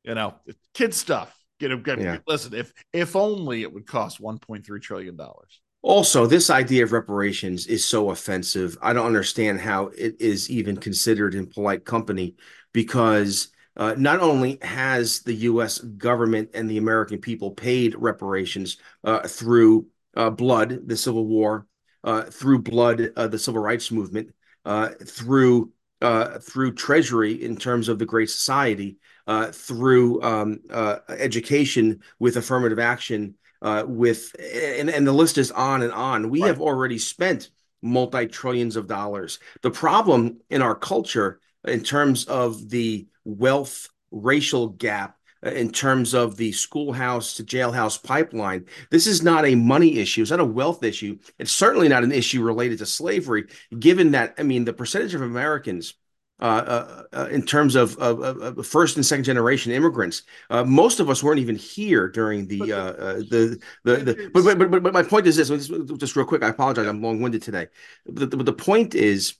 know, 0.06 0.36
kid 0.74 0.94
stuff. 0.94 1.36
Get 1.60 1.72
him. 1.72 1.84
Get, 1.84 2.00
Yeah. 2.00 2.18
Listen, 2.28 2.54
if 2.54 2.74
if 2.92 3.16
only 3.16 3.62
it 3.62 3.74
would 3.74 3.88
cost 3.88 4.22
1.3 4.22 4.82
trillion 4.82 5.16
dollars. 5.16 5.62
Also, 5.82 6.26
this 6.26 6.50
idea 6.50 6.84
of 6.84 6.94
reparations 6.94 7.68
is 7.68 7.86
so 7.86 8.10
offensive. 8.10 8.78
I 8.82 8.94
don't 8.94 9.06
understand 9.06 9.60
how 9.60 9.88
it 9.88 10.16
is 10.20 10.50
even 10.50 10.78
considered 10.78 11.36
in 11.36 11.46
polite 11.46 11.84
company 11.84 12.36
because 12.72 13.50
uh, 13.76 13.94
not 13.98 14.22
only 14.22 14.60
has 14.62 15.20
the 15.22 15.34
U.S. 15.34 15.80
government 15.80 16.52
and 16.54 16.70
the 16.70 16.78
American 16.78 17.20
people 17.20 17.52
paid 17.52 17.96
reparations 17.98 18.78
uh, 19.04 19.28
through 19.28 19.88
uh, 20.16 20.30
blood, 20.30 20.88
the 20.88 20.98
Civil 20.98 21.26
War, 21.28 21.68
uh, 22.04 22.24
through 22.24 22.60
blood, 22.60 23.12
uh, 23.16 23.28
the 23.28 23.40
Civil 23.40 23.62
Rights 23.62 23.92
Movement, 23.92 24.32
uh, 24.66 24.90
through 25.06 25.72
uh, 26.02 26.38
through 26.40 26.74
Treasury 26.74 27.42
in 27.44 27.56
terms 27.56 27.88
of 27.88 27.98
the 27.98 28.06
Great 28.06 28.30
Society, 28.30 28.98
uh, 29.26 29.48
through 29.52 30.22
um, 30.22 30.60
uh, 30.70 30.98
education 31.08 32.02
with 32.20 32.36
affirmative 32.36 32.80
action 32.80 33.36
uh, 33.62 33.86
with 33.88 34.36
and, 34.40 34.90
and 34.90 35.08
the 35.08 35.14
list 35.14 35.38
is 35.38 35.52
on 35.52 35.82
and 35.82 35.94
on. 35.94 36.30
We 36.30 36.42
Right. 36.42 36.48
have 36.48 36.62
already 36.62 36.98
spent 36.98 37.50
multi 37.82 38.28
trillions 38.28 38.76
of 38.76 38.88
dollars. 38.88 39.40
The 39.62 39.72
problem 39.72 40.40
in 40.50 40.62
our 40.62 40.76
culture, 40.76 41.40
in 41.66 41.82
terms 41.84 42.26
of 42.26 42.70
the 42.70 43.08
wealth 43.24 43.88
racial 44.12 44.68
gap, 44.68 45.18
in 45.46 45.72
terms 45.72 46.14
of 46.14 46.38
the 46.38 46.52
schoolhouse 46.52 47.36
to 47.36 47.44
jailhouse 47.44 48.02
pipeline, 48.02 48.66
this 48.90 49.08
is 49.08 49.22
not 49.24 49.46
a 49.46 49.56
money 49.56 50.00
issue. 50.00 50.22
It's 50.22 50.32
not 50.32 50.40
a 50.40 50.46
wealth 50.46 50.84
issue. 50.84 51.18
It's 51.40 51.52
certainly 51.52 51.88
not 51.88 52.04
an 52.04 52.12
issue 52.12 52.44
related 52.44 52.80
to 52.80 52.86
slavery, 52.86 53.48
given 53.78 54.12
that, 54.12 54.36
I 54.38 54.44
mean, 54.44 54.66
the 54.66 54.74
percentage 54.74 55.14
of 55.14 55.22
Americans. 55.22 55.96
Uh, 56.40 56.46
uh, 56.46 57.04
uh, 57.14 57.28
in 57.30 57.44
terms 57.44 57.76
of, 57.76 57.96
of, 58.00 58.20
of, 58.20 58.66
first 58.66 58.98
and 58.98 59.06
second 59.06 59.24
generation 59.24 59.72
immigrants, 59.72 60.24
uh, 60.50 60.64
most 60.64 61.00
of 61.00 61.10
us 61.10 61.24
weren't 61.24 61.40
even 61.40 61.56
here 61.56 62.10
during 62.10 62.48
the 62.48 62.60
But 62.60 62.70
uh, 62.72 62.92
the- 62.92 62.98
uh, 63.00 63.14
the 63.24 63.60
the, 63.84 64.30
but, 64.34 64.58
but 64.58 64.72
but 64.72 64.84
but 64.84 64.94
my 64.94 65.04
point 65.04 65.28
is 65.28 65.38
this 65.38 65.50
just, 65.50 66.16
real 66.16 66.26
quick 66.26 66.44
I 66.44 66.50
apologize 66.50 66.88
I'm 66.88 67.02
long-winded 67.02 67.44
today 67.44 67.68
but 68.06 68.32
the, 68.32 68.36
but 68.36 68.46
the 68.46 68.52
point 68.52 68.96
is 68.96 69.36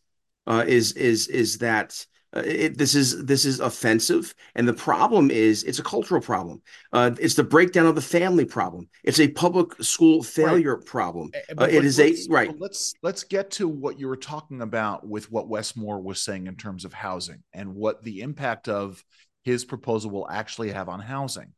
uh, 0.48 0.64
is 0.66 0.94
is 0.94 1.28
is 1.28 1.58
that 1.58 1.90
uh, 1.90 2.13
it, 2.36 2.78
this 2.78 2.96
is 2.96 3.26
this 3.26 3.46
is 3.46 3.60
offensive 3.60 4.34
and 4.56 4.68
the 4.68 4.74
problem 4.74 5.30
is 5.30 5.64
it's 5.64 5.80
a 5.80 5.84
cultural 5.84 6.22
problem 6.22 6.62
uh, 6.92 7.12
it's 7.20 7.36
the 7.36 7.44
breakdown 7.44 7.86
of 7.86 7.96
the 7.96 8.02
family 8.02 8.46
problem 8.46 8.90
it's 9.04 9.20
a 9.20 9.28
public 9.28 9.74
school 9.84 10.24
failure 10.24 10.78
problem 10.78 11.30
Eh, 11.34 11.40
Uh, 11.52 11.54
but- 11.56 11.74
it 11.74 11.86
a- 12.00 12.16
right. 12.30 12.52
Let's 12.60 12.94
let's 13.04 13.24
get 13.24 13.52
to 13.52 13.68
what 13.68 14.00
you 14.00 14.08
were 14.08 14.18
talking 14.18 14.62
about 14.62 15.08
with 15.08 15.32
what 15.32 15.48
Wes 15.48 15.76
Moore 15.76 16.02
was 16.02 16.22
saying 16.22 16.48
in 16.48 16.56
terms 16.56 16.86
of 16.86 16.94
housing 16.94 17.44
and 17.54 17.76
what 17.76 18.04
the 18.04 18.22
impact 18.22 18.68
of 18.68 19.04
his 19.44 19.66
proposal 19.66 20.10
will 20.12 20.30
actually 20.30 20.72
have 20.72 20.90
on 20.90 21.00
housing. 21.02 21.54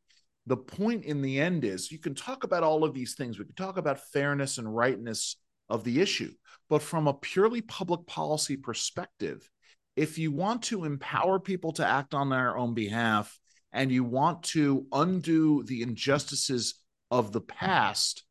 The 0.47 0.57
point 0.57 1.05
in 1.05 1.21
the 1.21 1.39
end 1.39 1.63
is 1.63 1.91
you 1.91 1.99
can 1.99 2.15
talk 2.15 2.43
about 2.43 2.63
all 2.63 2.83
of 2.83 2.93
these 2.93 3.15
things. 3.15 3.38
We 3.39 3.45
can 3.45 3.55
talk 3.55 3.77
about 3.77 3.99
fairness 4.11 4.57
and 4.57 4.75
rightness 4.75 5.38
of 5.69 5.83
the 5.83 6.01
issue, 6.01 6.31
but 6.69 6.81
from 6.81 7.07
a 7.07 7.13
purely 7.13 7.61
public 7.61 8.05
policy 8.07 8.57
perspective, 8.57 9.49
if 9.95 10.17
you 10.17 10.31
want 10.31 10.63
to 10.63 10.84
empower 10.84 11.39
people 11.39 11.71
to 11.73 11.86
act 11.86 12.13
on 12.13 12.29
their 12.29 12.58
own 12.58 12.73
behalf 12.73 13.38
and 13.71 13.91
you 13.91 14.03
want 14.03 14.43
to 14.43 14.86
undo 14.91 15.63
the 15.63 15.81
injustices 15.81 16.75
of 17.12 17.31
the 17.31 17.41
past, 17.41 18.23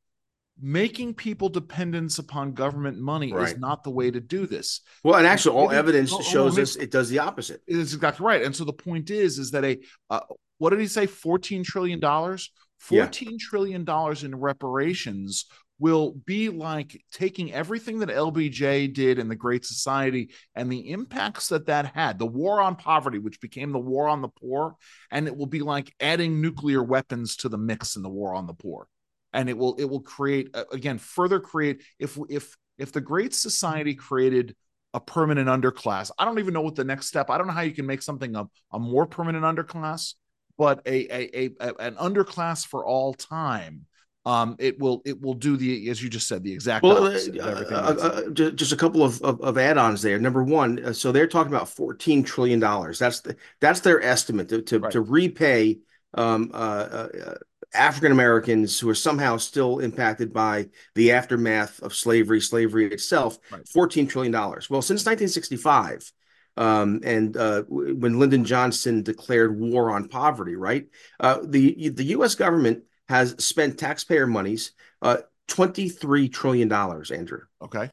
making 0.60 1.14
people 1.14 1.48
dependents 1.48 2.18
upon 2.18 2.52
government 2.52 2.98
money 2.98 3.32
is 3.32 3.56
not 3.58 3.82
the 3.82 3.90
way 3.90 4.10
to 4.10 4.20
do 4.20 4.46
this. 4.46 4.80
well 5.02 5.16
and 5.16 5.26
actually 5.26 5.56
all 5.56 5.70
It 5.70 5.76
evidence 5.76 6.12
on, 6.12 6.22
shows 6.22 6.58
us 6.58 6.76
it 6.76 6.90
does 6.90 7.08
the 7.08 7.18
opposite 7.18 7.60
It 7.66 7.76
is 7.76 7.94
exactly 7.94 8.24
right. 8.24 8.42
And 8.42 8.54
so 8.54 8.64
the 8.64 8.72
point 8.72 9.10
is, 9.10 9.38
is 9.38 9.50
that 9.52 9.64
a 9.64 9.78
uh, 10.10 10.20
what 10.58 10.70
did 10.70 10.80
he 10.80 10.86
say? 10.86 11.06
Fourteen 11.06 11.64
trillion 11.64 11.98
dollars. 11.98 12.50
Yeah. 12.90 13.02
Fourteen 13.04 13.38
trillion 13.38 13.84
dollars 13.84 14.22
in 14.22 14.34
reparations 14.34 15.46
will 15.84 16.12
be 16.24 16.48
like 16.48 16.98
taking 17.12 17.52
everything 17.52 17.98
that 17.98 18.08
LBJ 18.08 18.94
did 18.94 19.18
in 19.18 19.28
the 19.28 19.36
Great 19.36 19.66
Society 19.66 20.30
and 20.54 20.72
the 20.72 20.90
impacts 20.92 21.48
that 21.50 21.66
that 21.66 21.94
had, 21.94 22.18
the 22.18 22.24
war 22.24 22.62
on 22.62 22.74
poverty, 22.74 23.18
which 23.18 23.38
became 23.38 23.70
the 23.70 23.78
war 23.78 24.08
on 24.08 24.22
the 24.22 24.30
poor, 24.30 24.76
and 25.10 25.26
it 25.26 25.36
will 25.36 25.44
be 25.44 25.60
like 25.60 25.94
adding 26.00 26.40
nuclear 26.40 26.82
weapons 26.82 27.36
to 27.36 27.50
the 27.50 27.58
mix 27.58 27.96
in 27.96 28.02
the 28.02 28.08
war 28.08 28.34
on 28.34 28.46
the 28.46 28.54
poor, 28.54 28.88
and 29.34 29.50
it 29.50 29.58
will 29.58 29.74
it 29.74 29.84
will 29.84 30.00
create 30.00 30.56
again 30.72 30.96
further 30.96 31.38
create 31.38 31.82
if 31.98 32.18
if 32.30 32.56
if 32.78 32.90
the 32.90 33.02
Great 33.02 33.34
Society 33.34 33.94
created 33.94 34.56
a 34.94 35.00
permanent 35.00 35.50
underclass. 35.50 36.10
I 36.18 36.24
don't 36.24 36.38
even 36.38 36.54
know 36.54 36.62
what 36.62 36.76
the 36.76 36.84
next 36.84 37.08
step. 37.08 37.28
I 37.28 37.36
don't 37.36 37.46
know 37.46 37.52
how 37.52 37.60
you 37.60 37.74
can 37.74 37.84
make 37.84 38.00
something 38.00 38.34
a, 38.34 38.46
a 38.72 38.78
more 38.78 39.04
permanent 39.04 39.44
underclass, 39.44 40.14
but 40.56 40.80
a, 40.86 41.14
a, 41.14 41.46
a, 41.46 41.50
a 41.60 41.74
an 41.74 41.96
underclass 41.96 42.66
for 42.66 42.86
all 42.86 43.12
time. 43.12 43.84
Um, 44.26 44.56
it 44.58 44.78
will 44.78 45.02
it 45.04 45.20
will 45.20 45.34
do 45.34 45.56
the 45.56 45.90
as 45.90 46.02
you 46.02 46.08
just 46.08 46.26
said 46.26 46.42
the 46.42 46.52
exact 46.52 46.82
Well, 46.82 47.04
uh, 47.04 47.10
of 47.10 47.36
everything. 47.36 47.74
uh, 47.74 47.78
uh, 47.78 48.30
just 48.30 48.72
a 48.72 48.76
couple 48.76 49.02
of, 49.02 49.20
of, 49.22 49.40
of 49.42 49.58
add-ons 49.58 50.00
there. 50.00 50.18
Number 50.18 50.42
one, 50.42 50.82
uh, 50.82 50.92
so 50.94 51.12
they're 51.12 51.26
talking 51.26 51.52
about 51.52 51.68
fourteen 51.68 52.22
trillion 52.22 52.58
dollars. 52.58 52.98
That's 52.98 53.20
the 53.20 53.36
that's 53.60 53.80
their 53.80 54.02
estimate 54.02 54.48
to 54.48 54.62
to, 54.62 54.78
Right. 54.78 54.92
to 54.92 55.02
repay 55.02 55.80
um, 56.14 56.50
uh, 56.54 56.56
uh, 56.56 57.08
uh, 57.26 57.34
African 57.74 58.12
Americans 58.12 58.80
who 58.80 58.88
are 58.88 58.94
somehow 58.94 59.36
still 59.36 59.80
impacted 59.80 60.32
by 60.32 60.68
the 60.94 61.12
aftermath 61.12 61.82
of 61.82 61.94
slavery, 61.94 62.40
slavery 62.40 62.86
itself. 62.86 63.38
Right. 63.52 63.68
Fourteen 63.68 64.06
trillion 64.06 64.32
dollars. 64.32 64.70
Well, 64.70 64.80
since 64.80 65.04
nineteen 65.04 65.28
sixty-five. 65.28 66.10
Um, 66.56 67.00
and 67.02 67.36
uh, 67.36 67.64
when 67.68 68.20
Lyndon 68.20 68.44
Johnson 68.44 69.02
declared 69.02 69.58
war 69.58 69.90
on 69.90 70.06
poverty, 70.08 70.54
right? 70.54 70.86
Uh, 71.18 71.40
the 71.42 71.90
the 71.90 72.04
U.S. 72.16 72.36
government 72.36 72.84
has 73.08 73.34
spent 73.44 73.78
taxpayer 73.78 74.26
monies 74.26 74.72
uh, 75.02 75.18
$23 75.48 76.32
trillion, 76.32 76.72
Andrew. 76.72 77.40
okay, 77.62 77.90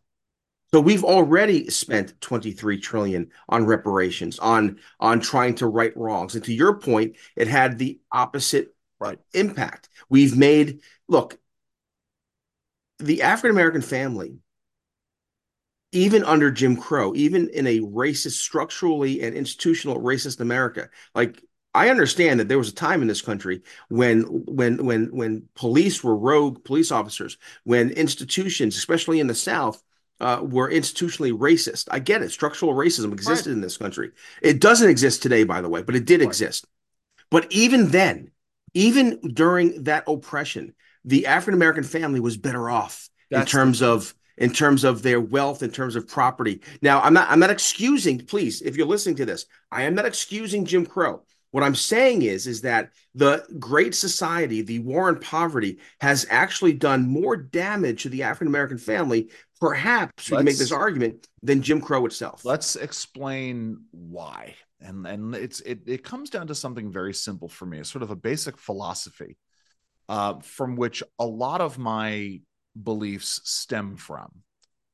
So 0.71 0.79
we've 0.79 1.03
already 1.03 1.69
spent 1.69 2.19
23 2.21 2.79
trillion 2.79 3.31
on 3.49 3.65
reparations, 3.65 4.39
on 4.39 4.79
on 4.99 5.19
trying 5.19 5.55
to 5.55 5.67
right 5.67 5.95
wrongs. 5.95 6.35
And 6.35 6.43
to 6.45 6.53
your 6.53 6.79
point, 6.79 7.17
it 7.35 7.47
had 7.47 7.77
the 7.77 7.99
opposite 8.11 8.73
right. 8.99 9.19
impact. 9.33 9.89
We've 10.09 10.37
made 10.37 10.79
look, 11.07 11.37
the 12.99 13.23
African 13.23 13.51
American 13.51 13.81
family, 13.81 14.37
even 15.91 16.23
under 16.23 16.51
Jim 16.51 16.77
Crow, 16.77 17.13
even 17.15 17.49
in 17.49 17.67
a 17.67 17.79
racist, 17.79 18.39
structurally 18.39 19.21
and 19.21 19.35
institutional 19.35 19.99
racist 19.99 20.39
America, 20.39 20.89
like 21.13 21.43
I 21.73 21.89
understand 21.89 22.39
that 22.39 22.47
there 22.49 22.57
was 22.57 22.69
a 22.69 22.75
time 22.75 23.01
in 23.01 23.07
this 23.07 23.21
country 23.21 23.61
when 23.89 24.21
when 24.23 24.83
when 24.85 25.05
when 25.15 25.43
police 25.55 26.03
were 26.03 26.15
rogue 26.15 26.63
police 26.63 26.91
officers, 26.91 27.37
when 27.63 27.91
institutions, 27.91 28.75
especially 28.75 29.19
in 29.19 29.27
the 29.27 29.35
South, 29.35 29.81
uh, 30.19 30.41
were 30.43 30.69
institutionally 30.69 31.31
racist. 31.31 31.87
I 31.89 31.99
get 31.99 32.21
it. 32.21 32.31
Structural 32.31 32.73
racism 32.73 33.13
existed 33.13 33.49
right. 33.49 33.55
in 33.55 33.61
this 33.61 33.77
country. 33.77 34.11
It 34.41 34.59
doesn't 34.59 34.89
exist 34.89 35.23
today, 35.23 35.43
by 35.45 35.61
the 35.61 35.69
way, 35.69 35.81
but 35.81 35.95
it 35.95 36.05
did 36.05 36.19
right. 36.19 36.27
exist. 36.27 36.67
But 37.29 37.47
even 37.51 37.89
then, 37.89 38.31
even 38.73 39.19
during 39.33 39.83
that 39.85 40.03
oppression, 40.07 40.73
the 41.05 41.25
African 41.25 41.53
American 41.53 41.83
family 41.83 42.19
was 42.19 42.37
better 42.37 42.69
off 42.69 43.09
That's 43.29 43.51
in 43.51 43.57
terms 43.57 43.81
of 43.81 44.13
in 44.37 44.51
terms 44.51 44.83
of 44.83 45.03
their 45.03 45.21
wealth, 45.21 45.63
in 45.63 45.71
terms 45.71 45.95
of 45.95 46.07
property. 46.07 46.61
Now, 46.81 46.99
I'm 47.01 47.13
not 47.13 47.29
I'm 47.29 47.39
not 47.39 47.49
excusing, 47.49 48.25
please, 48.25 48.61
if 48.61 48.75
you're 48.75 48.87
listening 48.87 49.15
to 49.17 49.25
this, 49.25 49.45
I 49.71 49.83
am 49.83 49.95
not 49.95 50.05
excusing 50.05 50.65
Jim 50.65 50.85
Crow. 50.85 51.23
What 51.51 51.63
I'm 51.63 51.75
saying 51.75 52.21
is, 52.21 52.47
is 52.47 52.61
that 52.61 52.91
the 53.13 53.45
Great 53.59 53.93
Society, 53.93 54.61
the 54.61 54.79
war 54.79 55.09
on 55.09 55.19
poverty, 55.19 55.79
has 55.99 56.25
actually 56.29 56.73
done 56.73 57.07
more 57.07 57.35
damage 57.35 58.03
to 58.03 58.09
the 58.09 58.23
African 58.23 58.47
American 58.47 58.77
family. 58.77 59.29
Perhaps 59.59 60.31
we 60.31 60.37
can 60.37 60.45
make 60.45 60.57
this 60.57 60.71
argument 60.71 61.27
than 61.43 61.61
Jim 61.61 61.81
Crow 61.81 62.05
itself. 62.05 62.45
Let's 62.45 62.77
explain 62.77 63.83
why, 63.91 64.55
and 64.79 65.05
and 65.05 65.35
it's 65.35 65.59
it 65.61 65.81
it 65.85 66.03
comes 66.03 66.29
down 66.29 66.47
to 66.47 66.55
something 66.55 66.91
very 66.91 67.13
simple 67.13 67.49
for 67.49 67.65
me. 67.65 67.79
It's 67.79 67.91
sort 67.91 68.03
of 68.03 68.11
a 68.11 68.15
basic 68.15 68.57
philosophy, 68.57 69.37
uh, 70.07 70.39
from 70.39 70.77
which 70.77 71.03
a 71.19 71.25
lot 71.25 71.59
of 71.61 71.77
my 71.77 72.39
beliefs 72.81 73.41
stem 73.43 73.97
from. 73.97 74.31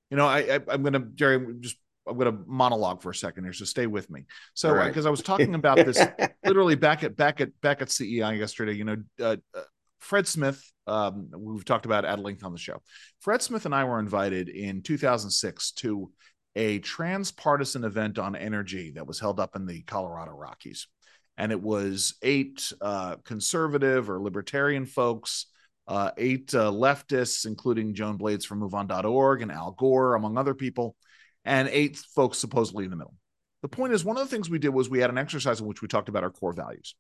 You 0.10 0.17
know, 0.17 0.26
I, 0.26 0.39
I 0.39 0.60
I'm 0.70 0.82
going 0.82 0.93
to 0.93 1.08
Jerry 1.13 1.54
just 1.60 1.78
I'm 2.08 2.17
going 2.17 2.32
to 2.32 2.43
monologue 2.46 3.02
for 3.02 3.12
a 3.12 3.15
second 3.15 3.43
here, 3.43 3.54
so 3.54 3.65
stay 3.65 3.88
with 3.88 4.10
me. 4.10 4.26
So, 4.54 4.70
because 4.74 5.06
right. 5.06 5.10
I 5.10 5.12
was 5.12 5.22
talking 5.24 5.56
about 5.56 5.78
this 5.78 6.00
literally 6.46 6.76
back 6.76 7.04
at 7.04 7.15
back 7.15 7.41
at 7.41 7.60
back 7.62 7.82
at 7.82 7.91
CEI 7.91 8.36
yesterday, 8.36 8.74
you 8.74 8.86
know, 8.86 8.98
uh, 9.20 9.38
uh, 9.56 9.62
Fred 10.00 10.28
Smith. 10.28 10.62
Um, 10.86 11.30
we've 11.36 11.65
talked 11.65 11.86
about 11.86 12.06
at 12.06 12.20
length 12.20 12.43
on 12.43 12.54
the 12.54 12.60
show. 12.60 12.82
Fred 13.20 13.41
Smith 13.41 13.65
and 13.65 13.76
I 13.76 13.84
were 13.84 14.00
invited 14.00 14.48
in 14.48 14.82
2006 14.82 15.72
to 15.72 16.12
a 16.56 16.80
transpartisan 16.80 17.84
event 17.84 18.17
on 18.17 18.36
energy 18.36 18.91
that 18.91 19.06
was 19.06 19.20
held 19.20 19.39
up 19.39 19.56
in 19.56 19.65
the 19.65 19.82
Colorado 19.84 20.32
Rockies, 20.32 20.88
and 21.38 21.52
it 21.52 21.62
was 21.62 22.15
eight 22.22 22.72
uh, 22.82 23.17
conservative 23.26 24.10
or 24.10 24.22
libertarian 24.22 24.86
folks. 24.86 25.48
Uh, 25.89 26.12
eight 26.17 26.54
uh, 26.54 26.70
leftists, 26.70 27.46
including 27.46 27.93
Joan 27.93 28.17
Blades 28.17 28.43
from 28.43 28.60
MoveOn.org 28.60 29.41
and 29.41 29.50
Al 29.50 29.72
Gore, 29.72 30.15
among 30.15 30.38
other 30.38 30.54
people, 30.54 30.98
and 31.48 31.70
eight 31.70 31.98
folks 31.98 32.38
supposedly 32.38 32.84
in 32.84 32.92
the 32.92 32.98
middle. 32.98 33.16
The 33.64 33.70
point 33.70 33.94
is, 33.94 34.06
one 34.06 34.18
of 34.18 34.24
the 34.24 34.30
things 34.30 34.50
we 34.50 34.60
did 34.60 34.70
was 34.70 34.90
we 34.90 35.00
had 35.00 35.10
an 35.10 35.18
exercise 35.18 35.60
in 35.60 35.66
which 35.66 35.82
we 35.82 35.88
talked 35.88 36.10
about 36.10 36.24
our 36.24 36.30
core 36.30 36.54
values. 36.54 36.94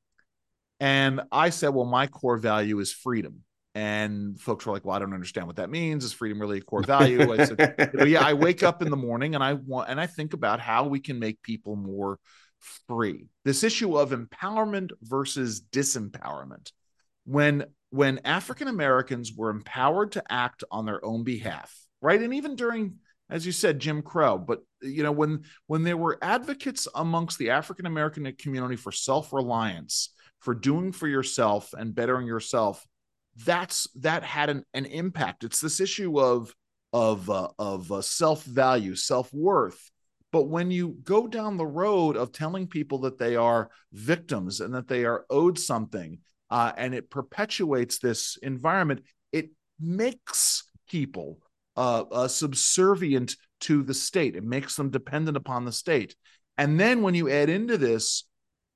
And 0.79 1.21
I 1.31 1.49
said, 1.49 1.69
well, 1.69 1.85
my 1.85 2.07
core 2.07 2.37
value 2.37 2.79
is 2.79 2.91
freedom. 2.91 3.43
And 3.75 4.39
folks 4.39 4.65
were 4.65 4.73
like, 4.73 4.85
well, 4.85 4.95
I 4.95 4.99
don't 4.99 5.13
understand 5.13 5.45
what 5.45 5.57
that 5.57 5.69
means. 5.69 6.03
Is 6.03 6.13
freedom 6.13 6.39
really 6.39 6.59
a 6.59 6.61
core 6.61 6.81
value? 6.81 7.31
I 7.31 7.45
said, 7.45 7.99
yeah, 8.07 8.25
I 8.25 8.33
wake 8.33 8.63
up 8.63 8.81
in 8.81 8.89
the 8.89 8.97
morning 8.97 9.35
and 9.35 9.43
I 9.43 9.53
want, 9.53 9.89
and 9.89 9.99
I 9.99 10.07
think 10.07 10.33
about 10.33 10.59
how 10.59 10.87
we 10.87 10.99
can 10.99 11.19
make 11.19 11.43
people 11.43 11.75
more 11.75 12.17
free. 12.87 13.27
This 13.43 13.63
issue 13.63 13.97
of 13.97 14.11
empowerment 14.11 14.91
versus 15.03 15.61
disempowerment. 15.71 16.71
When, 17.25 17.65
when 17.89 18.21
African 18.23 18.67
Americans 18.67 19.33
were 19.35 19.49
empowered 19.49 20.13
to 20.13 20.23
act 20.27 20.63
on 20.71 20.85
their 20.85 21.03
own 21.05 21.23
behalf, 21.23 21.75
right? 22.01 22.21
And 22.21 22.33
even 22.33 22.55
during 22.55 22.95
as 23.29 23.45
you 23.45 23.51
said 23.51 23.79
jim 23.79 24.01
crow 24.01 24.37
but 24.37 24.61
you 24.81 25.03
know 25.03 25.11
when 25.11 25.43
when 25.67 25.83
there 25.83 25.97
were 25.97 26.17
advocates 26.21 26.87
amongst 26.95 27.37
the 27.37 27.49
african 27.49 27.85
american 27.85 28.31
community 28.37 28.75
for 28.75 28.91
self-reliance 28.91 30.13
for 30.39 30.53
doing 30.53 30.91
for 30.91 31.07
yourself 31.07 31.73
and 31.77 31.95
bettering 31.95 32.27
yourself 32.27 32.85
that's 33.45 33.87
that 33.95 34.23
had 34.23 34.49
an, 34.49 34.63
an 34.73 34.85
impact. 34.85 35.43
It's 35.43 35.61
this 35.61 35.79
issue 35.79 36.19
of 36.19 36.53
of 36.93 37.29
uh, 37.29 37.49
of 37.59 37.91
uh, 37.91 38.01
self-value 38.01 38.95
self-worth. 38.95 39.91
But 40.31 40.49
when 40.49 40.71
you 40.71 40.97
go 41.03 41.27
down 41.27 41.57
the 41.57 41.65
road 41.65 42.17
of 42.17 42.31
telling 42.31 42.67
people 42.67 42.99
that 42.99 43.17
they 43.17 43.35
are 43.35 43.69
victims 43.93 44.59
and 44.59 44.73
that 44.73 44.87
they 44.87 45.05
are 45.05 45.25
owed 45.29 45.57
something 45.57 46.19
uh, 46.49 46.71
and 46.77 46.93
it 46.93 47.09
perpetuates 47.09 47.99
this 47.99 48.37
environment 48.41 49.01
it 49.31 49.49
makes 49.79 50.63
people 50.89 51.39
uh, 51.77 52.03
uh, 52.11 52.27
subservient 52.27 53.35
to 53.61 53.83
the 53.83 53.93
state. 53.93 54.35
It 54.35 54.43
makes 54.43 54.75
them 54.75 54.89
dependent 54.89 55.37
upon 55.37 55.63
the 55.63 55.71
state. 55.71 56.15
And 56.57 56.79
then 56.79 57.01
when 57.01 57.15
you 57.15 57.29
add 57.29 57.49
into 57.49 57.77
this 57.77 58.25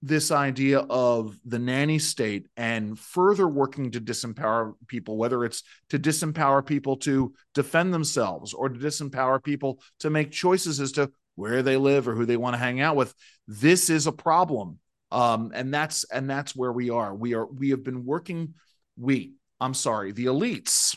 this 0.03 0.31
idea 0.31 0.79
of 0.79 1.37
the 1.45 1.59
nanny 1.59 1.99
state 1.99 2.47
and 2.57 2.97
further 2.97 3.47
working 3.47 3.91
to 3.91 4.01
disempower 4.01 4.73
people, 4.87 5.15
whether 5.15 5.45
it's 5.45 5.61
to 5.89 5.99
disempower 5.99 6.65
people 6.65 6.97
to 6.97 7.31
defend 7.53 7.93
themselves 7.93 8.51
or 8.51 8.67
to 8.67 8.79
disempower 8.79 9.43
people 9.43 9.79
to 9.99 10.09
make 10.09 10.31
choices 10.31 10.79
as 10.79 10.91
to 10.93 11.11
where 11.35 11.61
they 11.61 11.77
live 11.77 12.07
or 12.07 12.15
who 12.15 12.25
they 12.25 12.37
want 12.37 12.55
to 12.55 12.57
hang 12.59 12.81
out 12.81 12.95
with, 12.95 13.13
this 13.47 13.91
is 13.91 14.07
a 14.07 14.11
problem. 14.11 14.79
Um, 15.11 15.51
and 15.53 15.73
that's 15.73 16.03
and 16.05 16.29
that's 16.29 16.55
where 16.55 16.71
we 16.71 16.89
are. 16.89 17.13
We 17.13 17.35
are 17.35 17.45
we 17.45 17.69
have 17.69 17.83
been 17.83 18.05
working. 18.05 18.55
We, 18.97 19.33
I'm 19.59 19.73
sorry, 19.73 20.13
the 20.13 20.25
elites 20.25 20.95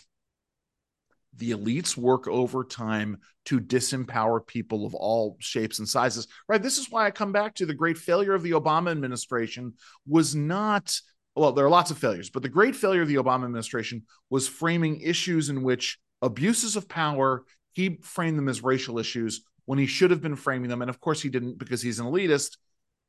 the 1.36 1.50
elites 1.50 1.96
work 1.96 2.28
overtime 2.28 3.18
to 3.44 3.60
disempower 3.60 4.46
people 4.46 4.86
of 4.86 4.94
all 4.94 5.36
shapes 5.40 5.78
and 5.78 5.88
sizes 5.88 6.26
right? 6.48 6.62
This 6.62 6.78
is 6.78 6.90
why 6.90 7.06
i 7.06 7.10
come 7.10 7.32
back 7.32 7.54
to 7.54 7.66
the 7.66 7.74
great 7.74 7.98
failure 7.98 8.34
of 8.34 8.42
the 8.42 8.52
obama 8.52 8.90
administration 8.90 9.74
was 10.06 10.34
not 10.34 10.98
well 11.36 11.52
there 11.52 11.66
are 11.66 11.70
lots 11.70 11.90
of 11.90 11.98
failures 11.98 12.30
but 12.30 12.42
the 12.42 12.48
great 12.48 12.76
failure 12.76 13.02
of 13.02 13.08
the 13.08 13.16
obama 13.16 13.44
administration 13.44 14.02
was 14.30 14.48
framing 14.48 15.00
issues 15.00 15.48
in 15.48 15.62
which 15.62 15.98
abuses 16.22 16.76
of 16.76 16.88
power 16.88 17.44
he 17.74 17.98
framed 18.02 18.38
them 18.38 18.48
as 18.48 18.62
racial 18.62 18.98
issues 18.98 19.42
when 19.66 19.78
he 19.78 19.86
should 19.86 20.10
have 20.10 20.22
been 20.22 20.36
framing 20.36 20.70
them. 20.70 20.80
And 20.80 20.88
of 20.88 21.00
course 21.00 21.20
he 21.20 21.28
didn't 21.28 21.58
because 21.58 21.82
he's 21.82 21.98
an 21.98 22.06
elitist 22.06 22.56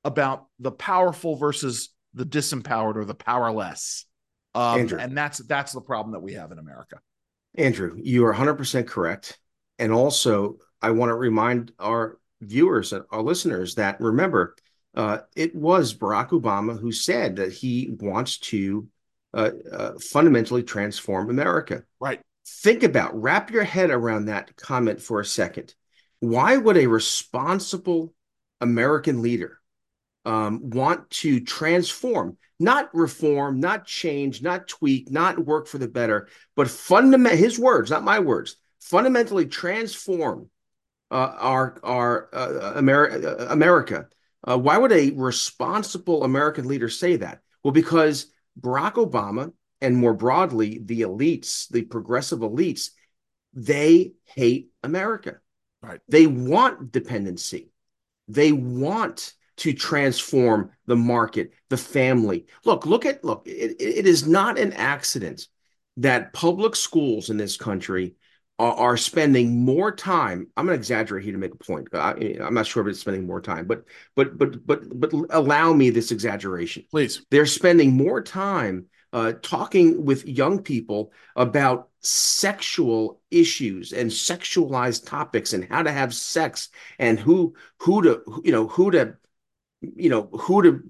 about 0.03 0.47
the 0.59 0.71
powerful 0.71 1.35
versus 1.35 1.93
the 2.13 2.25
disempowered 2.25 2.95
or 2.95 3.05
the 3.05 3.15
powerless. 3.15 4.05
Um, 4.53 4.79
and 4.99 5.17
that's 5.17 5.39
that's 5.39 5.73
the 5.73 5.81
problem 5.81 6.13
that 6.13 6.21
we 6.21 6.33
have 6.33 6.53
in 6.53 6.59
america 6.59 7.01
Andrew, 7.57 7.97
you 8.01 8.25
are 8.25 8.33
100% 8.33 8.87
correct. 8.87 9.39
And 9.79 9.91
also, 9.91 10.57
I 10.81 10.91
want 10.91 11.09
to 11.09 11.15
remind 11.15 11.71
our 11.79 12.19
viewers 12.41 12.93
and 12.93 13.05
our 13.11 13.21
listeners 13.21 13.75
that 13.75 13.99
remember, 13.99 14.55
uh, 14.93 15.19
it 15.35 15.55
was 15.55 15.93
Barack 15.93 16.29
Obama 16.29 16.79
who 16.79 16.91
said 16.91 17.37
that 17.37 17.51
he 17.51 17.95
wants 17.99 18.37
to 18.37 18.87
uh, 19.33 19.51
uh, 19.71 19.91
fundamentally 19.99 20.63
transform 20.63 21.29
America. 21.29 21.83
Right. 21.99 22.21
Think 22.47 22.83
about, 22.83 23.19
wrap 23.19 23.51
your 23.51 23.63
head 23.63 23.89
around 23.89 24.25
that 24.25 24.55
comment 24.55 25.01
for 25.01 25.19
a 25.19 25.25
second. 25.25 25.73
Why 26.19 26.55
would 26.55 26.77
a 26.77 26.87
responsible 26.87 28.13
American 28.61 29.21
leader 29.21 29.59
um, 30.25 30.69
want 30.69 31.09
to 31.09 31.39
transform, 31.39 32.37
not 32.59 32.93
reform, 32.93 33.59
not 33.59 33.85
change, 33.85 34.41
not 34.41 34.67
tweak, 34.67 35.11
not 35.11 35.39
work 35.39 35.67
for 35.67 35.77
the 35.77 35.87
better, 35.87 36.27
but 36.55 36.69
fundament 36.69 37.35
his 37.35 37.59
words, 37.59 37.91
not 37.91 38.03
my 38.03 38.19
words, 38.19 38.57
fundamentally 38.79 39.45
transform 39.45 40.49
uh, 41.11 41.33
our 41.37 41.79
our 41.83 42.29
uh, 42.33 42.73
America. 42.75 43.39
Uh, 43.39 43.47
America. 43.51 44.07
Uh, 44.47 44.57
why 44.57 44.77
would 44.77 44.91
a 44.91 45.11
responsible 45.11 46.23
American 46.23 46.67
leader 46.67 46.89
say 46.89 47.15
that? 47.15 47.41
Well, 47.63 47.71
because 47.71 48.31
Barack 48.59 48.93
Obama 48.93 49.53
and 49.81 49.97
more 49.97 50.13
broadly 50.13 50.79
the 50.83 51.01
elites, 51.01 51.67
the 51.69 51.81
progressive 51.81 52.39
elites, 52.39 52.89
they 53.53 54.13
hate 54.23 54.69
America. 54.83 55.39
Right. 55.81 55.99
They 56.07 56.27
want 56.27 56.91
dependency. 56.91 57.69
They 58.27 58.51
want 58.51 59.33
to 59.57 59.73
transform 59.73 60.71
the 60.85 60.95
market, 60.95 61.51
the 61.69 61.77
family. 61.77 62.45
Look, 62.65 62.85
look 62.85 63.05
at 63.05 63.23
look. 63.23 63.43
It, 63.45 63.75
it 63.79 64.05
is 64.05 64.27
not 64.27 64.59
an 64.59 64.73
accident 64.73 65.47
that 65.97 66.33
public 66.33 66.75
schools 66.75 67.29
in 67.29 67.37
this 67.37 67.57
country 67.57 68.15
are, 68.59 68.73
are 68.73 68.97
spending 68.97 69.63
more 69.63 69.91
time. 69.91 70.47
I'm 70.55 70.65
going 70.65 70.77
to 70.77 70.79
exaggerate 70.79 71.23
here 71.23 71.33
to 71.33 71.39
make 71.39 71.53
a 71.53 71.57
point. 71.57 71.87
I, 71.93 72.13
am 72.39 72.53
not 72.53 72.67
sure 72.67 72.83
if 72.83 72.89
it's 72.89 72.99
spending 72.99 73.25
more 73.25 73.41
time, 73.41 73.65
but 73.65 73.85
but 74.15 74.37
but 74.37 74.65
but 74.65 74.99
but 74.99 75.13
allow 75.29 75.73
me 75.73 75.89
this 75.89 76.11
exaggeration, 76.11 76.85
please. 76.91 77.25
They're 77.31 77.45
spending 77.45 77.93
more 77.93 78.21
time 78.21 78.87
uh, 79.13 79.33
talking 79.41 80.03
with 80.03 80.27
young 80.27 80.61
people 80.61 81.11
about 81.35 81.89
sexual 82.01 83.21
issues 83.31 83.93
and 83.93 84.11
sexualized 84.11 85.07
topics 85.07 85.53
and 85.53 85.65
how 85.65 85.81
to 85.81 85.91
have 85.91 86.13
sex 86.13 86.69
and 86.99 87.19
who 87.19 87.55
who 87.79 88.01
to 88.01 88.21
you 88.43 88.51
know 88.51 88.67
who 88.67 88.91
to 88.91 89.15
you 89.95 90.09
know 90.09 90.29
who 90.31 90.61
to 90.63 90.83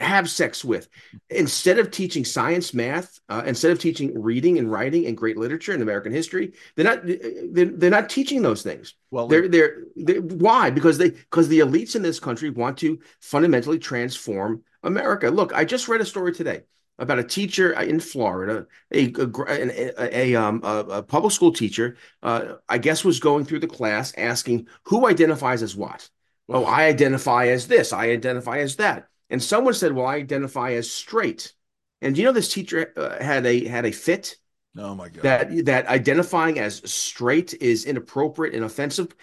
have 0.00 0.30
sex 0.30 0.64
with. 0.64 0.88
Instead 1.28 1.78
of 1.78 1.90
teaching 1.90 2.24
science 2.24 2.72
math 2.72 3.18
uh, 3.28 3.42
instead 3.46 3.70
of 3.70 3.78
teaching 3.78 4.20
reading 4.20 4.58
and 4.58 4.70
writing 4.70 5.06
and 5.06 5.16
great 5.16 5.36
literature 5.36 5.72
and 5.72 5.82
american 5.82 6.12
history 6.12 6.52
they're 6.76 6.84
not 6.84 7.04
they're, 7.04 7.66
they're 7.66 7.90
not 7.90 8.08
teaching 8.08 8.42
those 8.42 8.62
things. 8.62 8.94
Well 9.10 9.28
they're, 9.28 9.48
they're, 9.48 9.84
they're 9.96 10.22
why? 10.22 10.70
Because 10.70 10.98
they 10.98 11.10
because 11.10 11.48
the 11.48 11.60
elites 11.60 11.94
in 11.94 12.02
this 12.02 12.20
country 12.20 12.50
want 12.50 12.78
to 12.78 13.00
fundamentally 13.20 13.78
transform 13.78 14.62
america. 14.82 15.30
Look 15.30 15.52
i 15.54 15.64
just 15.64 15.88
read 15.88 16.00
a 16.00 16.06
story 16.06 16.32
today 16.32 16.62
about 16.98 17.18
a 17.18 17.24
teacher 17.24 17.72
in 17.80 18.00
Florida, 18.00 18.66
a 18.92 19.12
a, 19.12 19.92
a, 19.98 20.32
a, 20.32 20.34
um, 20.36 20.60
a 20.62 21.02
public 21.02 21.32
school 21.32 21.52
teacher, 21.52 21.96
uh, 22.22 22.54
I 22.68 22.78
guess 22.78 23.04
was 23.04 23.18
going 23.18 23.44
through 23.44 23.60
the 23.60 23.66
class 23.66 24.12
asking 24.16 24.68
who 24.84 25.06
identifies 25.06 25.62
as 25.62 25.74
what. 25.74 26.08
Oh, 26.48 26.64
I 26.64 26.84
identify 26.84 27.46
as 27.46 27.66
this. 27.68 27.92
I 27.92 28.10
identify 28.10 28.58
as 28.58 28.76
that. 28.76 29.08
And 29.30 29.42
someone 29.42 29.74
said, 29.74 29.92
"Well, 29.92 30.06
I 30.06 30.16
identify 30.16 30.72
as 30.72 30.90
straight." 30.90 31.52
And 32.00 32.14
do 32.14 32.20
you 32.20 32.26
know 32.26 32.32
this 32.32 32.52
teacher 32.52 32.92
uh, 32.96 33.22
had 33.22 33.46
a 33.46 33.66
had 33.66 33.86
a 33.86 33.92
fit? 33.92 34.36
Oh 34.76 34.94
my 34.94 35.08
god! 35.08 35.22
That 35.22 35.64
that 35.66 35.86
identifying 35.86 36.58
as 36.58 36.82
straight 36.90 37.54
is 37.54 37.84
inappropriate 37.84 38.54
and 38.54 38.64
offensive. 38.64 39.14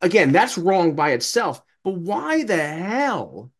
Again, 0.00 0.32
that's 0.32 0.58
wrong 0.58 0.94
by 0.94 1.10
itself. 1.10 1.62
But 1.82 1.96
why 1.96 2.44
the 2.44 2.56
hell 2.56 3.50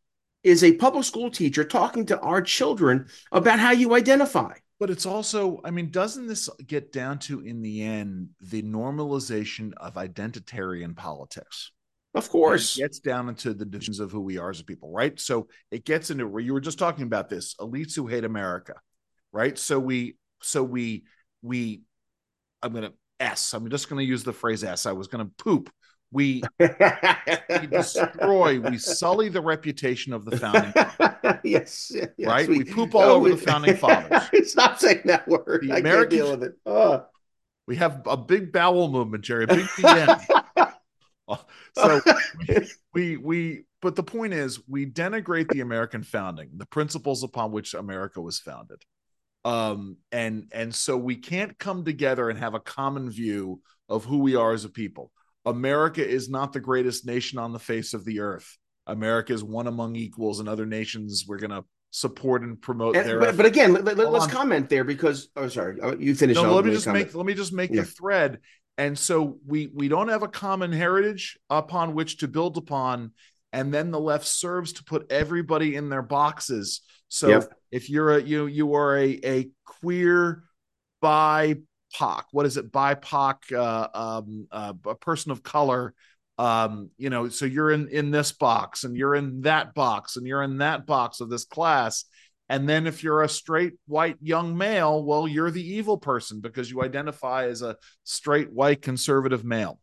is 0.42 0.62
a 0.62 0.74
public 0.76 1.04
school 1.04 1.30
teacher 1.30 1.64
talking 1.64 2.06
to 2.06 2.20
our 2.20 2.42
children 2.42 3.08
about 3.32 3.58
how 3.58 3.72
you 3.72 3.94
identify? 3.94 4.54
But 4.78 4.90
it's 4.90 5.06
also, 5.06 5.60
I 5.64 5.70
mean, 5.70 5.90
doesn't 5.90 6.26
this 6.26 6.48
get 6.66 6.92
down 6.92 7.18
to, 7.20 7.40
in 7.40 7.62
the 7.62 7.82
end, 7.82 8.30
the 8.40 8.62
normalization 8.62 9.72
of 9.76 9.94
identitarian 9.94 10.96
politics? 10.96 11.72
Of 12.14 12.28
course. 12.28 12.76
It 12.76 12.82
gets 12.82 13.00
down 13.00 13.28
into 13.28 13.54
the 13.54 13.64
divisions 13.64 14.00
of 14.00 14.12
who 14.12 14.20
we 14.20 14.38
are 14.38 14.50
as 14.50 14.60
a 14.60 14.64
people, 14.64 14.90
right? 14.92 15.18
So 15.18 15.48
it 15.70 15.84
gets 15.84 16.10
into 16.10 16.28
where 16.28 16.42
you 16.42 16.52
were 16.52 16.60
just 16.60 16.78
talking 16.78 17.04
about 17.04 17.28
this 17.28 17.54
elites 17.56 17.96
who 17.96 18.06
hate 18.06 18.24
America, 18.24 18.74
right? 19.32 19.58
So 19.58 19.78
we, 19.80 20.16
so 20.40 20.62
we, 20.62 21.04
we, 21.42 21.82
I'm 22.62 22.72
going 22.72 22.84
to 22.84 22.92
S, 23.18 23.52
I'm 23.52 23.68
just 23.68 23.88
going 23.88 23.98
to 23.98 24.04
use 24.04 24.24
the 24.24 24.32
phrase 24.32 24.62
S. 24.62 24.86
I 24.86 24.92
was 24.92 25.08
going 25.08 25.26
to 25.26 25.32
poop. 25.42 25.70
We, 26.12 26.42
we 26.60 26.68
destroy, 27.70 28.60
we 28.60 28.78
sully 28.78 29.28
the 29.28 29.40
reputation 29.40 30.12
of 30.12 30.24
the 30.24 30.36
founding 30.36 30.72
yes, 31.44 31.92
yes, 31.94 32.08
right? 32.18 32.48
We, 32.48 32.58
we 32.58 32.64
poop 32.64 32.94
all 32.94 33.02
oh, 33.02 33.14
over 33.16 33.24
we, 33.24 33.30
the 33.32 33.38
founding 33.38 33.76
fathers. 33.76 34.22
Stop 34.52 34.78
saying 34.78 35.02
that 35.06 35.26
word. 35.26 35.64
The 35.66 35.72
I 35.72 35.78
American, 35.78 36.18
can't 36.18 36.28
deal 36.28 36.30
with 36.30 36.44
it. 36.44 36.54
Oh. 36.64 37.06
We 37.66 37.76
have 37.76 38.02
a 38.06 38.16
big 38.16 38.52
bowel 38.52 38.88
movement, 38.88 39.24
Jerry. 39.24 39.44
A 39.44 39.46
big 39.48 39.64
BN. 39.64 40.43
so 41.74 42.00
we, 42.94 43.16
we 43.16 43.64
but 43.80 43.96
the 43.96 44.02
point 44.02 44.32
is 44.32 44.60
we 44.68 44.86
denigrate 44.86 45.48
the 45.48 45.60
American 45.60 46.02
founding, 46.02 46.50
the 46.56 46.66
principles 46.66 47.22
upon 47.22 47.52
which 47.52 47.74
America 47.74 48.20
was 48.20 48.38
founded. 48.38 48.82
Um, 49.44 49.98
and 50.10 50.48
and 50.52 50.74
so 50.74 50.96
we 50.96 51.16
can't 51.16 51.58
come 51.58 51.84
together 51.84 52.30
and 52.30 52.38
have 52.38 52.54
a 52.54 52.60
common 52.60 53.10
view 53.10 53.60
of 53.88 54.04
who 54.04 54.18
we 54.18 54.36
are 54.36 54.52
as 54.52 54.64
a 54.64 54.70
people. 54.70 55.12
America 55.44 56.06
is 56.06 56.30
not 56.30 56.54
the 56.54 56.60
greatest 56.60 57.04
nation 57.04 57.38
on 57.38 57.52
the 57.52 57.58
face 57.58 57.92
of 57.92 58.04
the 58.04 58.20
earth. 58.20 58.56
America 58.86 59.32
is 59.34 59.44
one 59.44 59.66
among 59.66 59.96
equals, 59.96 60.40
and 60.40 60.48
other 60.48 60.64
nations 60.64 61.24
we're 61.28 61.38
gonna 61.38 61.64
support 61.90 62.42
and 62.42 62.60
promote 62.60 62.96
and, 62.96 63.06
their. 63.06 63.20
But, 63.20 63.36
but, 63.36 63.46
again, 63.46 63.72
let, 63.72 63.98
us 63.98 64.26
comment 64.26 64.68
there 64.70 64.84
because 64.84 65.28
oh, 65.36 65.48
sorry, 65.48 65.78
you 65.98 66.14
finish. 66.14 66.36
No, 66.36 66.54
let 66.54 66.64
me 66.64 66.72
just 66.72 66.86
comment. 66.86 67.06
make 67.06 67.14
let 67.14 67.26
me 67.26 67.34
just 67.34 67.52
make 67.52 67.70
yeah. 67.70 67.82
the 67.82 67.86
thread 67.86 68.40
and 68.76 68.98
so 68.98 69.38
we 69.46 69.68
we 69.72 69.88
don't 69.88 70.08
have 70.08 70.22
a 70.22 70.28
common 70.28 70.72
heritage 70.72 71.38
upon 71.48 71.94
which 71.94 72.18
to 72.18 72.28
build 72.28 72.56
upon. 72.56 73.12
And 73.52 73.72
then 73.72 73.92
the 73.92 74.00
left 74.00 74.26
serves 74.26 74.72
to 74.74 74.84
put 74.84 75.12
everybody 75.12 75.76
in 75.76 75.88
their 75.88 76.02
boxes. 76.02 76.80
So 77.08 77.28
yep. 77.28 77.54
if 77.70 77.88
you're 77.88 78.16
a 78.16 78.22
you 78.22 78.46
you 78.46 78.74
are 78.74 78.98
a 78.98 79.20
a 79.24 79.50
queer 79.64 80.42
BIPOC, 81.02 82.22
what 82.32 82.46
is 82.46 82.56
it? 82.56 82.72
BIPOC 82.72 83.52
uh, 83.52 83.88
um, 83.94 84.48
uh, 84.50 84.72
a 84.86 84.94
person 84.96 85.30
of 85.30 85.42
color 85.42 85.94
um 86.36 86.90
you 86.96 87.10
know 87.10 87.28
so 87.28 87.46
you're 87.46 87.70
in 87.70 87.86
in 87.90 88.10
this 88.10 88.32
box 88.32 88.82
and 88.82 88.96
you're 88.96 89.14
in 89.14 89.42
that 89.42 89.72
box 89.72 90.16
and 90.16 90.26
you're 90.26 90.42
in 90.42 90.58
that 90.58 90.84
box 90.84 91.20
of 91.20 91.30
this 91.30 91.44
class 91.44 92.06
and 92.48 92.68
then 92.68 92.86
if 92.86 93.02
you're 93.02 93.22
a 93.22 93.28
straight 93.28 93.74
white 93.86 94.16
young 94.20 94.56
male, 94.56 95.02
well, 95.02 95.26
you're 95.26 95.50
the 95.50 95.74
evil 95.74 95.96
person 95.96 96.40
because 96.40 96.70
you 96.70 96.82
identify 96.82 97.46
as 97.46 97.62
a 97.62 97.76
straight 98.04 98.52
white 98.52 98.82
conservative 98.82 99.44
male. 99.44 99.80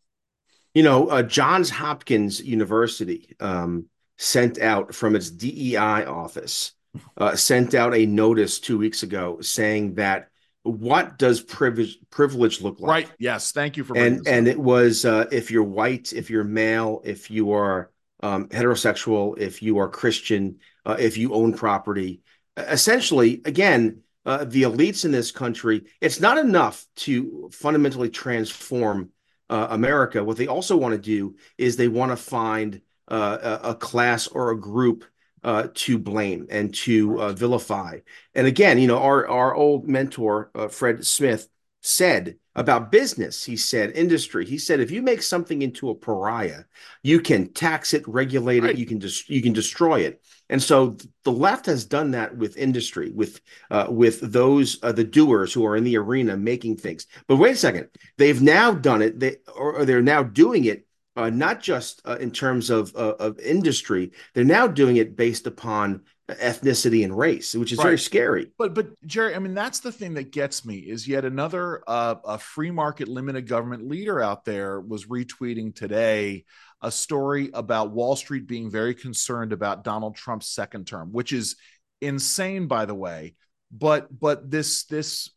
You 0.74 0.84
know, 0.84 1.08
uh, 1.08 1.24
Johns 1.24 1.70
Hopkins 1.70 2.40
University 2.42 3.36
um, 3.40 3.88
sent 4.18 4.60
out 4.60 4.94
from 4.94 5.16
its 5.16 5.30
DEI 5.30 6.06
office, 6.06 6.74
uh, 7.18 7.36
sent 7.36 7.74
out 7.74 7.96
a 7.96 8.06
notice 8.06 8.60
two 8.60 8.78
weeks 8.78 9.04
ago 9.04 9.42
saying 9.42 9.96
that 9.96 10.28
what 10.64 11.18
does 11.18 11.42
privilege 11.42 11.98
privilege 12.12 12.62
look 12.62 12.80
like? 12.80 12.90
Right. 12.90 13.12
Yes. 13.18 13.52
Thank 13.52 13.78
you 13.78 13.84
for 13.84 13.98
and 13.98 14.28
and 14.28 14.48
up. 14.48 14.52
it 14.52 14.60
was 14.60 15.06
uh, 15.06 15.26
if 15.32 15.50
you're 15.50 15.64
white, 15.64 16.14
if 16.14 16.30
you're 16.30 16.44
male, 16.44 17.02
if 17.04 17.32
you 17.32 17.54
are 17.54 17.90
um, 18.22 18.48
heterosexual, 18.50 19.40
if 19.40 19.64
you 19.64 19.80
are 19.80 19.90
Christian, 19.90 20.60
uh, 20.86 20.98
if 21.00 21.18
you 21.18 21.34
own 21.34 21.54
property, 21.54 22.22
essentially, 22.58 23.42
again, 23.46 24.02
uh, 24.26 24.46
the 24.46 24.64
elites 24.64 25.06
in 25.06 25.12
this 25.12 25.32
country, 25.32 25.84
it's 26.00 26.20
not 26.20 26.38
enough 26.38 26.86
to 26.96 27.50
fundamentally 27.52 28.10
transform 28.10 29.10
uh, 29.50 29.68
America. 29.72 30.24
What 30.24 30.38
they 30.38 30.48
also 30.48 30.78
want 30.78 30.94
to 30.94 31.02
do 31.02 31.36
is 31.58 31.76
they 31.76 31.88
want 31.88 32.12
to 32.12 32.16
find 32.16 32.82
uh, 33.08 33.60
a, 33.64 33.70
a, 33.70 33.76
class 33.76 34.28
or 34.28 34.52
a 34.52 34.60
group 34.60 35.04
uh, 35.44 35.68
to 35.74 35.98
blame 35.98 36.48
and 36.50 36.74
to 36.74 37.22
uh, 37.22 37.34
vilify. 37.34 38.00
And 38.36 38.48
again, 38.48 38.80
you 38.80 38.88
know, 38.88 39.00
our 39.00 39.28
our 39.28 39.54
old 39.54 39.88
mentor 39.88 40.52
uh, 40.56 40.68
Fred 40.68 41.06
Smith 41.06 41.50
said 41.82 42.38
about 42.56 42.92
business. 42.92 43.44
He 43.44 43.58
said 43.58 43.92
industry. 43.92 44.46
He 44.46 44.58
said 44.58 44.80
if 44.80 44.92
you 44.92 45.02
make 45.02 45.24
something 45.24 45.62
into 45.62 45.90
a 45.90 45.96
pariah, 45.96 46.64
you 47.04 47.20
can 47.20 47.52
tax 47.52 47.94
it, 47.94 48.08
regulate 48.08 48.62
right. 48.64 48.72
it, 48.72 48.78
you 48.78 48.86
can 48.86 49.00
just 49.00 49.30
you 49.30 49.42
can 49.42 49.54
destroy 49.54 50.02
it. 50.02 50.24
And 50.52 50.62
so 50.62 50.98
the 51.24 51.32
left 51.32 51.66
has 51.66 51.86
done 51.86 52.12
that 52.12 52.38
with 52.38 52.58
industry, 52.58 53.10
with 53.12 53.42
uh, 53.72 53.88
with 53.90 54.20
those 54.20 54.78
uh, 54.84 54.92
the 54.92 55.04
doers 55.04 55.54
who 55.54 55.66
are 55.66 55.78
in 55.78 55.86
the 55.86 55.98
arena 55.98 56.38
making 56.38 56.78
things. 56.78 57.08
But 57.28 57.38
wait 57.38 57.54
a 57.54 57.56
second, 57.56 57.88
they've 58.18 58.42
now 58.42 58.74
done 58.74 59.02
it. 59.02 59.20
They 59.20 59.38
or, 59.56 59.86
they're 59.86 60.02
now 60.02 60.22
doing 60.22 60.66
it 60.66 60.86
uh, 61.16 61.30
not 61.30 61.62
just 61.62 62.02
uh, 62.06 62.18
in 62.20 62.32
terms 62.32 62.70
of 62.70 62.96
uh, 62.96 63.16
of 63.20 63.40
industry. 63.40 64.12
They're 64.34 64.44
now 64.44 64.68
doing 64.68 64.98
it 64.98 65.16
based 65.16 65.48
upon 65.48 66.02
ethnicity 66.38 67.04
and 67.04 67.18
race, 67.18 67.56
which 67.56 67.72
is 67.72 67.78
right. 67.78 67.86
very 67.86 68.00
scary. 68.00 68.52
But 68.58 68.74
but 68.74 68.88
Jerry, 69.06 69.36
I 69.36 69.40
mean 69.40 69.54
that's 69.54 69.80
the 69.80 69.92
thing 69.92 70.14
that 70.16 70.32
gets 70.32 70.66
me 70.66 70.78
is 70.78 71.08
yet 71.08 71.26
another 71.26 71.84
uh, 71.88 72.16
a 72.26 72.38
free 72.38 72.72
market 72.72 73.08
limited 73.08 73.48
government 73.48 73.88
leader 73.88 74.22
out 74.22 74.46
there 74.46 74.80
was 74.80 75.06
retweeting 75.06 75.76
today 75.76 76.46
a 76.82 76.92
story 76.92 77.50
about 77.54 77.92
Wall 77.92 78.16
Street 78.16 78.48
being 78.48 78.70
very 78.70 78.96
concerned 78.96 79.54
about 79.54 79.84
Donald 79.84 80.16
Trump's 80.16 80.48
second 80.50 80.88
term, 80.88 81.12
which 81.12 81.32
is 81.32 81.56
insane, 82.02 82.68
by 82.68 82.86
the 82.86 82.96
way. 82.96 83.36
But 83.72 84.08
but 84.18 84.50
this 84.50 84.86
this 84.86 85.30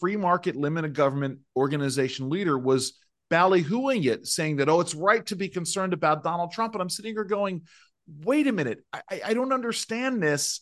free 0.00 0.16
market 0.16 0.56
limited 0.56 0.94
government 0.94 1.40
organization 1.56 2.30
leader 2.30 2.58
was 2.58 2.94
ballyhooing 3.30 4.06
it, 4.06 4.26
saying 4.26 4.56
that 4.56 4.68
oh, 4.68 4.80
it's 4.80 4.94
right 4.94 5.24
to 5.26 5.36
be 5.36 5.48
concerned 5.48 5.92
about 5.92 6.24
Donald 6.24 6.52
Trump. 6.52 6.74
And 6.74 6.82
I'm 6.82 6.90
sitting 6.90 7.14
here 7.14 7.24
going, 7.24 7.62
wait 8.06 8.46
a 8.46 8.52
minute, 8.52 8.80
I, 8.92 9.20
I 9.26 9.34
don't 9.34 9.52
understand 9.52 10.22
this. 10.22 10.60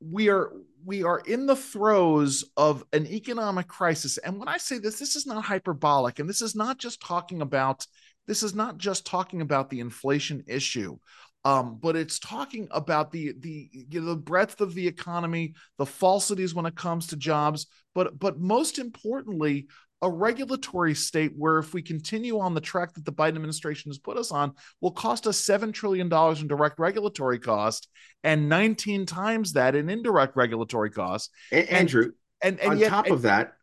We 0.00 0.28
are 0.28 0.52
we 0.84 1.02
are 1.02 1.20
in 1.20 1.46
the 1.46 1.56
throes 1.56 2.44
of 2.56 2.84
an 2.92 3.06
economic 3.06 3.66
crisis. 3.66 4.18
And 4.18 4.38
when 4.38 4.48
I 4.48 4.58
say 4.58 4.78
this, 4.78 4.98
this 4.98 5.16
is 5.16 5.26
not 5.26 5.44
hyperbolic, 5.44 6.18
and 6.18 6.28
this 6.28 6.42
is 6.42 6.54
not 6.54 6.78
just 6.78 7.00
talking 7.00 7.40
about 7.40 7.86
this 8.26 8.42
is 8.42 8.54
not 8.54 8.78
just 8.78 9.06
talking 9.06 9.40
about 9.40 9.70
the 9.70 9.80
inflation 9.80 10.44
issue. 10.46 10.98
Um, 11.44 11.78
but 11.80 11.94
it's 11.94 12.18
talking 12.18 12.66
about 12.72 13.12
the 13.12 13.34
the 13.38 13.70
you 13.72 14.00
know, 14.00 14.08
the 14.08 14.16
breadth 14.16 14.60
of 14.60 14.74
the 14.74 14.86
economy, 14.86 15.54
the 15.78 15.86
falsities 15.86 16.54
when 16.54 16.66
it 16.66 16.74
comes 16.74 17.06
to 17.06 17.16
jobs, 17.16 17.66
but 17.94 18.18
but 18.18 18.40
most 18.40 18.80
importantly, 18.80 19.68
a 20.02 20.10
regulatory 20.10 20.94
state 20.94 21.32
where 21.36 21.58
if 21.58 21.72
we 21.72 21.82
continue 21.82 22.38
on 22.38 22.54
the 22.54 22.60
track 22.60 22.92
that 22.94 23.04
the 23.04 23.12
Biden 23.12 23.36
administration 23.36 23.90
has 23.90 23.98
put 23.98 24.16
us 24.16 24.30
on, 24.30 24.52
will 24.80 24.90
cost 24.90 25.26
us 25.26 25.40
$7 25.40 25.72
trillion 25.72 26.12
in 26.12 26.46
direct 26.48 26.78
regulatory 26.78 27.38
cost 27.38 27.88
and 28.22 28.48
19 28.48 29.06
times 29.06 29.54
that 29.54 29.74
in 29.74 29.88
indirect 29.88 30.36
regulatory 30.36 30.90
costs. 30.90 31.30
And, 31.50 31.68
Andrew, 31.68 32.12
and, 32.42 32.60
and 32.60 32.72
on 32.72 32.78
yet, 32.78 32.90
top 32.90 33.10
of 33.10 33.22
that, 33.22 33.54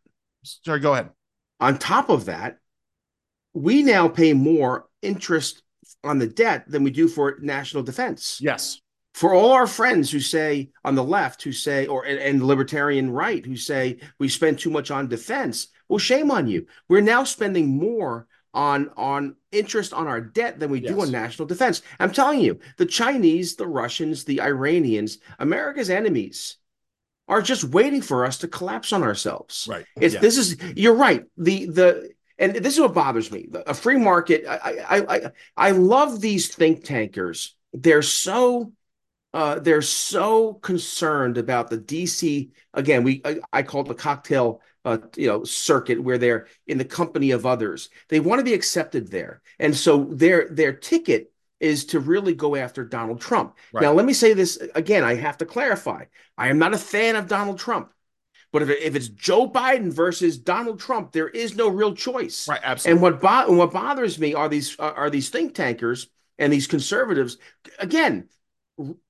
sorry, 0.43 0.79
go 0.79 0.93
ahead. 0.93 1.11
On 1.59 1.77
top 1.77 2.09
of 2.09 2.25
that, 2.25 2.57
we 3.53 3.83
now 3.83 4.07
pay 4.07 4.33
more 4.33 4.87
interest 5.01 5.61
on 6.03 6.17
the 6.17 6.27
debt 6.27 6.65
than 6.67 6.83
we 6.83 6.89
do 6.89 7.07
for 7.07 7.37
national 7.41 7.83
defense. 7.83 8.39
Yes. 8.41 8.81
for 9.13 9.33
all 9.33 9.51
our 9.51 9.67
friends 9.67 10.09
who 10.09 10.19
say 10.19 10.71
on 10.83 10.95
the 10.95 11.03
left 11.03 11.43
who 11.43 11.51
say 11.51 11.85
or 11.85 12.05
and, 12.05 12.19
and 12.19 12.43
libertarian 12.43 13.11
right 13.11 13.45
who 13.45 13.55
say 13.55 13.99
we 14.19 14.27
spend 14.27 14.57
too 14.57 14.71
much 14.71 14.89
on 14.89 15.07
defense 15.07 15.67
well 15.93 15.99
shame 15.99 16.31
on 16.31 16.47
you 16.47 16.65
we're 16.89 17.01
now 17.01 17.23
spending 17.23 17.77
more 17.77 18.25
on 18.51 18.89
on 18.97 19.35
interest 19.51 19.93
on 19.93 20.07
our 20.07 20.19
debt 20.19 20.59
than 20.59 20.71
we 20.71 20.81
yes. 20.81 20.91
do 20.91 20.99
on 20.99 21.11
national 21.11 21.47
defense 21.47 21.83
i'm 21.99 22.11
telling 22.11 22.39
you 22.39 22.59
the 22.77 22.85
chinese 22.85 23.55
the 23.55 23.67
russians 23.67 24.23
the 24.23 24.41
iranians 24.41 25.19
america's 25.37 25.91
enemies 25.91 26.57
are 27.27 27.43
just 27.43 27.63
waiting 27.65 28.01
for 28.01 28.25
us 28.25 28.39
to 28.39 28.47
collapse 28.47 28.91
on 28.91 29.03
ourselves 29.03 29.67
right 29.69 29.85
it's 30.01 30.15
yeah. 30.15 30.19
this 30.19 30.35
is 30.35 30.57
you're 30.75 30.95
right 30.95 31.25
the 31.37 31.67
the 31.67 32.09
and 32.39 32.55
this 32.55 32.73
is 32.73 32.79
what 32.79 32.95
bothers 32.95 33.31
me 33.31 33.47
a 33.67 33.73
free 33.75 33.97
market 33.97 34.47
i 34.47 34.79
i 34.89 35.15
i, 35.15 35.31
I 35.55 35.71
love 35.71 36.21
these 36.21 36.47
think 36.47 36.83
tankers 36.83 37.55
they're 37.71 38.01
so 38.01 38.71
uh, 39.33 39.57
they're 39.59 39.81
so 39.81 40.53
concerned 40.53 41.39
about 41.39 41.69
the 41.69 41.79
DC 41.79 42.51
again. 42.73 43.03
We 43.03 43.21
I, 43.25 43.39
I 43.51 43.63
call 43.63 43.81
it 43.81 43.87
the 43.87 43.95
cocktail 43.95 44.61
uh, 44.85 44.97
you 45.15 45.27
know 45.27 45.43
circuit 45.43 46.01
where 46.01 46.17
they're 46.17 46.47
in 46.67 46.77
the 46.77 46.85
company 46.85 47.31
of 47.31 47.45
others. 47.45 47.89
They 48.09 48.19
want 48.19 48.39
to 48.39 48.45
be 48.45 48.53
accepted 48.53 49.09
there, 49.11 49.41
and 49.59 49.75
so 49.75 50.05
their 50.05 50.47
their 50.49 50.73
ticket 50.73 51.31
is 51.59 51.85
to 51.85 51.99
really 51.99 52.33
go 52.33 52.55
after 52.55 52.83
Donald 52.83 53.21
Trump. 53.21 53.55
Right. 53.71 53.83
Now, 53.83 53.93
let 53.93 54.05
me 54.05 54.13
say 54.13 54.33
this 54.33 54.57
again. 54.75 55.03
I 55.03 55.15
have 55.15 55.37
to 55.37 55.45
clarify. 55.45 56.05
I 56.37 56.49
am 56.49 56.59
not 56.59 56.73
a 56.73 56.77
fan 56.77 57.15
of 57.15 57.27
Donald 57.27 57.57
Trump. 57.57 57.89
But 58.51 58.61
if, 58.61 58.69
if 58.69 58.95
it's 58.95 59.07
Joe 59.07 59.49
Biden 59.49 59.91
versus 59.91 60.37
Donald 60.37 60.79
Trump, 60.79 61.11
there 61.11 61.27
is 61.27 61.55
no 61.55 61.69
real 61.69 61.95
choice. 61.95 62.47
Right, 62.47 62.59
absolutely. 62.63 62.91
And 62.91 63.01
what 63.01 63.21
bo- 63.21 63.47
and 63.49 63.57
what 63.57 63.71
bothers 63.71 64.19
me 64.19 64.33
are 64.35 64.47
these 64.47 64.79
uh, 64.79 64.93
are 64.95 65.09
these 65.09 65.29
think 65.29 65.55
tankers 65.55 66.07
and 66.37 66.53
these 66.53 66.67
conservatives. 66.67 67.37
Again, 67.79 68.29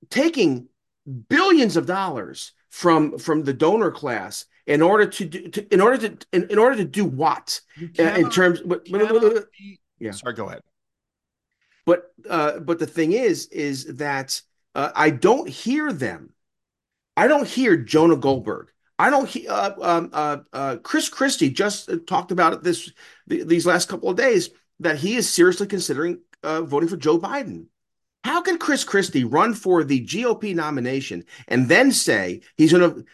taking 0.08 0.68
billions 1.28 1.76
of 1.76 1.86
dollars 1.86 2.52
from 2.70 3.18
from 3.18 3.44
the 3.44 3.52
donor 3.52 3.90
class 3.90 4.46
in 4.66 4.82
order 4.82 5.06
to 5.06 5.24
do 5.24 5.48
to, 5.48 5.74
in 5.74 5.80
order 5.80 6.08
to 6.08 6.26
in, 6.32 6.50
in 6.50 6.58
order 6.58 6.76
to 6.76 6.84
do 6.84 7.04
what? 7.04 7.60
Cannot, 7.94 8.18
in 8.18 8.30
terms 8.30 8.60
but, 8.60 8.84
be, 8.84 9.80
yeah. 9.98 10.12
Sorry 10.12 10.34
go 10.34 10.48
ahead. 10.48 10.62
But 11.86 12.12
uh 12.28 12.60
but 12.60 12.78
the 12.78 12.86
thing 12.86 13.12
is 13.12 13.46
is 13.48 13.96
that 13.96 14.40
uh, 14.74 14.90
i 14.94 15.10
don't 15.10 15.48
hear 15.48 15.92
them. 15.92 16.30
I 17.16 17.28
don't 17.28 17.46
hear 17.46 17.76
jonah 17.76 18.16
goldberg. 18.16 18.70
I 18.98 19.10
don't 19.10 19.28
hear 19.28 19.50
uh, 19.50 19.72
um, 19.82 20.10
uh, 20.12 20.38
uh, 20.52 20.76
chris 20.82 21.08
christie 21.08 21.50
just 21.50 21.90
talked 22.06 22.32
about 22.32 22.54
it 22.54 22.62
this 22.62 22.90
these 23.26 23.66
last 23.66 23.88
couple 23.88 24.08
of 24.08 24.16
days 24.16 24.50
that 24.80 24.96
he 24.96 25.16
is 25.16 25.28
seriously 25.28 25.66
considering 25.66 26.20
uh, 26.42 26.62
voting 26.62 26.88
for 26.88 26.96
joe 26.96 27.18
biden. 27.18 27.66
How 28.24 28.40
can 28.40 28.56
Chris 28.56 28.84
Christie 28.84 29.24
run 29.24 29.52
for 29.52 29.84
the 29.84 30.02
GOP 30.04 30.54
nomination 30.54 31.24
and 31.46 31.68
then 31.68 31.92
say 31.92 32.40
he's 32.56 32.72
going 32.72 32.94
to, 32.94 33.04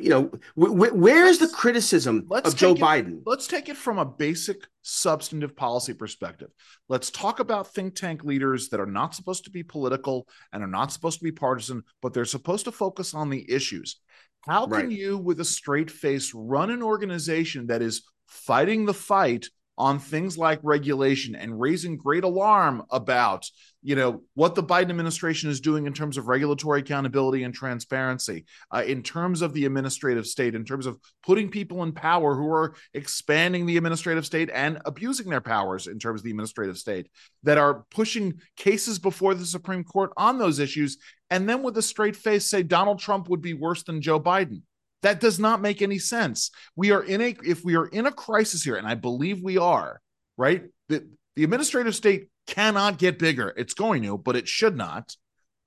you 0.00 0.10
know, 0.10 0.30
where's 0.56 1.38
the 1.38 1.48
criticism 1.48 2.26
of 2.30 2.56
Joe 2.56 2.72
it, 2.72 2.78
Biden? 2.78 3.20
Let's 3.24 3.46
take 3.46 3.68
it 3.68 3.76
from 3.76 3.98
a 3.98 4.04
basic 4.04 4.66
substantive 4.82 5.54
policy 5.54 5.94
perspective. 5.94 6.48
Let's 6.88 7.10
talk 7.10 7.38
about 7.38 7.72
think 7.72 7.94
tank 7.94 8.24
leaders 8.24 8.70
that 8.70 8.80
are 8.80 8.86
not 8.86 9.14
supposed 9.14 9.44
to 9.44 9.50
be 9.50 9.62
political 9.62 10.26
and 10.52 10.64
are 10.64 10.68
not 10.68 10.92
supposed 10.92 11.18
to 11.18 11.24
be 11.24 11.32
partisan, 11.32 11.84
but 12.02 12.12
they're 12.12 12.24
supposed 12.24 12.64
to 12.64 12.72
focus 12.72 13.14
on 13.14 13.30
the 13.30 13.48
issues. 13.48 14.00
How 14.46 14.66
can 14.66 14.72
right. 14.72 14.90
you, 14.90 15.16
with 15.16 15.40
a 15.40 15.44
straight 15.44 15.90
face, 15.90 16.32
run 16.34 16.70
an 16.70 16.82
organization 16.82 17.68
that 17.68 17.82
is 17.82 18.02
fighting 18.26 18.84
the 18.84 18.94
fight 18.94 19.46
on 19.76 20.00
things 20.00 20.36
like 20.36 20.58
regulation 20.62 21.36
and 21.36 21.60
raising 21.60 21.96
great 21.96 22.24
alarm 22.24 22.82
about 22.90 23.48
you 23.82 23.94
know 23.94 24.22
what 24.34 24.54
the 24.54 24.62
biden 24.62 24.90
administration 24.90 25.50
is 25.50 25.60
doing 25.60 25.86
in 25.86 25.92
terms 25.92 26.16
of 26.16 26.26
regulatory 26.26 26.80
accountability 26.80 27.44
and 27.44 27.54
transparency 27.54 28.44
uh, 28.74 28.82
in 28.84 29.02
terms 29.02 29.40
of 29.40 29.52
the 29.52 29.64
administrative 29.66 30.26
state 30.26 30.54
in 30.54 30.64
terms 30.64 30.86
of 30.86 30.98
putting 31.22 31.48
people 31.48 31.82
in 31.82 31.92
power 31.92 32.34
who 32.34 32.50
are 32.50 32.74
expanding 32.94 33.66
the 33.66 33.76
administrative 33.76 34.26
state 34.26 34.50
and 34.52 34.80
abusing 34.84 35.30
their 35.30 35.40
powers 35.40 35.86
in 35.86 35.98
terms 35.98 36.20
of 36.20 36.24
the 36.24 36.30
administrative 36.30 36.76
state 36.76 37.08
that 37.44 37.58
are 37.58 37.84
pushing 37.90 38.40
cases 38.56 38.98
before 38.98 39.34
the 39.34 39.46
supreme 39.46 39.84
court 39.84 40.12
on 40.16 40.38
those 40.38 40.58
issues 40.58 40.98
and 41.30 41.48
then 41.48 41.62
with 41.62 41.76
a 41.78 41.82
straight 41.82 42.16
face 42.16 42.46
say 42.46 42.62
donald 42.62 42.98
trump 42.98 43.28
would 43.28 43.42
be 43.42 43.54
worse 43.54 43.84
than 43.84 44.02
joe 44.02 44.18
biden 44.20 44.62
that 45.02 45.20
does 45.20 45.38
not 45.38 45.60
make 45.60 45.80
any 45.80 45.98
sense. 45.98 46.50
We 46.74 46.90
are 46.90 47.02
in 47.02 47.20
a 47.20 47.36
if 47.44 47.64
we 47.64 47.76
are 47.76 47.86
in 47.86 48.06
a 48.06 48.12
crisis 48.12 48.64
here, 48.64 48.76
and 48.76 48.86
I 48.86 48.94
believe 48.94 49.42
we 49.42 49.56
are, 49.56 50.00
right? 50.36 50.64
The, 50.88 51.08
the 51.36 51.44
administrative 51.44 51.94
state 51.94 52.28
cannot 52.48 52.98
get 52.98 53.18
bigger. 53.18 53.54
It's 53.56 53.74
going 53.74 54.02
to, 54.02 54.18
but 54.18 54.34
it 54.34 54.48
should 54.48 54.76
not. 54.76 55.16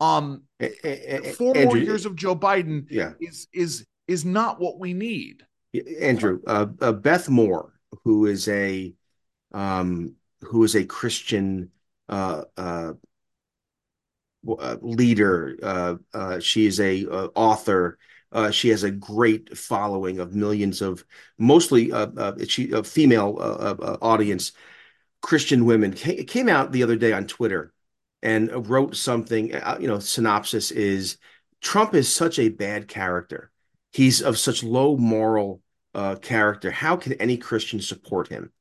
Um, 0.02 0.44
four 1.38 1.56
Andrew, 1.56 1.66
more 1.66 1.78
years 1.78 2.06
of 2.06 2.16
Joe 2.16 2.36
Biden 2.36 2.88
yeah. 2.90 3.14
is 3.22 3.48
is 3.54 3.86
is 4.08 4.26
not 4.26 4.60
what 4.60 4.80
we 4.80 4.94
need. 4.94 5.46
Andrew, 6.02 6.42
uh, 6.48 6.66
uh, 6.82 6.92
Beth 6.92 7.30
Moore, 7.30 7.72
who 8.04 8.26
is 8.26 8.48
a 8.48 8.94
um, 9.54 10.16
who 10.42 10.64
is 10.64 10.76
a 10.76 10.84
Christian 10.84 11.70
uh, 12.10 12.44
uh, 12.58 12.94
uh 14.48 14.76
leader. 14.82 15.58
Uh, 15.62 15.96
uh, 16.14 16.40
she 16.40 16.66
is 16.66 16.80
a 16.80 17.06
uh, 17.08 17.28
author. 17.36 18.00
Uh, 18.32 18.50
she 18.50 18.70
has 18.70 18.84
a 18.84 18.92
great 18.92 19.58
following 19.58 20.20
of 20.20 20.34
millions 20.34 20.82
of 20.82 21.04
mostly 21.38 21.92
uh, 21.92 22.08
uh, 22.18 22.34
she 22.48 22.72
a 22.72 22.84
female 22.84 23.38
uh, 23.40 23.76
uh, 23.80 23.98
audience, 24.02 24.54
Christian 25.22 25.65
women. 25.65 25.93
Came 25.93 26.49
out 26.49 26.72
the 26.72 26.84
other 26.84 26.95
day 26.95 27.13
on 27.13 27.28
Twitter 27.28 27.74
and 28.22 28.69
wrote 28.69 28.95
something. 28.95 29.53
Uh, 29.55 29.78
you 29.80 29.88
know, 29.88 29.99
synopsis 29.99 30.72
is 30.72 31.17
Trump 31.61 31.93
is 31.93 32.13
such 32.13 32.39
a 32.39 32.49
bad 32.49 32.88
character. 32.88 33.51
He's 33.91 34.22
of 34.22 34.38
such 34.38 34.63
low 34.63 34.97
moral 34.97 35.61
character. 36.22 36.72
How 36.72 36.95
can 36.95 37.13
any 37.13 37.38
Christian 37.38 37.82
support 37.82 38.30
him? 38.30 38.51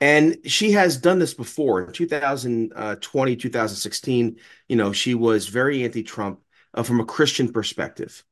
And 0.00 0.38
she 0.44 0.72
has 0.72 0.96
done 0.98 1.18
this 1.18 1.34
before 1.34 1.82
in 1.82 1.92
2020, 1.92 3.36
2016. 3.36 4.36
You 4.68 4.76
know, 4.76 4.92
she 4.92 5.14
was 5.14 5.48
very 5.48 5.84
anti 5.84 6.02
Trump 6.02 6.40
uh, 6.74 6.82
from 6.82 7.00
a 7.00 7.04
Christian 7.04 7.52
perspective. 7.52 8.24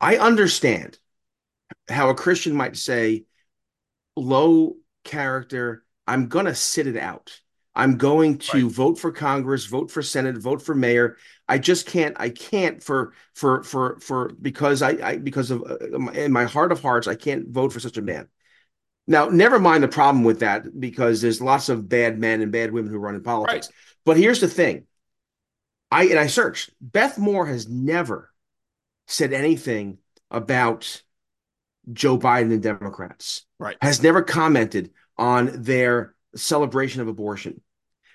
I 0.00 0.16
understand 0.16 0.98
how 1.88 2.10
a 2.10 2.14
Christian 2.14 2.54
might 2.54 2.76
say, 2.76 3.24
low 4.16 4.76
character, 5.04 5.84
I'm 6.06 6.28
going 6.28 6.46
to 6.46 6.54
sit 6.54 6.86
it 6.86 6.96
out. 6.96 7.40
I'm 7.74 7.96
going 7.96 8.38
to 8.38 8.66
right. 8.66 8.74
vote 8.74 8.98
for 8.98 9.12
Congress, 9.12 9.64
vote 9.64 9.90
for 9.90 10.02
Senate, 10.02 10.36
vote 10.36 10.60
for 10.60 10.74
mayor. 10.74 11.16
I 11.48 11.58
just 11.58 11.86
can't. 11.86 12.14
I 12.20 12.28
can't 12.28 12.82
for 12.82 13.14
for 13.34 13.62
for 13.62 13.98
for 14.00 14.32
because 14.40 14.82
I, 14.82 14.90
I 15.02 15.16
because 15.16 15.50
of 15.50 15.62
uh, 15.62 15.78
in 16.12 16.32
my 16.32 16.44
heart 16.44 16.72
of 16.72 16.82
hearts 16.82 17.08
I 17.08 17.14
can't 17.14 17.48
vote 17.48 17.72
for 17.72 17.80
such 17.80 17.96
a 17.96 18.02
man. 18.02 18.28
Now, 19.06 19.28
never 19.28 19.58
mind 19.58 19.82
the 19.82 19.88
problem 19.88 20.22
with 20.22 20.40
that 20.40 20.78
because 20.78 21.20
there's 21.20 21.40
lots 21.40 21.68
of 21.68 21.88
bad 21.88 22.18
men 22.18 22.40
and 22.40 22.52
bad 22.52 22.72
women 22.72 22.92
who 22.92 22.98
run 22.98 23.14
in 23.14 23.22
politics. 23.22 23.68
Right. 23.68 23.76
But 24.04 24.16
here's 24.16 24.40
the 24.40 24.48
thing. 24.48 24.86
I 25.90 26.04
and 26.04 26.18
I 26.18 26.26
searched. 26.26 26.70
Beth 26.80 27.18
Moore 27.18 27.46
has 27.46 27.68
never 27.68 28.30
said 29.06 29.32
anything 29.32 29.98
about 30.30 31.02
Joe 31.92 32.18
Biden 32.18 32.52
and 32.52 32.62
Democrats. 32.62 33.44
Right. 33.58 33.76
Has 33.82 34.02
never 34.02 34.22
commented 34.22 34.90
on 35.18 35.62
their 35.62 36.14
celebration 36.34 37.00
of 37.00 37.08
abortion. 37.08 37.60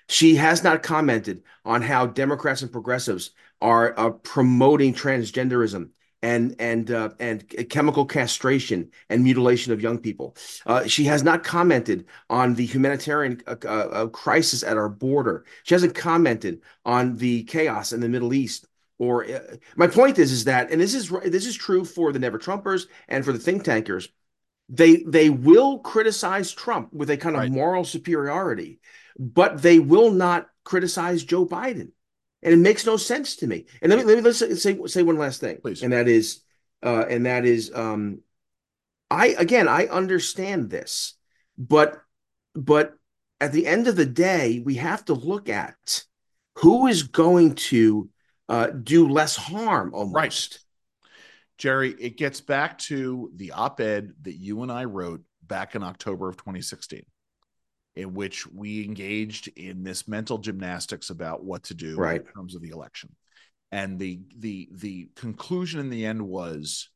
She 0.08 0.36
has 0.36 0.64
not 0.64 0.82
commented 0.82 1.42
on 1.64 1.82
how 1.82 2.06
Democrats 2.06 2.62
and 2.62 2.72
progressives 2.72 3.30
are 3.60 3.94
uh, 3.98 4.10
promoting 4.10 4.94
transgenderism 4.94 5.90
and 6.22 6.56
and 6.58 6.90
uh, 6.90 7.10
and 7.20 7.44
chemical 7.68 8.04
castration 8.04 8.90
and 9.08 9.22
mutilation 9.22 9.72
of 9.72 9.82
young 9.82 9.98
people. 9.98 10.36
Uh, 10.66 10.86
she 10.86 11.04
has 11.04 11.22
not 11.22 11.44
commented 11.44 12.06
on 12.30 12.54
the 12.54 12.66
humanitarian 12.66 13.40
uh, 13.46 13.54
uh, 13.66 14.06
crisis 14.08 14.62
at 14.62 14.76
our 14.76 14.88
border. 14.88 15.44
She 15.62 15.74
hasn't 15.74 15.94
commented 15.94 16.62
on 16.84 17.16
the 17.18 17.44
chaos 17.44 17.92
in 17.92 18.00
the 18.00 18.08
Middle 18.08 18.32
East 18.32 18.66
or 18.98 19.24
uh, 19.24 19.56
my 19.76 19.86
point 19.86 20.18
is 20.18 20.32
is 20.32 20.44
that 20.44 20.70
and 20.70 20.80
this 20.80 20.94
is 20.94 21.10
this 21.26 21.46
is 21.46 21.56
true 21.56 21.84
for 21.84 22.12
the 22.12 22.18
never 22.18 22.38
trumpers 22.38 22.86
and 23.08 23.24
for 23.24 23.32
the 23.32 23.38
think 23.38 23.64
tankers 23.64 24.08
they 24.68 24.96
they 25.04 25.30
will 25.30 25.78
criticize 25.78 26.52
trump 26.52 26.92
with 26.92 27.10
a 27.10 27.16
kind 27.16 27.36
of 27.36 27.42
right. 27.42 27.52
moral 27.52 27.84
superiority 27.84 28.80
but 29.18 29.62
they 29.62 29.78
will 29.78 30.10
not 30.10 30.48
criticize 30.64 31.24
joe 31.24 31.46
biden 31.46 31.90
and 32.42 32.54
it 32.54 32.58
makes 32.58 32.86
no 32.86 32.96
sense 32.96 33.36
to 33.36 33.46
me 33.46 33.66
and 33.80 33.90
let 33.90 33.98
me 33.98 34.04
let 34.04 34.16
me 34.16 34.22
let's 34.22 34.38
say 34.38 34.86
say 34.86 35.02
one 35.02 35.18
last 35.18 35.40
thing 35.40 35.58
please 35.62 35.82
and 35.82 35.92
that 35.92 36.08
is 36.08 36.42
uh 36.82 37.04
and 37.08 37.26
that 37.26 37.44
is 37.44 37.72
um 37.74 38.20
i 39.10 39.28
again 39.38 39.68
i 39.68 39.86
understand 39.86 40.70
this 40.70 41.14
but 41.56 42.00
but 42.54 42.94
at 43.40 43.52
the 43.52 43.66
end 43.66 43.88
of 43.88 43.96
the 43.96 44.06
day 44.06 44.62
we 44.64 44.74
have 44.74 45.04
to 45.04 45.14
look 45.14 45.48
at 45.48 46.04
who 46.56 46.88
is 46.88 47.04
going 47.04 47.54
to 47.54 48.10
uh, 48.48 48.68
do 48.68 49.08
less 49.08 49.36
harm 49.36 49.92
almost. 49.94 50.14
Right. 50.14 50.58
Jerry, 51.58 51.94
it 51.98 52.16
gets 52.16 52.40
back 52.40 52.78
to 52.78 53.30
the 53.36 53.52
op 53.52 53.80
ed 53.80 54.12
that 54.22 54.36
you 54.36 54.62
and 54.62 54.70
I 54.70 54.84
wrote 54.84 55.22
back 55.42 55.74
in 55.74 55.82
October 55.82 56.28
of 56.28 56.36
2016, 56.36 57.02
in 57.96 58.14
which 58.14 58.46
we 58.46 58.84
engaged 58.84 59.48
in 59.48 59.82
this 59.82 60.06
mental 60.06 60.38
gymnastics 60.38 61.10
about 61.10 61.44
what 61.44 61.64
to 61.64 61.74
do 61.74 61.96
right. 61.96 62.20
in 62.20 62.26
terms 62.32 62.54
of 62.54 62.62
the 62.62 62.70
election. 62.70 63.10
and 63.72 63.98
the 63.98 64.20
the 64.38 64.68
the 64.72 65.10
conclusion 65.14 65.80
in 65.80 65.90
the 65.90 66.06
end 66.06 66.22
was 66.22 66.88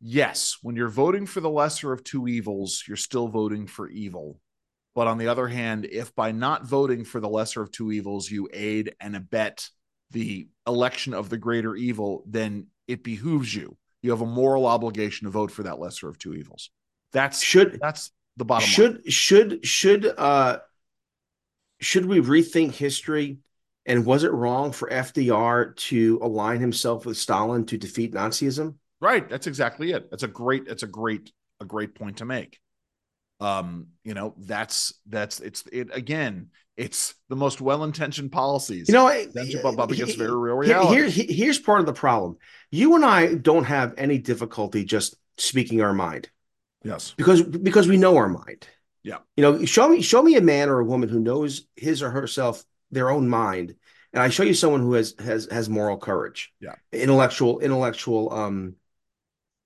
yes, 0.00 0.56
when 0.62 0.76
you're 0.76 0.88
voting 0.88 1.26
for 1.26 1.40
the 1.40 1.50
lesser 1.50 1.92
of 1.92 2.02
two 2.02 2.26
evils, 2.26 2.84
you're 2.88 2.96
still 2.96 3.28
voting 3.28 3.66
for 3.66 3.88
evil. 3.88 4.40
But 4.94 5.06
on 5.06 5.18
the 5.18 5.28
other 5.28 5.46
hand, 5.46 5.84
if 5.84 6.14
by 6.14 6.32
not 6.32 6.66
voting 6.66 7.04
for 7.04 7.20
the 7.20 7.28
lesser 7.28 7.62
of 7.62 7.70
two 7.70 7.92
evils, 7.92 8.30
you 8.30 8.48
aid 8.52 8.94
and 9.00 9.14
abet 9.14 9.68
the 10.10 10.48
election 10.66 11.14
of 11.14 11.28
the 11.28 11.38
greater 11.38 11.76
evil, 11.76 12.24
then 12.26 12.66
it 12.90 13.04
behooves 13.04 13.54
you. 13.54 13.76
You 14.02 14.10
have 14.10 14.22
a 14.22 14.26
moral 14.26 14.66
obligation 14.66 15.26
to 15.26 15.30
vote 15.30 15.50
for 15.50 15.62
that 15.64 15.78
lesser 15.78 16.08
of 16.08 16.18
two 16.18 16.34
evils. 16.34 16.70
That's 17.12 17.42
should 17.42 17.78
that's 17.80 18.12
the 18.36 18.44
bottom 18.44 18.68
should 18.68 18.92
line. 18.92 19.10
should 19.10 19.66
should 19.66 20.06
uh 20.16 20.58
should 21.80 22.06
we 22.06 22.20
rethink 22.20 22.72
history 22.72 23.38
and 23.86 24.04
was 24.04 24.24
it 24.24 24.32
wrong 24.32 24.72
for 24.72 24.88
FDR 24.88 25.74
to 25.74 26.18
align 26.22 26.60
himself 26.60 27.06
with 27.06 27.16
Stalin 27.16 27.64
to 27.66 27.78
defeat 27.78 28.12
Nazism? 28.12 28.74
Right. 29.00 29.28
That's 29.28 29.46
exactly 29.46 29.92
it. 29.92 30.10
That's 30.10 30.22
a 30.22 30.28
great, 30.28 30.66
that's 30.66 30.82
a 30.82 30.86
great, 30.86 31.32
a 31.60 31.64
great 31.64 31.94
point 31.94 32.18
to 32.18 32.24
make. 32.24 32.60
Um, 33.40 33.88
you 34.04 34.14
know, 34.14 34.34
that's 34.38 34.94
that's 35.06 35.40
it's 35.40 35.64
it 35.72 35.88
again, 35.92 36.50
it's 36.76 37.14
the 37.28 37.36
most 37.36 37.60
well-intentioned 37.60 38.32
policies. 38.32 38.88
You 38.88 38.94
know, 38.94 39.08
bump 39.62 39.78
up 39.78 39.90
against 39.90 40.18
very 40.18 40.36
real 40.36 40.56
reality. 40.56 40.94
Here, 40.94 41.08
here, 41.08 41.26
here's 41.28 41.58
part 41.58 41.80
of 41.80 41.86
the 41.86 41.92
problem. 41.92 42.36
You 42.70 42.96
and 42.96 43.04
I 43.04 43.34
don't 43.34 43.64
have 43.64 43.94
any 43.96 44.18
difficulty 44.18 44.84
just 44.84 45.16
speaking 45.38 45.80
our 45.80 45.94
mind. 45.94 46.28
Yes. 46.84 47.14
Because 47.16 47.42
because 47.42 47.88
we 47.88 47.96
know 47.96 48.16
our 48.16 48.28
mind. 48.28 48.66
Yeah. 49.02 49.18
You 49.36 49.42
know, 49.42 49.64
show 49.64 49.88
me 49.88 50.02
show 50.02 50.22
me 50.22 50.36
a 50.36 50.42
man 50.42 50.68
or 50.68 50.80
a 50.80 50.84
woman 50.84 51.08
who 51.08 51.20
knows 51.20 51.66
his 51.76 52.02
or 52.02 52.10
herself 52.10 52.64
their 52.90 53.10
own 53.10 53.28
mind 53.28 53.74
and 54.12 54.22
I 54.22 54.28
show 54.28 54.42
you 54.42 54.54
someone 54.54 54.80
who 54.80 54.94
has 54.94 55.14
has 55.18 55.48
has 55.50 55.68
moral 55.68 55.96
courage. 55.96 56.52
Yeah. 56.60 56.74
Intellectual 56.92 57.60
intellectual 57.60 58.32
um 58.32 58.74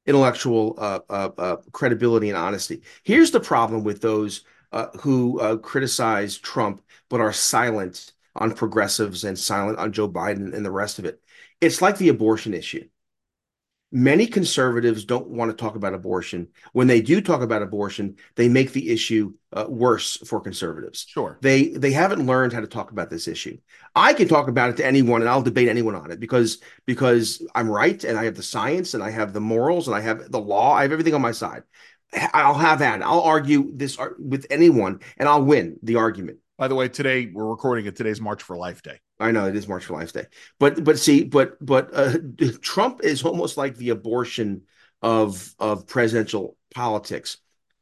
intellectual 0.06 0.74
uh, 0.78 1.00
uh, 1.08 1.30
uh, 1.38 1.56
credibility 1.72 2.28
and 2.28 2.38
honesty. 2.38 2.82
Here's 3.02 3.30
the 3.30 3.40
problem 3.40 3.84
with 3.84 4.00
those 4.00 4.42
uh, 4.72 4.88
who 5.00 5.40
uh, 5.40 5.56
criticize 5.56 6.38
Trump 6.38 6.82
but 7.08 7.20
are 7.20 7.32
silent 7.32 8.12
on 8.36 8.52
progressives 8.52 9.24
and 9.24 9.38
silent 9.38 9.78
on 9.78 9.92
Joe 9.92 10.08
Biden 10.08 10.54
and 10.54 10.64
the 10.64 10.70
rest 10.70 10.98
of 10.98 11.04
it. 11.04 11.20
It's 11.60 11.80
like 11.80 11.96
the 11.98 12.08
abortion 12.08 12.52
issue 12.54 12.86
many 13.94 14.26
conservatives 14.26 15.04
don't 15.04 15.28
want 15.28 15.52
to 15.52 15.56
talk 15.56 15.76
about 15.76 15.94
abortion. 15.94 16.48
When 16.72 16.88
they 16.88 17.00
do 17.00 17.20
talk 17.20 17.42
about 17.42 17.62
abortion, 17.62 18.16
they 18.34 18.48
make 18.48 18.72
the 18.72 18.90
issue 18.90 19.34
uh, 19.52 19.66
worse 19.68 20.16
for 20.26 20.40
conservatives. 20.40 21.06
Sure. 21.08 21.38
They 21.40 21.68
they 21.68 21.92
haven't 21.92 22.26
learned 22.26 22.52
how 22.52 22.60
to 22.60 22.66
talk 22.66 22.90
about 22.90 23.08
this 23.08 23.28
issue. 23.28 23.56
I 23.94 24.12
can 24.12 24.26
talk 24.26 24.48
about 24.48 24.70
it 24.70 24.76
to 24.78 24.86
anyone 24.86 25.22
and 25.22 25.30
I'll 25.30 25.42
debate 25.42 25.68
anyone 25.68 25.94
on 25.94 26.10
it 26.10 26.18
because 26.18 26.58
because 26.86 27.46
I'm 27.54 27.70
right 27.70 28.02
and 28.02 28.18
I 28.18 28.24
have 28.24 28.34
the 28.34 28.42
science 28.42 28.94
and 28.94 29.02
I 29.02 29.10
have 29.10 29.32
the 29.32 29.40
morals 29.40 29.86
and 29.86 29.96
I 29.96 30.00
have 30.00 30.28
the 30.30 30.40
law. 30.40 30.74
I 30.74 30.82
have 30.82 30.92
everything 30.92 31.14
on 31.14 31.22
my 31.22 31.32
side. 31.32 31.62
I'll 32.32 32.54
have 32.54 32.80
that. 32.80 33.00
I'll 33.00 33.20
argue 33.20 33.70
this 33.74 33.96
with 34.18 34.46
anyone 34.50 35.00
and 35.18 35.28
I'll 35.28 35.44
win 35.44 35.78
the 35.82 35.96
argument. 35.96 36.38
By 36.56 36.68
the 36.68 36.74
way, 36.74 36.88
today 36.88 37.30
we're 37.32 37.46
recording 37.46 37.86
it. 37.86 37.96
Today's 37.96 38.20
March 38.20 38.42
for 38.42 38.56
Life 38.56 38.82
Day. 38.82 39.00
I 39.18 39.32
know 39.32 39.46
it 39.46 39.56
is 39.56 39.66
March 39.66 39.84
for 39.84 39.94
Life 39.94 40.12
Day, 40.12 40.26
but 40.60 40.84
but 40.84 40.98
see, 40.98 41.24
but 41.24 41.56
but 41.64 41.90
uh, 41.92 42.18
Trump 42.62 43.00
is 43.02 43.24
almost 43.24 43.56
like 43.56 43.76
the 43.76 43.90
abortion 43.90 44.62
of 45.02 45.52
of 45.58 45.86
presidential 45.88 46.56
politics. 46.72 47.38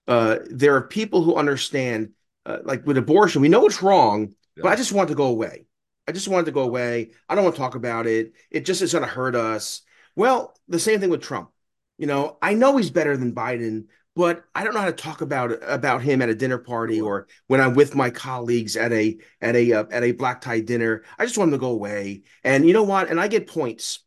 Uh, 0.08 0.38
there 0.46 0.74
are 0.74 0.82
people 0.82 1.22
who 1.22 1.36
understand, 1.36 2.12
uh, 2.46 2.58
like 2.64 2.86
with 2.86 2.96
abortion, 2.96 3.42
we 3.42 3.48
know 3.48 3.66
it's 3.66 3.82
wrong, 3.82 4.34
yeah. 4.56 4.62
but 4.62 4.72
I 4.72 4.76
just 4.76 4.92
want 4.92 5.10
to 5.10 5.14
go 5.14 5.26
away. 5.26 5.66
I 6.08 6.12
just 6.12 6.28
wanted 6.28 6.46
to 6.46 6.52
go 6.52 6.62
away. 6.62 7.10
I 7.28 7.34
don't 7.34 7.44
want 7.44 7.54
to 7.54 7.60
talk 7.60 7.74
about 7.74 8.06
it. 8.06 8.32
It 8.50 8.64
just 8.64 8.82
is 8.82 8.92
going 8.92 9.04
to 9.04 9.10
hurt 9.10 9.36
us. 9.36 9.82
Well, 10.16 10.54
the 10.66 10.80
same 10.80 10.98
thing 10.98 11.10
with 11.10 11.22
Trump. 11.22 11.50
You 11.98 12.06
know, 12.06 12.38
I 12.42 12.54
know 12.54 12.76
he's 12.76 12.90
better 12.90 13.16
than 13.16 13.34
Biden, 13.34 13.84
but 14.14 14.44
I 14.54 14.64
don't 14.64 14.74
know 14.74 14.80
how 14.80 14.86
to 14.86 14.92
talk 14.92 15.20
about 15.22 15.58
about 15.62 16.02
him 16.02 16.20
at 16.20 16.28
a 16.28 16.34
dinner 16.34 16.58
party 16.58 17.00
or 17.00 17.28
when 17.46 17.60
I'm 17.60 17.74
with 17.74 17.94
my 17.94 18.10
colleagues 18.10 18.76
at 18.76 18.92
a 18.92 19.16
at 19.40 19.56
a 19.56 19.72
uh, 19.72 19.84
at 19.90 20.04
a 20.04 20.12
black 20.12 20.40
tie 20.40 20.60
dinner. 20.60 21.04
I 21.18 21.24
just 21.24 21.38
want 21.38 21.48
him 21.48 21.52
to 21.52 21.58
go 21.58 21.70
away. 21.70 22.22
And 22.44 22.66
you 22.66 22.72
know 22.72 22.82
what? 22.82 23.08
And 23.08 23.18
I 23.20 23.28
get 23.28 23.46
points. 23.46 24.00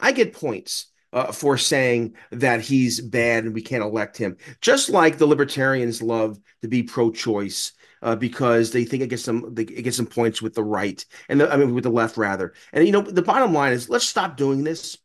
I 0.00 0.12
get 0.12 0.32
points 0.32 0.86
uh, 1.12 1.30
for 1.30 1.56
saying 1.56 2.14
that 2.32 2.60
he's 2.60 3.00
bad 3.00 3.44
and 3.44 3.54
we 3.54 3.62
can't 3.62 3.84
elect 3.84 4.16
him. 4.16 4.36
Just 4.60 4.90
like 4.90 5.18
the 5.18 5.26
libertarians 5.26 6.02
love 6.02 6.38
to 6.62 6.68
be 6.68 6.82
pro-choice. 6.82 7.72
Uh, 8.04 8.16
because 8.16 8.72
they 8.72 8.84
think 8.84 9.00
it 9.00 9.06
gets 9.06 9.22
some 9.22 9.54
they, 9.54 9.62
it 9.62 9.82
gets 9.82 9.96
some 9.96 10.06
points 10.06 10.42
with 10.42 10.54
the 10.54 10.64
right 10.64 11.04
and 11.28 11.40
the, 11.40 11.48
I 11.48 11.56
mean 11.56 11.72
with 11.72 11.84
the 11.84 11.90
left 11.90 12.16
rather. 12.16 12.52
And 12.72 12.84
you 12.84 12.90
know 12.90 13.00
the 13.00 13.22
bottom 13.22 13.52
line 13.52 13.72
is 13.72 13.88
let's 13.88 14.08
stop 14.08 14.36
doing 14.36 14.64
this. 14.64 14.98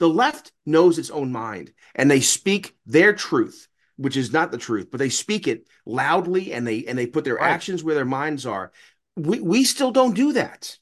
The 0.00 0.08
left 0.08 0.50
knows 0.66 0.98
its 0.98 1.10
own 1.10 1.30
mind 1.30 1.72
and 1.94 2.10
they 2.10 2.18
speak 2.20 2.74
their 2.86 3.12
truth 3.12 3.68
which 4.00 4.16
is 4.16 4.32
not 4.32 4.50
the 4.50 4.56
truth, 4.56 4.88
but 4.90 4.98
they 4.98 5.10
speak 5.10 5.46
it 5.46 5.68
loudly 5.84 6.54
and 6.54 6.66
they 6.66 6.84
and 6.86 6.98
they 6.98 7.06
put 7.06 7.22
their 7.22 7.34
right. 7.34 7.50
actions 7.50 7.84
where 7.84 7.94
their 7.94 8.06
minds 8.06 8.46
are. 8.46 8.72
We 9.14 9.40
we 9.40 9.64
still 9.64 9.90
don't 9.90 10.14
do 10.14 10.32
that. 10.32 10.78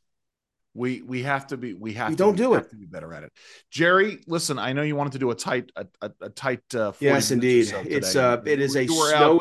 We 0.72 1.02
we 1.02 1.24
have 1.24 1.48
to 1.48 1.56
be 1.56 1.74
we 1.74 1.94
have 1.94 2.10
we 2.10 2.14
to 2.14 2.18
don't 2.18 2.34
be, 2.34 2.38
do 2.38 2.54
it 2.54 2.70
to 2.70 2.76
be 2.76 2.86
better 2.86 3.12
at 3.12 3.24
it. 3.24 3.32
Jerry, 3.70 4.20
listen, 4.28 4.56
I 4.58 4.72
know 4.72 4.82
you 4.82 4.94
wanted 4.94 5.14
to 5.14 5.18
do 5.18 5.32
a 5.32 5.34
tight 5.34 5.72
a, 5.74 5.86
a, 6.00 6.12
a 6.20 6.30
tight 6.30 6.62
uh 6.76 6.92
yes 7.00 7.32
indeed. 7.32 7.74
It's 7.86 8.14
uh 8.14 8.40
it 8.46 8.60
is 8.60 8.76
a 8.76 8.86
snowy. 8.86 9.40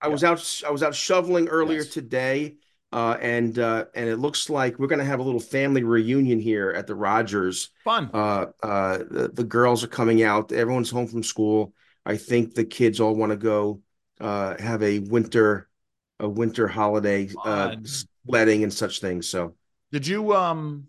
I 0.00 0.06
yeah. 0.06 0.12
was 0.12 0.24
out 0.24 0.62
I 0.66 0.72
was 0.72 0.82
out 0.82 0.96
shoveling 0.96 1.48
earlier 1.48 1.82
yes. 1.82 1.88
today. 1.88 2.56
Uh, 2.92 3.18
and 3.20 3.58
uh, 3.58 3.86
and 3.96 4.08
it 4.08 4.18
looks 4.18 4.48
like 4.48 4.78
we're 4.78 4.86
going 4.86 5.00
to 5.00 5.04
have 5.04 5.18
a 5.18 5.22
little 5.22 5.40
family 5.40 5.82
reunion 5.82 6.38
here 6.38 6.70
at 6.70 6.86
the 6.86 6.94
Rogers. 6.94 7.70
Fun. 7.82 8.08
Uh, 8.14 8.46
uh, 8.62 8.98
the, 8.98 9.30
the 9.34 9.42
girls 9.42 9.82
are 9.82 9.88
coming 9.88 10.22
out. 10.22 10.52
Everyone's 10.52 10.90
home 10.90 11.08
from 11.08 11.24
school. 11.24 11.74
I 12.06 12.16
think 12.16 12.54
the 12.54 12.64
kids 12.64 13.00
all 13.00 13.14
want 13.14 13.30
to 13.30 13.36
go 13.36 13.80
uh, 14.20 14.56
have 14.58 14.82
a 14.82 15.00
winter 15.00 15.68
a 16.20 16.28
winter 16.28 16.68
holiday 16.68 17.28
uh, 17.44 17.74
sledding 17.84 18.62
and 18.62 18.72
such 18.72 19.00
things. 19.00 19.28
So, 19.28 19.54
did 19.90 20.06
you 20.06 20.34
um 20.34 20.86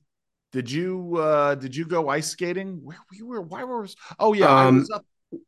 did 0.51 0.69
you 0.69 1.17
uh 1.17 1.55
did 1.55 1.75
you 1.75 1.85
go 1.85 2.09
ice 2.09 2.27
skating? 2.27 2.79
Where 2.83 2.99
we 3.11 3.21
were? 3.21 3.41
Why 3.41 3.63
were? 3.63 3.87
Oh 4.19 4.33
yeah, 4.33 4.49
um, 4.49 4.57
I 4.57 4.79
was 4.79 4.89
up. 4.91 5.05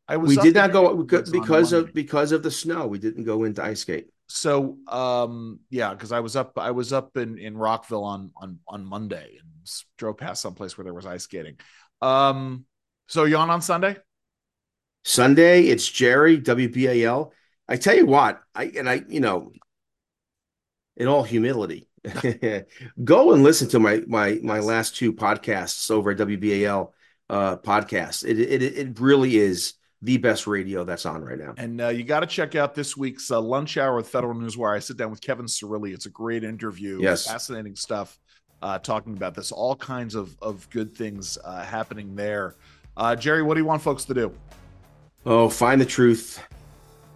I 0.08 0.16
was. 0.16 0.28
We 0.28 0.42
did 0.42 0.54
not 0.54 0.72
go 0.72 1.02
because 1.02 1.72
of 1.72 1.94
because 1.94 2.32
of 2.32 2.42
the 2.42 2.50
snow. 2.50 2.86
We 2.86 2.98
didn't 2.98 3.24
go 3.24 3.44
into 3.44 3.62
ice 3.62 3.80
skate. 3.80 4.08
So 4.26 4.76
um 4.88 5.60
yeah, 5.70 5.94
because 5.94 6.12
I 6.12 6.20
was 6.20 6.36
up 6.36 6.58
I 6.58 6.72
was 6.72 6.92
up 6.92 7.16
in 7.16 7.38
in 7.38 7.56
Rockville 7.56 8.04
on 8.04 8.32
on 8.36 8.58
on 8.68 8.84
Monday 8.84 9.38
and 9.40 9.48
drove 9.96 10.18
past 10.18 10.42
someplace 10.42 10.76
where 10.76 10.84
there 10.84 10.94
was 10.94 11.06
ice 11.06 11.24
skating. 11.24 11.56
Um, 12.02 12.64
so 13.06 13.24
you 13.24 13.36
on 13.36 13.50
on 13.50 13.62
Sunday? 13.62 13.96
Sunday, 15.04 15.64
it's 15.64 15.88
Jerry 15.88 16.40
WBAL. 16.40 17.32
I 17.68 17.76
tell 17.76 17.96
you 17.96 18.06
what, 18.06 18.40
I 18.54 18.64
and 18.76 18.88
I, 18.88 19.02
you 19.08 19.20
know, 19.20 19.52
in 20.96 21.06
all 21.06 21.22
humility, 21.22 21.88
go 23.04 23.32
and 23.32 23.42
listen 23.42 23.68
to 23.68 23.78
my 23.78 24.02
my 24.06 24.38
my 24.42 24.60
last 24.60 24.96
two 24.96 25.12
podcasts 25.12 25.90
over 25.90 26.10
at 26.10 26.18
WBAL 26.18 26.92
uh, 27.30 27.56
podcast. 27.58 28.24
It, 28.24 28.38
it 28.38 28.62
it 28.62 29.00
really 29.00 29.36
is 29.36 29.74
the 30.02 30.16
best 30.16 30.46
radio 30.46 30.84
that's 30.84 31.06
on 31.06 31.22
right 31.22 31.38
now. 31.38 31.54
And 31.56 31.80
uh, 31.80 31.88
you 31.88 32.04
got 32.04 32.20
to 32.20 32.26
check 32.26 32.54
out 32.54 32.74
this 32.74 32.96
week's 32.96 33.30
uh, 33.30 33.40
lunch 33.40 33.76
hour 33.76 33.96
with 33.96 34.08
Federal 34.08 34.34
News, 34.34 34.56
Newswire. 34.56 34.76
I 34.76 34.78
sit 34.78 34.96
down 34.96 35.10
with 35.10 35.20
Kevin 35.20 35.46
Cirilli. 35.46 35.92
It's 35.92 36.06
a 36.06 36.10
great 36.10 36.44
interview. 36.44 37.00
Yes, 37.00 37.26
fascinating 37.26 37.76
stuff. 37.76 38.18
Uh, 38.60 38.78
talking 38.78 39.16
about 39.16 39.34
this, 39.34 39.52
all 39.52 39.76
kinds 39.76 40.14
of 40.14 40.36
of 40.42 40.68
good 40.70 40.92
things 40.92 41.38
uh, 41.44 41.62
happening 41.62 42.14
there. 42.14 42.56
Uh, 42.96 43.14
Jerry, 43.14 43.42
what 43.42 43.54
do 43.54 43.60
you 43.60 43.66
want 43.66 43.82
folks 43.82 44.04
to 44.06 44.14
do? 44.14 44.32
Oh, 45.30 45.50
find 45.50 45.78
the 45.78 45.84
truth, 45.84 46.42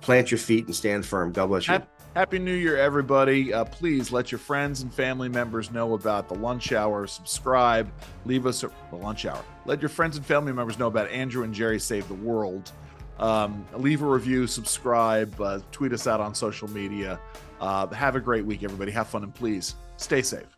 plant 0.03 0.31
your 0.31 0.37
feet, 0.37 0.67
and 0.67 0.75
stand 0.77 1.07
firm. 1.07 1.33
God 1.33 1.47
bless 1.47 1.67
you. 1.67 1.81
Happy 2.15 2.39
New 2.39 2.53
Year, 2.53 2.77
everybody. 2.77 3.55
Uh, 3.55 3.65
please 3.65 4.13
let 4.13 4.31
your 4.31 4.39
friends 4.39 4.83
and 4.83 4.93
family 4.93 5.31
members 5.31 5.71
know 5.71 5.95
about 5.95 6.29
the 6.29 6.35
lunch 6.35 6.73
hour. 6.73 7.07
Subscribe. 7.07 7.91
Leave 8.27 8.45
us 8.45 8.65
a, 8.65 8.71
the 8.91 8.97
lunch 8.97 9.25
hour. 9.25 9.43
Let 9.65 9.81
your 9.81 9.89
friends 9.89 10.19
and 10.19 10.27
family 10.27 10.53
members 10.53 10.79
know 10.79 10.89
about 10.89 11.09
Andrew 11.09 11.43
and 11.45 11.55
Jerry 11.55 11.81
Save 11.81 12.07
the 12.07 12.15
World. 12.15 12.71
Um, 13.19 13.65
leave 13.79 14.03
a 14.03 14.07
review, 14.07 14.47
subscribe, 14.47 15.41
uh, 15.41 15.61
tweet 15.71 15.95
us 15.95 16.07
out 16.07 16.21
on 16.21 16.35
social 16.35 16.69
media. 16.69 17.19
Uh, 17.63 17.87
have 17.95 18.15
a 18.15 18.21
great 18.21 18.45
week, 18.45 18.63
everybody. 18.63 18.93
Have 18.93 19.07
fun 19.07 19.23
and 19.23 19.35
please 19.35 19.75
stay 19.97 20.21
safe. 20.21 20.52